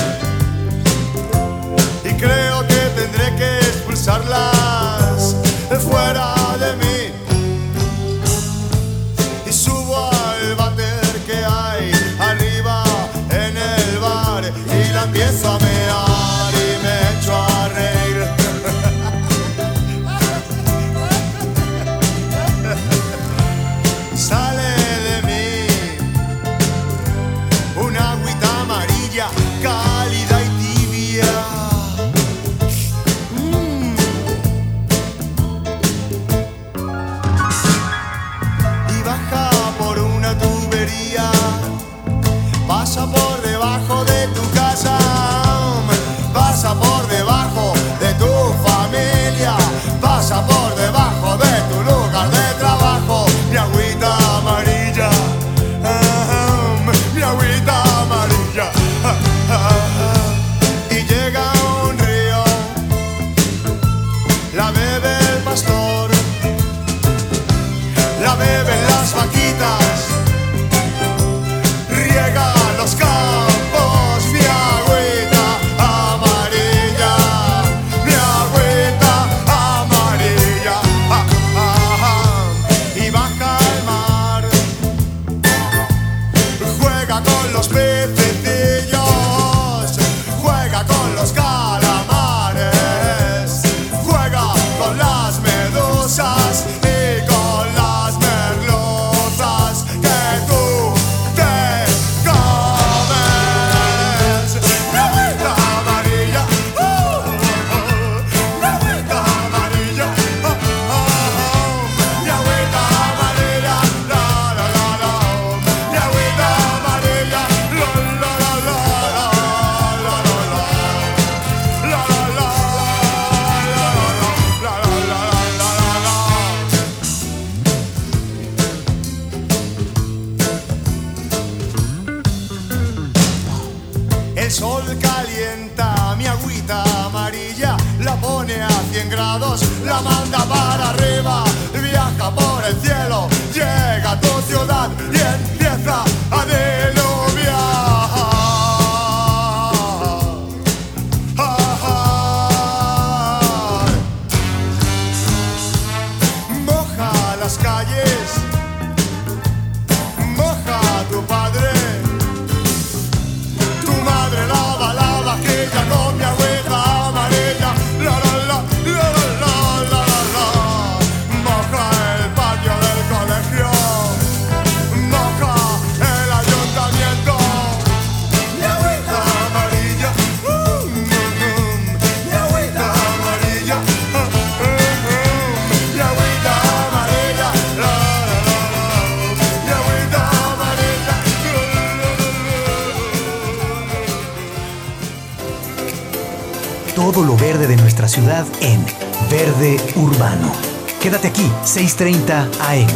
Todo 196.97 197.23
lo 197.23 197.37
verde 197.37 197.67
de 197.67 197.77
nuestra 197.77 198.09
ciudad 198.09 198.47
en 198.63 198.83
Verde 199.31 199.77
Urbano. 199.97 200.51
Quédate 200.99 201.29
aquí, 201.29 201.47
6:30 201.63 202.49
AM. 202.59 202.89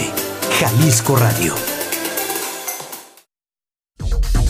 Jalisco 0.59 1.17
Radio. 1.17 1.55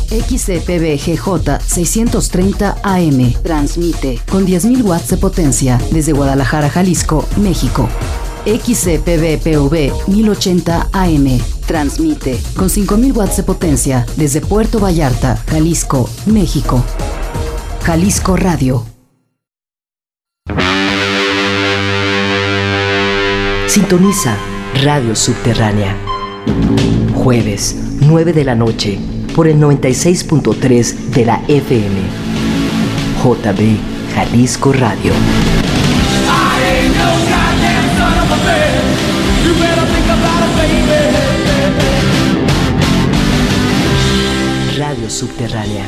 XCPBGJ 0.08 1.58
630 1.66 2.76
AM. 2.84 3.32
Transmite 3.42 4.20
con 4.30 4.46
10.000 4.46 4.84
watts 4.84 5.08
de 5.08 5.16
potencia 5.16 5.80
desde 5.90 6.12
Guadalajara, 6.12 6.70
Jalisco, 6.70 7.26
México. 7.36 7.88
XCPBPV 8.46 9.92
1080 10.06 10.90
AM. 10.92 11.40
Transmite 11.66 12.40
con 12.54 12.68
5.000 12.68 13.16
watts 13.16 13.38
de 13.38 13.42
potencia 13.42 14.06
desde 14.16 14.40
Puerto 14.40 14.78
Vallarta, 14.78 15.42
Jalisco, 15.48 16.08
México. 16.26 16.84
Jalisco 17.82 18.36
Radio. 18.36 18.89
Sintoniza 23.70 24.36
Radio 24.82 25.14
Subterránea. 25.14 25.96
Jueves, 27.14 27.76
9 28.00 28.32
de 28.32 28.42
la 28.42 28.56
noche, 28.56 28.98
por 29.36 29.46
el 29.46 29.60
96.3 29.60 30.92
de 30.92 31.24
la 31.24 31.40
FM. 31.46 32.00
JB 33.22 33.76
Jalisco 34.12 34.72
Radio. 34.72 35.12
Radio 44.76 45.08
Subterránea. 45.08 45.84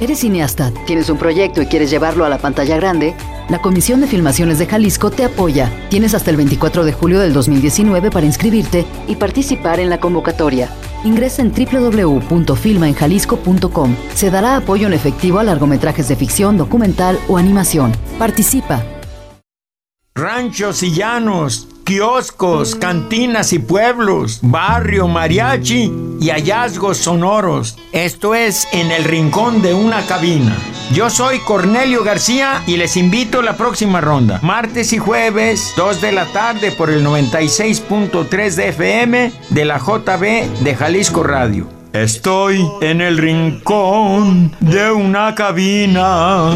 ¿Eres 0.00 0.20
cineasta? 0.20 0.72
¿Tienes 0.86 1.10
un 1.10 1.18
proyecto 1.18 1.60
y 1.60 1.66
quieres 1.66 1.90
llevarlo 1.90 2.24
a 2.24 2.30
la 2.30 2.38
pantalla 2.38 2.76
grande? 2.76 3.14
La 3.48 3.60
Comisión 3.60 4.00
de 4.00 4.08
Filmaciones 4.08 4.58
de 4.58 4.66
Jalisco 4.66 5.12
te 5.12 5.24
apoya. 5.24 5.70
Tienes 5.88 6.14
hasta 6.14 6.30
el 6.30 6.36
24 6.36 6.84
de 6.84 6.92
julio 6.92 7.20
del 7.20 7.32
2019 7.32 8.10
para 8.10 8.26
inscribirte 8.26 8.84
y 9.06 9.14
participar 9.14 9.78
en 9.78 9.88
la 9.88 10.00
convocatoria. 10.00 10.68
Ingresa 11.04 11.42
en 11.42 11.52
www.filmaenjalisco.com. 11.52 13.94
Se 14.14 14.32
dará 14.32 14.56
apoyo 14.56 14.88
en 14.88 14.94
efectivo 14.94 15.38
a 15.38 15.44
largometrajes 15.44 16.08
de 16.08 16.16
ficción, 16.16 16.56
documental 16.56 17.20
o 17.28 17.38
animación. 17.38 17.92
Participa. 18.18 18.82
Ranchos 20.16 20.82
y 20.82 20.92
llanos, 20.92 21.68
kioscos, 21.86 22.74
cantinas 22.74 23.52
y 23.52 23.60
pueblos, 23.60 24.40
barrio, 24.42 25.06
mariachi 25.06 25.92
y 26.20 26.30
hallazgos 26.30 26.98
sonoros. 26.98 27.78
Esto 27.92 28.34
es 28.34 28.66
en 28.72 28.90
el 28.90 29.04
rincón 29.04 29.62
de 29.62 29.72
una 29.72 30.04
cabina. 30.04 30.56
Yo 30.92 31.08
soy 31.10 31.38
Cornelio 31.38 32.02
García 32.02 32.62
y 32.66 32.76
les 32.76 32.96
invito 32.96 33.38
a 33.38 33.42
la 33.44 33.56
próxima 33.56 34.00
ronda. 34.00 34.40
Martes 34.42 34.92
y 34.92 34.98
jueves, 34.98 35.72
2 35.76 36.00
de 36.00 36.12
la 36.12 36.26
tarde 36.26 36.72
por 36.72 36.90
el 36.90 37.06
96.3 37.06 38.54
de 38.54 38.68
FM 38.68 39.32
de 39.50 39.64
la 39.64 39.78
JB 39.78 40.64
de 40.64 40.74
Jalisco 40.74 41.22
Radio. 41.22 41.68
Estoy 41.92 42.68
en 42.80 43.00
el 43.00 43.16
rincón 43.16 44.54
de 44.60 44.90
una 44.90 45.36
cabina. 45.36 46.50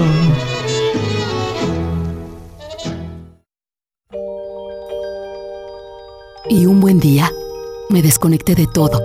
Y 6.53 6.67
un 6.67 6.81
buen 6.81 6.99
día 6.99 7.33
me 7.91 8.03
desconecté 8.03 8.57
de 8.57 8.67
todo 8.67 9.01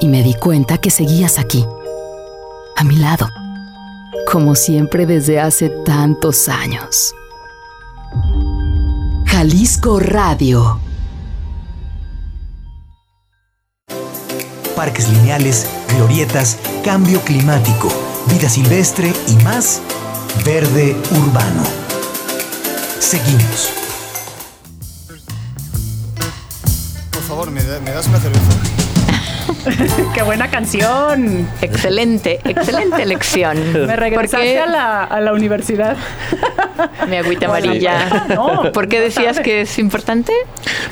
y 0.00 0.08
me 0.08 0.22
di 0.22 0.32
cuenta 0.32 0.78
que 0.78 0.88
seguías 0.88 1.38
aquí, 1.38 1.66
a 2.76 2.82
mi 2.82 2.96
lado, 2.96 3.28
como 4.32 4.54
siempre 4.54 5.04
desde 5.04 5.38
hace 5.38 5.68
tantos 5.68 6.48
años. 6.48 7.14
Jalisco 9.26 10.00
Radio. 10.00 10.80
Parques 14.74 15.10
lineales, 15.10 15.66
glorietas, 15.94 16.56
cambio 16.82 17.20
climático, 17.20 17.88
vida 18.32 18.48
silvestre 18.48 19.12
y 19.28 19.36
más. 19.44 19.82
Verde 20.42 20.96
urbano. 21.10 21.64
Seguimos. 22.98 23.79
¿Me, 27.84 27.90
da- 27.90 27.90
me 27.90 27.90
das 27.92 28.06
una 28.08 28.18
cerveza? 28.18 28.52
¡Qué 30.14 30.22
buena 30.22 30.48
canción! 30.48 31.46
Excelente, 31.60 32.40
excelente 32.44 33.02
elección. 33.02 33.58
Me 33.86 33.96
regresaste 33.96 34.36
Porque 34.36 34.58
a 34.58 34.66
la, 34.66 35.04
a 35.04 35.20
la 35.20 35.32
universidad. 35.32 35.96
mi 37.08 37.16
agüita 37.16 37.46
amarilla. 37.46 38.26
no, 38.28 38.72
¿Por 38.72 38.88
qué 38.88 39.00
decías 39.00 39.40
que 39.40 39.62
es 39.62 39.78
importante? 39.78 40.32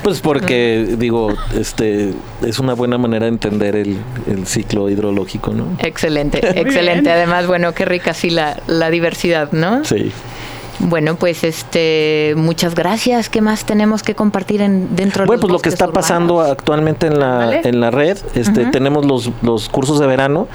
Pues 0.03 0.19
porque, 0.21 0.87
digo, 0.97 1.33
este 1.57 2.13
es 2.45 2.59
una 2.59 2.73
buena 2.73 2.97
manera 2.97 3.25
de 3.25 3.29
entender 3.31 3.75
el, 3.75 3.97
el 4.29 4.45
ciclo 4.45 4.89
hidrológico, 4.89 5.51
¿no? 5.51 5.65
Excelente, 5.79 6.39
excelente. 6.59 7.11
Además, 7.11 7.47
bueno, 7.47 7.73
qué 7.73 7.85
rica 7.85 8.13
sí 8.13 8.29
la, 8.29 8.57
la 8.67 8.89
diversidad, 8.91 9.51
¿no? 9.51 9.83
Sí. 9.85 10.11
Bueno, 10.79 11.15
pues 11.15 11.43
este, 11.43 12.33
muchas 12.37 12.73
gracias. 12.73 13.29
¿Qué 13.29 13.41
más 13.41 13.65
tenemos 13.65 14.01
que 14.01 14.15
compartir 14.15 14.61
en, 14.61 14.95
dentro 14.95 15.23
de 15.23 15.27
Bueno, 15.27 15.41
los 15.41 15.49
pues 15.49 15.51
lo 15.53 15.59
que 15.59 15.69
está 15.69 15.85
urbanos? 15.85 16.07
pasando 16.07 16.39
actualmente 16.41 17.07
en 17.07 17.19
la, 17.19 17.35
Vale. 17.37 17.61
en 17.65 17.79
la 17.81 17.91
red, 17.91 18.17
este, 18.35 18.65
tenemos 18.67 19.05
los, 19.05 19.29
los 19.41 19.67
cursos 19.69 19.99
de 19.99 20.07
verano, 20.07 20.47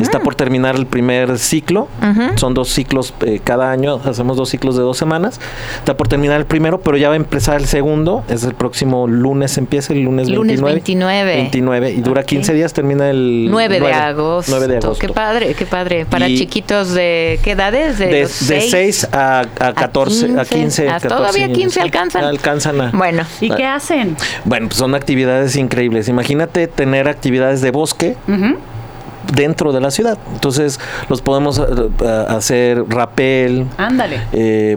está 0.00 0.20
por 0.20 0.34
terminar 0.34 0.76
el 0.76 0.86
primer 0.86 1.38
ciclo, 1.38 1.88
son 2.36 2.54
dos 2.54 2.70
ciclos 2.70 3.12
eh, 3.20 3.40
cada 3.44 3.70
año, 3.70 4.00
hacemos 4.04 4.36
dos 4.36 4.48
ciclos 4.48 4.76
de 4.76 4.82
dos 4.82 4.96
semanas, 4.96 5.40
está 5.78 5.96
por 5.96 6.08
terminar 6.08 6.38
el 6.40 6.46
primero, 6.46 6.80
pero 6.80 6.96
ya 6.96 7.08
va 7.08 7.14
a 7.14 7.18
empezar 7.18 7.56
el 7.60 7.66
segundo, 7.66 8.24
es 8.28 8.44
el 8.44 8.54
próximo 8.54 9.06
lunes 9.06 9.58
empieza, 9.58 9.92
el 9.92 10.00
lunes, 10.02 10.28
Lunes 10.28 10.60
29. 10.62 10.74
29. 10.74 11.34
29, 11.36 11.90
y 11.92 12.00
dura 12.00 12.22
15 12.22 12.54
días, 12.54 12.72
termina 12.72 13.10
el 13.10 13.48
9 13.50 13.80
de 13.80 13.92
agosto. 13.92 14.52
9 14.52 14.68
de 14.68 14.76
agosto. 14.78 14.98
Qué 15.06 15.12
padre, 15.12 15.54
qué 15.54 15.66
padre. 15.66 16.06
Para 16.06 16.28
Y- 16.28 16.38
chiquitos 16.38 16.94
de 16.94 17.38
qué 17.42 17.52
edades? 17.52 17.98
De, 17.98 18.06
De, 18.06 18.22
los 18.22 18.48
de 18.48 18.60
seis? 18.62 18.70
6 18.70 19.08
a, 19.12 19.44
a 19.60 19.65
14, 19.74 20.38
a 20.38 20.44
15. 20.44 20.88
Ah, 20.88 20.92
14 21.00 21.08
todavía 21.08 21.44
años. 21.46 21.58
15 21.58 21.80
alcanzan. 21.80 22.24
Alcanzan 22.24 22.80
a. 22.80 22.90
Bueno. 22.92 23.24
¿Y 23.40 23.50
qué 23.50 23.64
hacen? 23.66 24.16
Bueno, 24.44 24.68
pues 24.68 24.78
son 24.78 24.94
actividades 24.94 25.56
increíbles. 25.56 26.08
Imagínate 26.08 26.66
tener 26.68 27.08
actividades 27.08 27.60
de 27.60 27.70
bosque 27.70 28.16
Ujú. 28.28 28.56
dentro 29.34 29.72
de 29.72 29.80
la 29.80 29.90
ciudad. 29.90 30.18
Entonces, 30.32 30.78
los 31.08 31.22
podemos 31.22 31.58
eh, 31.58 31.62
eh, 32.04 32.24
hacer 32.28 32.84
rapel. 32.88 33.66
Ándale. 33.76 34.20
eh, 34.32 34.76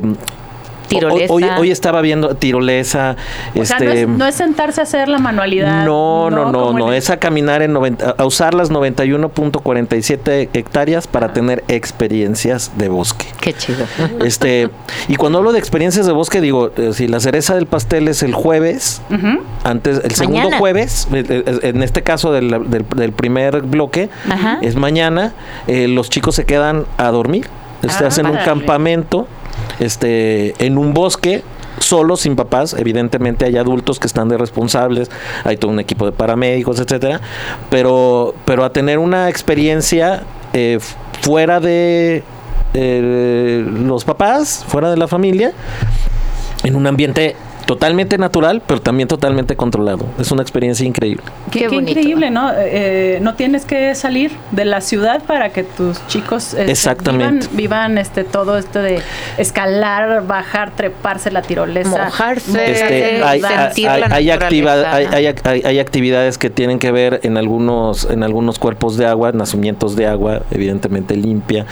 Tirolesa. 0.89 1.33
Hoy, 1.33 1.43
hoy 1.57 1.71
estaba 1.71 2.01
viendo 2.01 2.35
tirolesa. 2.35 3.15
O 3.55 3.63
sea, 3.65 3.77
este, 3.77 3.85
no 3.85 3.91
es, 3.91 4.07
no 4.19 4.27
es 4.27 4.35
sentarse 4.35 4.81
a 4.81 4.83
hacer 4.83 5.07
la 5.07 5.19
manualidad. 5.19 5.85
no, 5.85 6.29
no, 6.29 6.51
no, 6.51 6.73
no, 6.73 6.89
el- 6.89 6.95
es 6.95 7.09
a 7.09 7.17
caminar 7.17 7.61
en 7.61 7.73
90, 7.73 8.15
a 8.17 8.25
usar 8.25 8.53
las 8.53 8.71
91.47 8.71 10.49
hectáreas 10.53 11.07
para 11.07 11.33
tener 11.33 11.63
experiencias 11.67 12.71
de 12.77 12.89
bosque. 12.89 13.25
Qué 13.41 13.53
chido. 13.53 13.85
Este, 14.23 14.69
y 15.07 15.15
cuando 15.15 15.37
hablo 15.39 15.51
de 15.51 15.59
experiencias 15.59 16.05
de 16.05 16.11
bosque, 16.11 16.41
digo, 16.41 16.71
eh, 16.77 16.91
si 16.93 17.07
la 17.07 17.19
cereza 17.19 17.55
del 17.55 17.65
pastel 17.65 18.07
es 18.07 18.23
el 18.23 18.33
jueves, 18.33 19.01
antes, 19.63 20.01
el 20.03 20.11
segundo 20.11 20.39
Mañana. 20.41 20.57
jueves, 20.57 21.07
eh, 21.13 21.23
eh, 21.29 21.59
en 21.63 21.83
este 21.83 22.01
caso 22.03 22.31
del, 22.31 22.49
del- 22.69 22.85
del 22.95 23.11
primer 23.13 23.61
bloque, 23.61 24.09
Ajá. 24.29 24.57
es 24.61 24.75
mañana, 24.75 25.33
eh, 25.67 25.87
los 25.87 26.09
chicos 26.09 26.35
se 26.35 26.45
quedan 26.45 26.85
a 26.97 27.09
dormir, 27.11 27.47
este, 27.83 28.03
Ah, 28.03 28.07
hacen 28.07 28.25
un 28.25 28.37
campamento 28.37 29.27
este, 29.79 30.53
en 30.65 30.77
un 30.77 30.93
bosque. 30.93 31.43
Solos, 31.79 32.21
sin 32.21 32.35
papás, 32.35 32.75
evidentemente 32.77 33.45
hay 33.45 33.55
adultos 33.55 33.99
que 33.99 34.07
están 34.07 34.27
de 34.27 34.37
responsables, 34.37 35.09
hay 35.45 35.55
todo 35.55 35.71
un 35.71 35.79
equipo 35.79 36.05
de 36.05 36.11
paramédicos, 36.11 36.77
etcétera, 36.77 37.21
pero, 37.69 38.35
pero 38.43 38.65
a 38.65 38.73
tener 38.73 38.99
una 38.99 39.29
experiencia 39.29 40.23
eh, 40.51 40.79
fuera 41.21 41.61
de 41.61 42.23
eh, 42.73 43.65
los 43.65 44.03
papás, 44.03 44.65
fuera 44.67 44.91
de 44.91 44.97
la 44.97 45.07
familia, 45.07 45.53
en 46.63 46.75
un 46.75 46.85
ambiente 46.85 47.37
totalmente 47.69 48.17
natural, 48.17 48.63
pero 48.65 48.81
también 48.81 49.07
totalmente 49.07 49.55
controlado. 49.55 50.03
Es 50.19 50.31
una 50.31 50.41
experiencia 50.41 50.87
increíble. 50.87 51.21
Qué, 51.51 51.65
increíble, 51.71 52.31
¿no? 52.31 52.49
Eh, 52.57 53.19
no 53.21 53.35
tienes 53.35 53.63
que 53.63 53.93
salir 53.93 54.31
de 54.49 54.65
la 54.65 54.81
ciudad 54.81 55.21
para 55.21 55.49
que 55.49 55.61
tus 55.61 56.03
chicos 56.07 56.55
este, 56.55 56.71
Exactamente. 56.71 57.45
vivan, 57.51 57.57
vivan, 57.57 57.97
este 57.99 58.23
todo 58.23 58.57
esto 58.57 58.79
de 58.81 59.01
escalar, 59.37 60.25
bajar, 60.25 60.71
treparse 60.75 61.29
la 61.29 61.43
tirolesa, 61.43 61.91
Mojarse. 62.05 62.71
Este, 62.71 63.17
Eh, 63.19 63.23
hay, 63.23 63.39
sentir 63.41 63.87
hay- 63.87 64.01
la 64.01 64.15
hay 64.15 64.25
naturaleza. 64.25 64.33
activa- 64.33 64.91
hay- 64.95 65.05
hay- 65.05 65.35
hay- 65.43 65.61
hay 65.63 65.77
actividades 65.79 66.39
que 66.39 66.49
tienen 66.49 66.79
que 66.79 66.91
ver 66.91 67.19
en 67.21 67.37
algunos 67.37 68.09
en 68.09 68.23
algunos 68.23 68.57
cuerpos 68.57 68.97
de 68.97 69.05
agua, 69.05 69.31
nacimientos 69.31 69.95
de 69.95 70.07
agua, 70.07 70.41
evidentemente 70.49 71.15
limpia. 71.15 71.67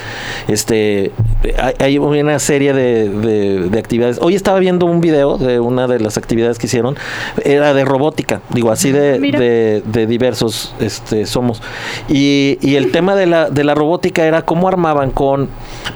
Este, 0.47 1.11
hay, 1.59 1.73
hay 1.79 1.97
una 1.97 2.37
serie 2.37 2.73
de, 2.73 3.09
de- 3.09 3.69
de 3.69 3.79
actividades. 3.79 4.19
Hoy 4.21 4.35
estaba 4.35 4.59
viendo 4.59 4.85
un 4.85 5.01
video 5.01 5.39
de 5.39 5.59
una 5.59 5.86
de 5.87 5.99
las 5.99 6.17
actividades 6.17 6.57
que 6.59 6.67
hicieron, 6.67 6.95
era 7.43 7.73
de 7.73 7.85
robótica, 7.85 8.41
digo 8.49 8.71
así 8.71 8.91
de, 8.91 9.19
de, 9.39 9.83
de 9.85 10.07
diversos 10.07 10.73
este, 10.79 11.25
somos. 11.25 11.61
Y, 12.09 12.57
y 12.61 12.75
el 12.75 12.91
tema 12.91 13.15
de 13.15 13.25
la, 13.27 13.49
de 13.49 13.63
la 13.63 13.75
robótica 13.75 14.25
era 14.25 14.43
cómo 14.43 14.67
armaban 14.67 15.11
con 15.11 15.49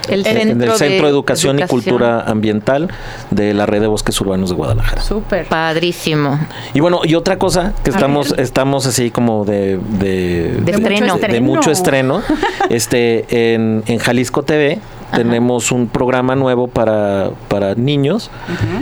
el 0.08 0.26
en 0.26 0.62
el 0.62 0.72
Centro 0.72 1.06
de 1.06 1.10
Educación, 1.10 1.58
y. 1.58 1.62
Cultura 1.66 2.20
Ambiental 2.20 2.88
de 3.30 3.54
la 3.54 3.66
Red 3.66 3.82
de 3.82 3.86
Bosques 3.86 4.20
Urbanos 4.20 4.50
de 4.50 4.56
Guadalajara. 4.56 5.02
Súper. 5.02 5.46
Padrísimo. 5.46 6.38
Y 6.74 6.80
bueno, 6.80 7.00
y 7.04 7.14
otra 7.14 7.38
cosa 7.38 7.72
que 7.82 7.90
estamos, 7.90 8.34
estamos 8.38 8.86
así 8.86 9.10
como 9.10 9.44
de, 9.44 9.78
de, 9.98 10.60
De 10.62 10.72
estreno. 10.72 11.18
de 11.18 11.40
mucho 11.40 11.70
estreno. 11.70 12.22
Este, 12.68 13.54
en, 13.54 13.84
en 13.86 13.98
Jalisco 13.98 14.42
TV 14.42 14.80
tenemos 15.14 15.72
un 15.72 15.88
programa 15.88 16.34
nuevo 16.34 16.68
para, 16.68 17.30
para 17.48 17.74
niños. 17.74 18.30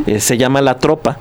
Eh, 0.07 0.21
se 0.21 0.37
llama 0.37 0.63
La 0.63 0.79
Tropa, 0.79 1.19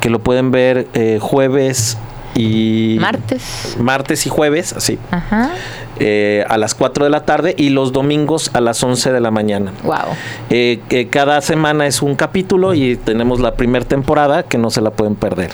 que 0.00 0.10
lo 0.10 0.18
pueden 0.18 0.50
ver 0.50 0.88
eh, 0.94 1.18
jueves 1.20 1.96
y 2.34 2.96
Martes. 3.00 3.76
martes 3.80 4.26
y 4.26 4.30
jueves, 4.30 4.72
así, 4.72 4.98
Ajá. 5.10 5.50
eh, 5.98 6.44
a 6.48 6.56
las 6.56 6.74
4 6.74 7.04
de 7.04 7.10
la 7.10 7.24
tarde 7.24 7.54
y 7.58 7.68
los 7.70 7.92
domingos 7.92 8.50
a 8.54 8.60
las 8.60 8.82
11 8.82 9.12
de 9.12 9.20
la 9.20 9.30
mañana. 9.30 9.72
Wow. 9.84 9.96
Eh, 10.50 10.80
cada 11.10 11.40
semana 11.42 11.86
es 11.86 12.00
un 12.02 12.14
capítulo 12.16 12.72
y 12.74 12.96
tenemos 12.96 13.40
la 13.40 13.54
primera 13.54 13.84
temporada 13.84 14.42
que 14.44 14.56
no 14.58 14.70
se 14.70 14.80
la 14.80 14.90
pueden 14.90 15.14
perder. 15.14 15.50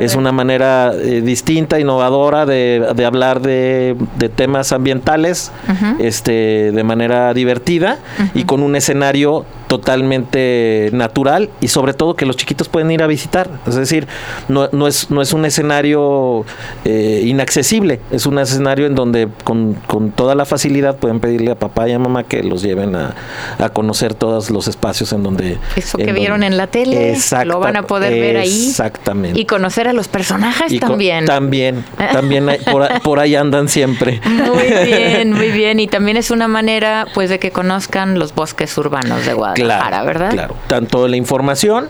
Es 0.00 0.14
una 0.14 0.32
manera 0.32 0.92
eh, 0.94 1.20
distinta, 1.20 1.78
innovadora 1.78 2.46
de, 2.46 2.92
de 2.94 3.04
hablar 3.04 3.40
de, 3.40 3.96
de 4.16 4.28
temas 4.28 4.72
ambientales 4.72 5.50
este, 5.98 6.72
de 6.72 6.84
manera 6.84 7.34
divertida 7.34 7.98
y 8.34 8.44
con 8.44 8.62
un 8.62 8.76
escenario 8.76 9.44
totalmente 9.68 10.90
natural 10.92 11.50
y 11.60 11.68
sobre 11.68 11.94
todo 11.94 12.14
que 12.16 12.26
los 12.26 12.36
chiquitos 12.36 12.68
pueden 12.68 12.90
ir 12.90 13.02
a 13.02 13.06
visitar. 13.06 13.48
Es 13.66 13.74
decir, 13.74 14.06
no, 14.48 14.68
no 14.72 14.86
es, 14.86 15.10
no 15.10 15.22
es 15.22 15.32
un 15.32 15.44
escenario 15.44 16.44
eh, 16.84 17.22
inaccesible, 17.24 18.00
es 18.10 18.26
un 18.26 18.38
escenario 18.38 18.86
en 18.86 18.94
donde 18.94 19.28
con, 19.44 19.74
con 19.86 20.10
toda 20.10 20.34
la 20.34 20.44
facilidad 20.44 20.96
pueden 20.96 21.20
pedirle 21.20 21.50
a 21.52 21.54
papá 21.54 21.88
y 21.88 21.92
a 21.92 21.98
mamá 21.98 22.24
que 22.24 22.42
los 22.42 22.62
lleven 22.62 22.96
a, 22.96 23.14
a 23.58 23.68
conocer 23.70 24.14
todos 24.14 24.50
los 24.50 24.68
espacios 24.68 25.12
en 25.12 25.22
donde... 25.22 25.58
Eso 25.76 25.98
que 25.98 26.12
vieron 26.12 26.42
en 26.42 26.56
la 26.56 26.66
tele, 26.66 27.12
Exacta- 27.12 27.44
lo 27.44 27.60
van 27.60 27.76
a 27.76 27.82
poder 27.82 28.12
ver 28.12 28.36
ahí. 28.38 28.68
Exactamente. 28.68 29.38
Y 29.40 29.44
conocer 29.44 29.88
a 29.88 29.92
los 29.92 30.08
personajes 30.08 30.72
Y 30.72 30.80
también. 30.80 31.24
También, 31.26 31.84
también 32.12 32.48
hay- 32.48 32.58
por, 32.70 32.86
por 33.02 33.20
ahí 33.20 33.34
andan 33.36 33.68
siempre. 33.68 34.20
Muy 34.24 34.86
bien, 34.86 35.32
muy 35.32 35.50
bien. 35.50 35.80
Y 35.80 35.86
también 35.86 36.16
es 36.16 36.30
una 36.30 36.48
manera, 36.48 37.06
pues, 37.14 37.30
de 37.30 37.38
que 37.38 37.50
conozcan 37.50 38.18
los 38.18 38.34
bosques 38.34 38.76
urbanos 38.78 39.24
de 39.26 39.34
Guadalajara, 39.34 39.57
Claro, 39.64 40.06
¿verdad? 40.06 40.30
claro. 40.30 40.54
Tanto 40.66 41.08
la 41.08 41.16
información 41.16 41.88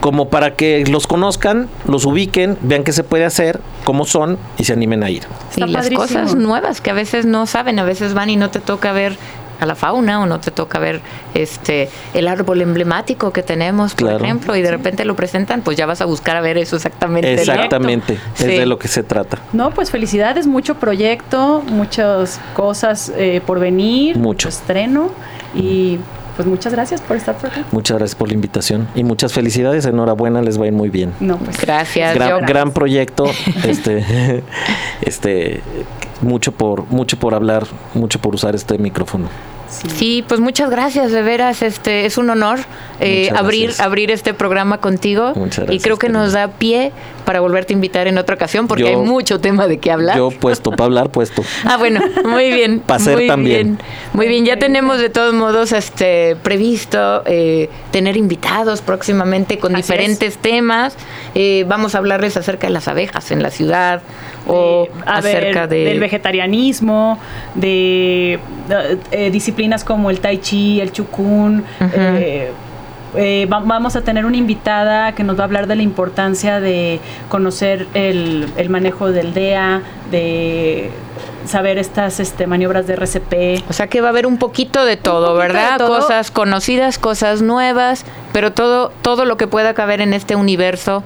como 0.00 0.28
para 0.28 0.54
que 0.54 0.84
los 0.86 1.06
conozcan, 1.06 1.68
los 1.86 2.04
ubiquen, 2.04 2.58
vean 2.62 2.84
qué 2.84 2.92
se 2.92 3.04
puede 3.04 3.24
hacer, 3.24 3.60
cómo 3.84 4.04
son 4.04 4.38
y 4.58 4.64
se 4.64 4.72
animen 4.72 5.02
a 5.02 5.10
ir. 5.10 5.22
Y 5.56 5.62
Está 5.62 5.66
las 5.66 5.90
cosas 5.90 6.34
nuevas 6.34 6.80
que 6.80 6.90
a 6.90 6.94
veces 6.94 7.26
no 7.26 7.46
saben, 7.46 7.78
a 7.78 7.84
veces 7.84 8.14
van 8.14 8.30
y 8.30 8.36
no 8.36 8.50
te 8.50 8.60
toca 8.60 8.92
ver 8.92 9.16
a 9.58 9.64
la 9.64 9.74
fauna 9.74 10.20
o 10.20 10.26
no 10.26 10.38
te 10.38 10.50
toca 10.50 10.78
ver 10.78 11.00
este 11.32 11.88
el 12.12 12.28
árbol 12.28 12.60
emblemático 12.60 13.32
que 13.32 13.42
tenemos, 13.42 13.94
por 13.94 14.08
Claro. 14.10 14.22
ejemplo, 14.24 14.54
y 14.54 14.60
de 14.60 14.70
repente 14.70 15.06
lo 15.06 15.16
presentan, 15.16 15.62
pues 15.62 15.78
ya 15.78 15.86
vas 15.86 16.02
a 16.02 16.04
buscar 16.04 16.36
a 16.36 16.42
ver 16.42 16.58
eso 16.58 16.76
exactamente. 16.76 17.32
Exactamente, 17.32 18.14
es 18.14 18.20
Sí. 18.34 18.46
de 18.48 18.66
lo 18.66 18.78
que 18.78 18.88
se 18.88 19.02
trata. 19.02 19.38
No, 19.54 19.70
pues 19.70 19.90
felicidades, 19.90 20.46
mucho 20.46 20.74
proyecto, 20.74 21.62
muchas 21.70 22.38
cosas 22.54 23.10
eh, 23.16 23.40
por 23.46 23.58
venir, 23.58 24.18
Mucho. 24.18 24.50
estreno 24.50 25.08
y 25.54 25.98
pues 26.36 26.46
muchas 26.46 26.72
gracias 26.72 27.00
por 27.00 27.16
estar 27.16 27.36
por 27.36 27.50
acá. 27.50 27.64
Muchas 27.72 27.96
gracias 27.96 28.14
por 28.14 28.28
la 28.28 28.34
invitación 28.34 28.88
y 28.94 29.04
muchas 29.04 29.32
felicidades. 29.32 29.86
Enhorabuena, 29.86 30.42
les 30.42 30.60
va 30.60 30.64
a 30.64 30.66
ir 30.68 30.72
muy 30.72 30.90
bien. 30.90 31.12
No, 31.20 31.38
pues 31.38 31.60
Gracias. 31.60 32.14
Gran, 32.14 32.44
gran 32.44 32.72
proyecto, 32.72 33.24
este, 33.64 34.42
este, 35.02 35.62
mucho 36.22 36.52
por, 36.52 36.84
mucho 36.90 37.18
por 37.18 37.34
hablar, 37.34 37.64
mucho 37.94 38.18
por 38.20 38.34
usar 38.34 38.54
este 38.54 38.78
micrófono. 38.78 39.28
Sí, 39.68 40.24
pues 40.26 40.38
muchas 40.40 40.70
gracias, 40.70 41.10
de 41.10 41.22
veras, 41.22 41.60
este 41.60 42.06
es 42.06 42.18
un 42.18 42.30
honor 42.30 42.60
eh, 43.00 43.30
abrir 43.34 43.64
gracias. 43.64 43.84
abrir 43.84 44.10
este 44.12 44.32
programa 44.32 44.78
contigo 44.78 45.32
Muchas 45.34 45.58
y 45.58 45.66
gracias, 45.66 45.82
creo 45.82 45.96
que 45.98 46.08
nos 46.08 46.32
da 46.32 46.46
pie 46.48 46.92
para 47.24 47.40
volverte 47.40 47.72
a 47.72 47.74
invitar 47.74 48.06
en 48.06 48.16
otra 48.16 48.36
ocasión 48.36 48.68
porque 48.68 48.84
Yo- 48.84 48.88
hay 48.90 48.96
mucho 48.96 49.40
tema 49.40 49.66
de 49.66 49.78
qué 49.78 49.90
hablar. 49.90 50.16
Yo 50.16 50.30
puesto, 50.30 50.70
para 50.70 50.84
hablar 50.84 51.10
puesto. 51.10 51.42
Ah, 51.64 51.76
bueno, 51.78 52.00
muy 52.24 52.52
bien. 52.52 52.78
Pa' 52.78 52.94
hacer 52.94 53.16
muy 53.16 53.26
también. 53.26 53.76
bien. 53.76 53.78
Muy 54.12 54.28
bien, 54.28 54.44
ya 54.44 54.56
tenemos 54.56 54.98
de 55.00 55.10
todos 55.10 55.34
modos 55.34 55.72
este 55.72 56.36
previsto 56.36 57.22
eh, 57.26 57.68
tener 57.90 58.16
invitados 58.16 58.82
próximamente 58.82 59.58
con 59.58 59.74
Así 59.74 59.82
diferentes 59.82 60.38
temas. 60.38 60.94
Eh, 61.34 61.64
vamos 61.68 61.96
a 61.96 61.98
hablarles 61.98 62.36
acerca 62.36 62.68
de 62.68 62.72
las 62.72 62.86
abejas 62.86 63.32
en 63.32 63.42
la 63.42 63.50
ciudad 63.50 64.00
o 64.46 64.88
acerca 65.04 65.60
ver, 65.66 65.68
de 65.68 65.84
del 65.84 66.00
vegetarianismo, 66.00 67.18
de 67.54 68.34
eh, 68.34 68.98
eh, 69.10 69.30
disciplinas 69.30 69.84
como 69.84 70.10
el 70.10 70.20
tai 70.20 70.38
chi, 70.38 70.80
el 70.80 70.92
chukun. 70.92 71.64
eh, 71.80 72.50
eh, 73.16 73.46
va- 73.50 73.60
vamos 73.64 73.96
a 73.96 74.02
tener 74.02 74.26
una 74.26 74.36
invitada 74.36 75.12
que 75.14 75.24
nos 75.24 75.36
va 75.38 75.42
a 75.42 75.44
hablar 75.44 75.66
de 75.66 75.76
la 75.76 75.82
importancia 75.82 76.60
de 76.60 77.00
conocer 77.28 77.86
el, 77.94 78.46
el 78.56 78.68
manejo 78.68 79.10
del 79.10 79.32
DEA, 79.32 79.80
de 80.10 80.90
saber 81.46 81.78
estas 81.78 82.18
este, 82.20 82.46
maniobras 82.46 82.86
de 82.86 82.94
RCP. 82.94 83.64
O 83.70 83.72
sea 83.72 83.86
que 83.86 84.00
va 84.00 84.08
a 84.08 84.10
haber 84.10 84.26
un 84.26 84.36
poquito 84.36 84.84
de 84.84 84.96
todo, 84.96 85.28
poquito 85.28 85.42
de 85.42 85.48
¿verdad? 85.48 85.78
todo. 85.78 86.00
Cosas 86.00 86.30
conocidas, 86.30 86.98
cosas 86.98 87.40
nuevas, 87.40 88.04
pero 88.32 88.52
todo, 88.52 88.92
todo 89.02 89.24
lo 89.24 89.36
que 89.36 89.46
pueda 89.46 89.72
caber 89.72 90.00
en 90.00 90.12
este 90.12 90.34
universo 90.36 91.02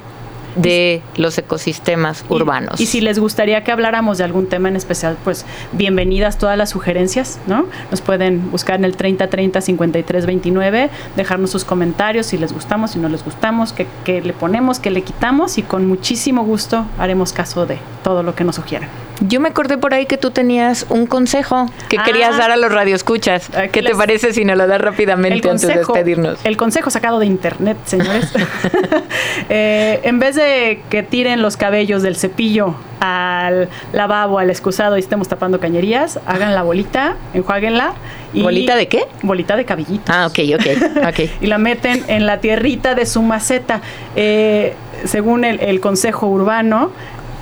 de 0.56 1.02
los 1.16 1.36
ecosistemas 1.38 2.24
Y- 2.28 2.32
urbanos. 2.32 2.80
Y, 2.80 2.86
si 2.86 3.00
les 3.00 3.18
gustaría 3.18 3.62
que 3.64 3.72
habláramos 3.72 4.18
de 4.18 4.24
algún 4.24 4.46
tema 4.48 4.68
en 4.68 4.76
especial, 4.76 5.16
pues 5.24 5.44
bienvenidas 5.72 6.38
todas 6.38 6.56
las 6.58 6.70
sugerencias, 6.70 7.38
¿no? 7.46 7.66
Nos 7.90 8.00
pueden 8.00 8.50
buscar 8.50 8.76
en 8.76 8.84
el 8.84 8.96
3030 8.96 9.60
53 9.60 10.26
29, 10.26 10.90
dejarnos 11.16 11.50
sus 11.50 11.64
comentarios 11.64 12.26
si 12.26 12.38
les 12.38 12.52
gustamos, 12.52 12.92
si 12.92 12.98
no 12.98 13.08
les 13.08 13.24
gustamos, 13.24 13.72
qué 13.72 13.86
qué 14.04 14.20
le 14.20 14.32
ponemos, 14.32 14.78
qué 14.78 14.90
le 14.90 15.02
quitamos 15.02 15.58
y 15.58 15.62
con 15.62 15.86
muchísimo 15.86 16.44
gusto 16.44 16.86
haremos 16.98 17.32
caso 17.32 17.66
de 17.66 17.78
todo 18.02 18.22
lo 18.22 18.34
que 18.34 18.44
nos 18.44 18.56
sugieran. 18.56 18.88
Yo 19.20 19.38
me 19.40 19.48
acordé 19.50 19.76
por 19.78 19.92
ahí 19.94 20.06
que 20.06 20.16
tú 20.16 20.30
tenías 20.30 20.86
un 20.88 21.06
consejo 21.06 21.66
que 21.88 21.98
Ah. 21.98 22.04
querías 22.04 22.36
dar 22.38 22.50
a 22.50 22.56
los 22.56 22.72
radioescuchas. 22.72 23.50
Aquí 23.56 23.68
¿Qué 23.70 23.82
te 23.82 23.94
parece 23.94 24.32
si 24.32 24.44
nos 24.44 24.56
lo 24.56 24.66
das 24.66 24.80
rápidamente 24.80 25.48
antes 25.50 25.66
de 25.68 25.74
despedirnos? 25.76 26.38
el 26.44 26.56
consejo 26.56 26.90
sacado 26.90 27.18
de 27.18 27.26
internet, 27.26 27.76
señores. 27.84 28.32
Eh, 29.48 30.00
en 30.04 30.18
vez 30.18 30.36
de 30.36 30.82
que 30.90 31.02
tiren 31.02 31.42
los 31.42 31.56
cabellos 31.56 32.02
del 32.02 32.14
cepillo 32.16 32.74
al 33.00 33.68
lavabo, 33.92 34.38
al 34.38 34.48
excusado 34.50 34.96
y 34.96 35.00
estemos 35.00 35.28
tapando 35.28 35.58
cañerías, 35.58 36.20
hagan 36.26 36.54
la 36.54 36.62
bolita, 36.62 37.16
enjuáguenla. 37.34 37.94
Y 38.32 38.42
¿Bolita 38.42 38.76
de 38.76 38.86
qué? 38.88 39.04
Bolita 39.22 39.56
de 39.56 39.64
cabellito. 39.64 40.04
Ah, 40.12 40.26
ok, 40.26 40.38
ok, 40.54 41.06
ok. 41.08 41.20
y 41.40 41.46
la 41.46 41.58
meten 41.58 42.04
en 42.06 42.26
la 42.26 42.38
tierrita 42.40 42.94
de 42.94 43.06
su 43.06 43.22
maceta. 43.22 43.80
Eh, 44.14 44.74
según 45.04 45.44
el, 45.44 45.58
el 45.60 45.80
consejo 45.80 46.26
urbano, 46.28 46.92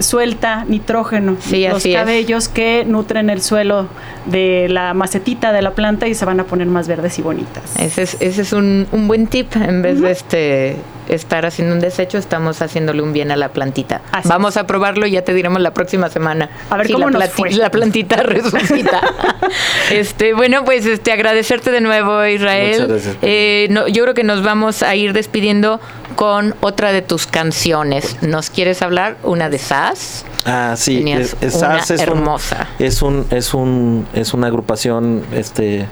suelta 0.01 0.65
nitrógeno 0.67 1.37
Sí, 1.41 1.67
los 1.69 1.79
así 1.79 1.91
es. 1.93 1.97
cabellos 1.97 2.49
que 2.49 2.85
nutren 2.87 3.31
el 3.31 3.43
suelo 3.43 3.89
de 4.27 4.69
la 4.69 4.95
macetita 4.95 5.53
de 5.53 5.63
la 5.63 5.73
planta 5.73 6.07
y 6.09 6.15
se 6.15 6.25
van 6.25 6.41
a 6.41 6.45
poner 6.45 6.67
más 6.69 6.89
verdes 6.89 7.19
y 7.19 7.23
bonitas. 7.23 7.77
Ese 7.79 8.03
es, 8.03 8.17
ese 8.21 8.43
es 8.43 8.53
un, 8.53 8.87
un 8.93 9.09
buen 9.09 9.27
tip. 9.27 9.55
En 9.57 9.83
vez 9.83 10.01
de 10.01 10.11
este 10.11 10.77
estar 11.09 11.47
haciendo 11.47 11.75
un 11.75 11.81
desecho, 11.81 12.19
estamos 12.19 12.61
haciéndole 12.63 13.03
un 13.03 13.13
bien 13.13 13.31
a 13.31 13.37
la 13.37 13.49
plantita. 13.51 14.01
Así 14.13 14.29
Vamos 14.29 14.57
a 14.57 14.67
probarlo 14.67 15.07
y 15.07 15.13
ya 15.13 15.23
te 15.23 15.35
diremos 15.35 15.61
la 15.61 15.73
próxima 15.73 16.09
semana. 16.11 16.49
A 16.71 16.77
ver 16.77 16.87
si 16.87 16.93
cómo 16.93 17.11
la, 17.11 17.19
nos 17.21 17.31
fue. 17.31 17.51
la 17.53 17.71
plantita 17.71 18.17
resucita. 18.23 19.01
este, 19.91 20.35
bueno, 20.35 20.65
pues 20.65 20.87
este 20.87 21.13
agradecerte 21.13 21.71
de 21.71 21.81
nuevo, 21.81 22.25
Israel. 22.27 22.73
Muchas 22.83 22.89
gracias. 22.89 23.17
Eh, 23.23 23.69
no, 23.71 23.89
yo 23.89 24.03
creo 24.05 24.15
que 24.15 24.25
nos 24.25 24.43
vamos 24.43 24.83
a 24.83 24.95
ir 24.95 25.13
despidiendo 25.13 25.81
con 26.17 26.55
otra 26.61 26.93
de 26.93 27.03
tus 27.03 27.27
canciones. 27.27 28.17
¿Nos 28.23 28.51
quieres 28.51 28.83
hablar? 28.83 29.17
Una 29.23 29.49
de 29.49 29.59
SAS. 29.59 30.25
Ah, 30.45 30.75
sí, 30.77 30.99
Tenías 30.99 31.37
es, 31.41 31.55
es 31.55 31.55
una 31.57 31.79
es 31.79 31.91
un- 31.91 32.01
hermosa. 32.01 32.67
es 32.79 33.03
un, 33.03 33.27
es 33.31 33.55
un, 33.55 34.07
es 34.15 34.35
una 34.35 34.47
agrupación, 34.49 35.25
este. 35.35 35.87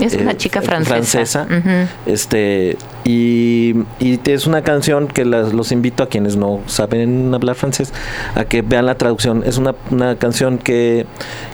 Es 0.00 0.14
una 0.14 0.36
chica 0.36 0.62
francesa. 0.62 1.46
Ujú. 1.50 1.86
Este, 2.06 2.76
y, 3.04 3.74
y 3.98 4.20
es 4.24 4.46
una 4.46 4.62
canción 4.62 5.08
que 5.08 5.24
las- 5.24 5.52
los 5.52 5.72
invito 5.72 6.02
a 6.02 6.08
quienes 6.08 6.36
no 6.36 6.60
saben 6.66 7.32
hablar 7.34 7.56
francés 7.56 7.92
a 8.34 8.44
que 8.44 8.62
vean 8.62 8.86
la 8.86 8.94
traducción. 8.96 9.42
Es 9.46 9.58
una, 9.58 9.74
una 9.90 10.16
canción 10.16 10.58
que 10.58 11.06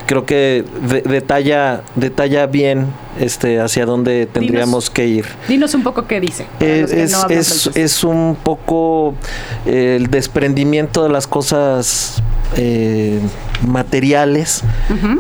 creo 0.07 0.27
que 0.27 0.65
de- 0.89 1.03
detalla, 1.03 1.83
detalla 1.95 2.47
bien 2.47 2.87
este, 3.21 3.61
hacia 3.61 3.87
dónde 3.87 4.27
tendríamos 4.27 4.91
que 4.91 5.07
ir. 5.07 5.27
Dinos 5.49 5.75
un 5.75 5.83
poco 5.83 6.07
qué 6.07 6.21
dice. 6.21 6.47
para 6.59 6.71
Es, 6.73 6.93
es, 6.93 7.13
no 7.13 7.29
es- 7.29 8.05
un 8.05 8.37
poco 8.43 9.15
eh, 9.67 9.97
el 10.01 10.09
desprendimiento 10.09 11.03
de 11.03 11.09
las 11.11 11.27
cosas 11.27 12.23
eh, 12.57 13.21
materiales 13.67 14.63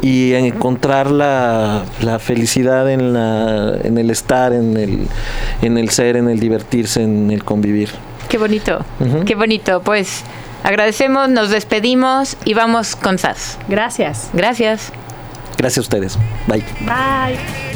y 0.03 0.32
encontrar 0.34 1.11
la, 1.11 1.84
la 2.01 2.18
felicidad 2.18 2.91
en, 2.91 3.12
la, 3.12 3.76
en 3.82 3.99
el 3.99 4.11
estar, 4.11 4.53
en 4.53 4.76
el, 4.76 5.07
en 5.62 5.78
el 5.78 5.91
ser, 5.91 6.16
en 6.16 6.28
el 6.28 6.41
divertirse, 6.41 7.03
en 7.03 7.30
el 7.30 7.45
convivir. 7.45 7.91
Qué 8.28 8.39
bonito, 8.39 8.84
qué 9.24 9.34
bonito. 9.34 9.82
Pues 9.82 10.22
agradecemos, 10.64 11.28
nos 11.28 11.51
despedimos 11.51 12.37
y 12.45 12.55
vamos 12.55 12.97
con 12.97 13.18
SAS. 13.18 13.59
Gracias. 13.68 14.30
Gracias. 14.32 14.93
Gracias 15.57 15.78
a 15.78 15.80
ustedes. 15.80 16.18
Bye. 16.49 16.64
Bye. 16.80 17.76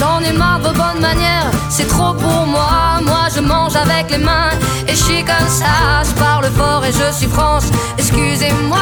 J'en 0.00 0.20
ai 0.20 0.32
marre 0.32 0.60
de 0.60 0.68
vos 0.68 0.72
bonnes 0.72 1.02
manières, 1.02 1.50
c'est 1.68 1.86
trop 1.86 2.14
pour 2.14 2.46
moi. 2.46 3.00
Moi 3.02 3.28
je 3.34 3.40
mange 3.42 3.76
avec 3.76 4.10
les 4.10 4.16
mains 4.16 4.48
et 4.88 4.92
je 4.92 5.02
suis 5.08 5.22
comme 5.22 5.48
ça. 5.48 6.02
Je 6.08 6.12
parle 6.18 6.46
fort 6.56 6.82
et 6.86 6.92
je 6.92 7.14
suis 7.14 7.26
France, 7.26 7.66
excusez-moi. 7.98 8.78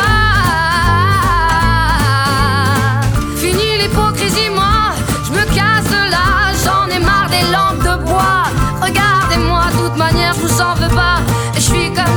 Fini 3.37 3.79
l'hypocrisie, 3.81 4.51
moi, 4.55 4.93
je 5.27 5.33
me 5.33 5.45
casse 5.57 5.89
de 5.91 6.03
là. 6.15 6.53
J'en 6.65 6.87
ai 6.95 7.01
marre 7.01 7.29
des 7.31 7.47
lampes 7.51 7.83
de 7.83 8.05
bois. 8.05 8.45
Regardez-moi, 8.81 9.65
de 9.73 9.89
toute 9.89 9.97
manière, 9.97 10.35
je 10.35 10.41
vous 10.47 10.61
en 10.61 10.75
veux 10.75 10.95
pas. 10.95 11.19
Et 11.57 11.61
je 11.61 11.67
suis 11.73 11.93
comme 11.93 12.17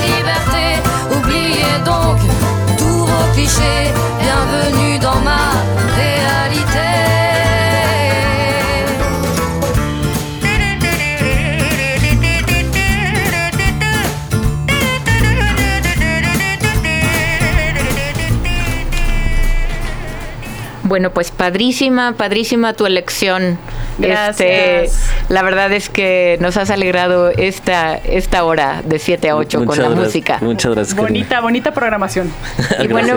clichés. 3.33 3.91
Bienvenue 4.19 4.99
dans 4.99 5.19
ma 5.21 5.51
réalité. 5.95 6.61
Bueno, 20.83 21.11
pues 21.11 21.31
padrísima, 21.31 22.13
padrísima 22.17 22.73
tu 22.73 22.85
elección. 22.85 23.57
Gracias. 23.97 24.39
Este, 24.39 25.20
la 25.31 25.41
verdad 25.43 25.71
es 25.71 25.87
que 25.89 26.37
nos 26.41 26.57
has 26.57 26.69
alegrado 26.69 27.29
esta, 27.29 27.95
esta 27.95 28.43
hora 28.43 28.81
de 28.83 28.99
7 28.99 29.29
a 29.29 29.35
8 29.37 29.65
con 29.65 29.77
la 29.77 29.83
gracias, 29.85 30.05
música. 30.05 30.37
Muchas 30.41 30.73
gracias. 30.75 30.93
Karina. 30.95 31.07
Bonita, 31.09 31.39
bonita 31.41 31.71
programación. 31.73 32.31
Y 32.83 32.87
bueno, 32.87 33.15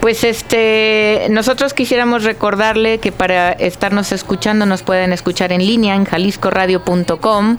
pues 0.00 0.22
este, 0.24 1.26
nosotros 1.30 1.72
quisiéramos 1.74 2.24
recordarle 2.24 2.98
que 2.98 3.10
para 3.12 3.52
estarnos 3.52 4.12
escuchando 4.12 4.66
nos 4.66 4.82
pueden 4.82 5.12
escuchar 5.12 5.52
en 5.52 5.64
línea 5.66 5.94
en 5.96 6.04
jaliscoradio.com 6.04 7.56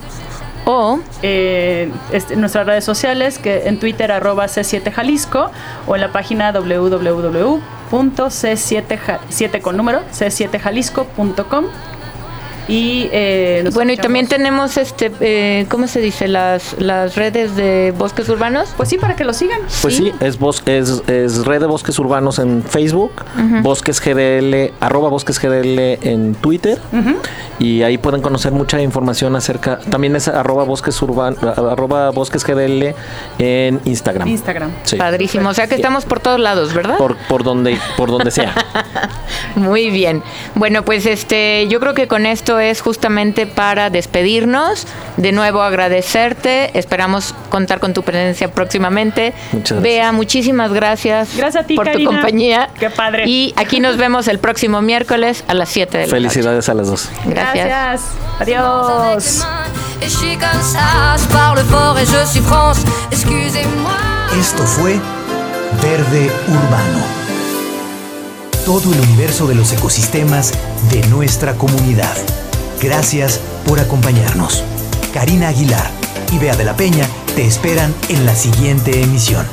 o 0.66 1.00
Eh, 1.22 1.90
este, 2.12 2.34
en 2.34 2.40
nuestras 2.40 2.66
redes 2.66 2.84
sociales, 2.84 3.38
que 3.38 3.66
en 3.68 3.78
Twitter 3.80 4.12
arroba 4.12 4.44
C7 4.46 4.92
Jalisco 4.92 5.50
o 5.86 5.94
en 5.96 6.00
la 6.02 6.12
página 6.12 6.52
www.c7 6.52 7.60
ja- 8.98 9.20
7 9.28 9.60
con 9.60 9.76
número 9.76 10.00
c7jalisco.com 10.12 11.64
y 12.70 13.08
eh, 13.12 13.60
nos 13.64 13.74
bueno 13.74 13.92
y 13.92 13.96
también 13.96 14.26
tenemos 14.28 14.76
este, 14.76 15.10
eh, 15.20 15.66
¿cómo 15.68 15.86
se 15.88 16.00
dice? 16.00 16.28
Las 16.28 16.76
las 16.78 17.16
redes 17.16 17.56
de 17.56 17.92
bosques 17.96 18.28
urbanos. 18.28 18.68
Pues 18.76 18.88
sí, 18.88 18.96
para 18.98 19.16
que 19.16 19.24
lo 19.24 19.32
sigan. 19.34 19.60
Pues 19.82 19.96
sí, 19.96 20.12
es, 20.20 20.38
bos- 20.38 20.62
es, 20.66 21.02
es 21.08 21.44
Red 21.44 21.60
de 21.60 21.66
Bosques 21.66 21.98
Urbanos 21.98 22.38
en 22.38 22.62
Facebook, 22.62 23.12
Ujú. 23.36 23.62
Bosques 23.62 24.00
GDL, 24.00 24.72
arroba 24.80 25.08
Bosques 25.08 25.38
GDL 25.40 25.98
en 26.06 26.34
Twitter, 26.36 26.78
y 27.58 27.82
ahí 27.82 27.98
pueden 27.98 28.22
conocer 28.22 28.52
mucha 28.52 28.80
información 28.80 29.34
acerca, 29.36 29.78
también 29.90 30.14
es 30.16 30.28
arroba 30.28 30.64
Bosques 30.64 31.00
Urban, 31.02 31.36
arroba 31.42 32.10
Bosques 32.10 32.44
GDL 32.44 32.94
en 33.38 33.80
Instagram. 33.84 34.28
Instagram. 34.28 34.70
Sí. 34.84 34.96
Padrísimo, 34.96 35.48
o 35.48 35.54
sea 35.54 35.66
que 35.66 35.74
estamos 35.74 36.04
por 36.04 36.20
todos 36.20 36.38
lados, 36.38 36.72
¿verdad? 36.72 36.96
Por, 36.98 37.16
por 37.28 37.42
donde, 37.42 37.76
por 37.96 38.10
donde 38.10 38.30
sea. 38.30 38.54
Muy 39.56 39.90
bien. 39.90 40.22
Bueno, 40.54 40.84
pues 40.84 41.06
este, 41.06 41.66
yo 41.68 41.80
creo 41.80 41.94
que 41.94 42.06
con 42.08 42.26
esto 42.26 42.59
es 42.60 42.80
justamente 42.80 43.46
para 43.46 43.90
despedirnos. 43.90 44.86
De 45.16 45.32
nuevo 45.32 45.62
agradecerte. 45.62 46.78
Esperamos 46.78 47.34
contar 47.48 47.80
con 47.80 47.94
tu 47.94 48.02
presencia 48.02 48.52
próximamente. 48.52 49.32
Muchas 49.52 49.78
gracias. 49.78 49.82
Bea, 49.82 50.12
muchísimas 50.12 50.72
gracias. 50.72 51.36
Gracias 51.36 51.64
a 51.64 51.66
ti, 51.66 51.74
por 51.74 51.90
tu 51.90 52.04
compañía. 52.04 52.70
Qué 52.78 52.90
padre. 52.90 53.24
Y 53.26 53.52
aquí 53.56 53.80
nos 53.80 53.96
vemos 53.96 54.28
el 54.28 54.38
próximo 54.38 54.82
miércoles 54.82 55.44
a 55.48 55.54
las 55.54 55.68
7 55.68 55.98
de 55.98 56.06
la 56.06 56.12
noche. 56.12 56.16
Felicidades 56.16 56.68
a 56.68 56.74
las 56.74 56.86
dos. 56.86 57.10
Gracias. 57.24 57.66
Gracias. 57.66 58.02
Adiós. 58.38 59.46
Esto 64.38 64.66
fue 64.66 65.00
Verde 65.82 66.30
Urbano. 66.48 67.20
Todo 68.64 68.92
el 68.92 69.00
universo 69.00 69.46
de 69.46 69.54
los 69.54 69.72
ecosistemas 69.72 70.52
de 70.90 71.06
nuestra 71.08 71.54
comunidad. 71.54 72.16
Gracias 72.82 73.40
por 73.66 73.78
acompañarnos. 73.78 74.64
Karina 75.12 75.48
Aguilar 75.48 75.90
y 76.32 76.38
Bea 76.38 76.56
de 76.56 76.64
la 76.64 76.76
Peña 76.76 77.06
te 77.34 77.46
esperan 77.46 77.94
en 78.08 78.24
la 78.24 78.34
siguiente 78.34 79.02
emisión. 79.02 79.46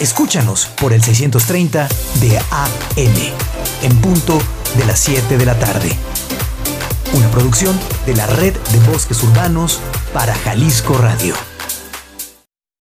Escúchanos 0.00 0.66
por 0.80 0.92
el 0.92 1.02
630 1.02 1.88
de 2.20 2.38
AM, 2.38 3.32
en 3.82 3.96
punto 4.00 4.38
de 4.76 4.86
las 4.86 4.98
7 5.00 5.38
de 5.38 5.46
la 5.46 5.58
tarde. 5.58 5.96
Una 7.12 7.30
producción 7.30 7.78
de 8.06 8.16
la 8.16 8.26
Red 8.26 8.54
de 8.54 8.90
Bosques 8.90 9.22
Urbanos 9.22 9.80
para 10.12 10.34
Jalisco 10.34 10.94
Radio. 10.94 11.49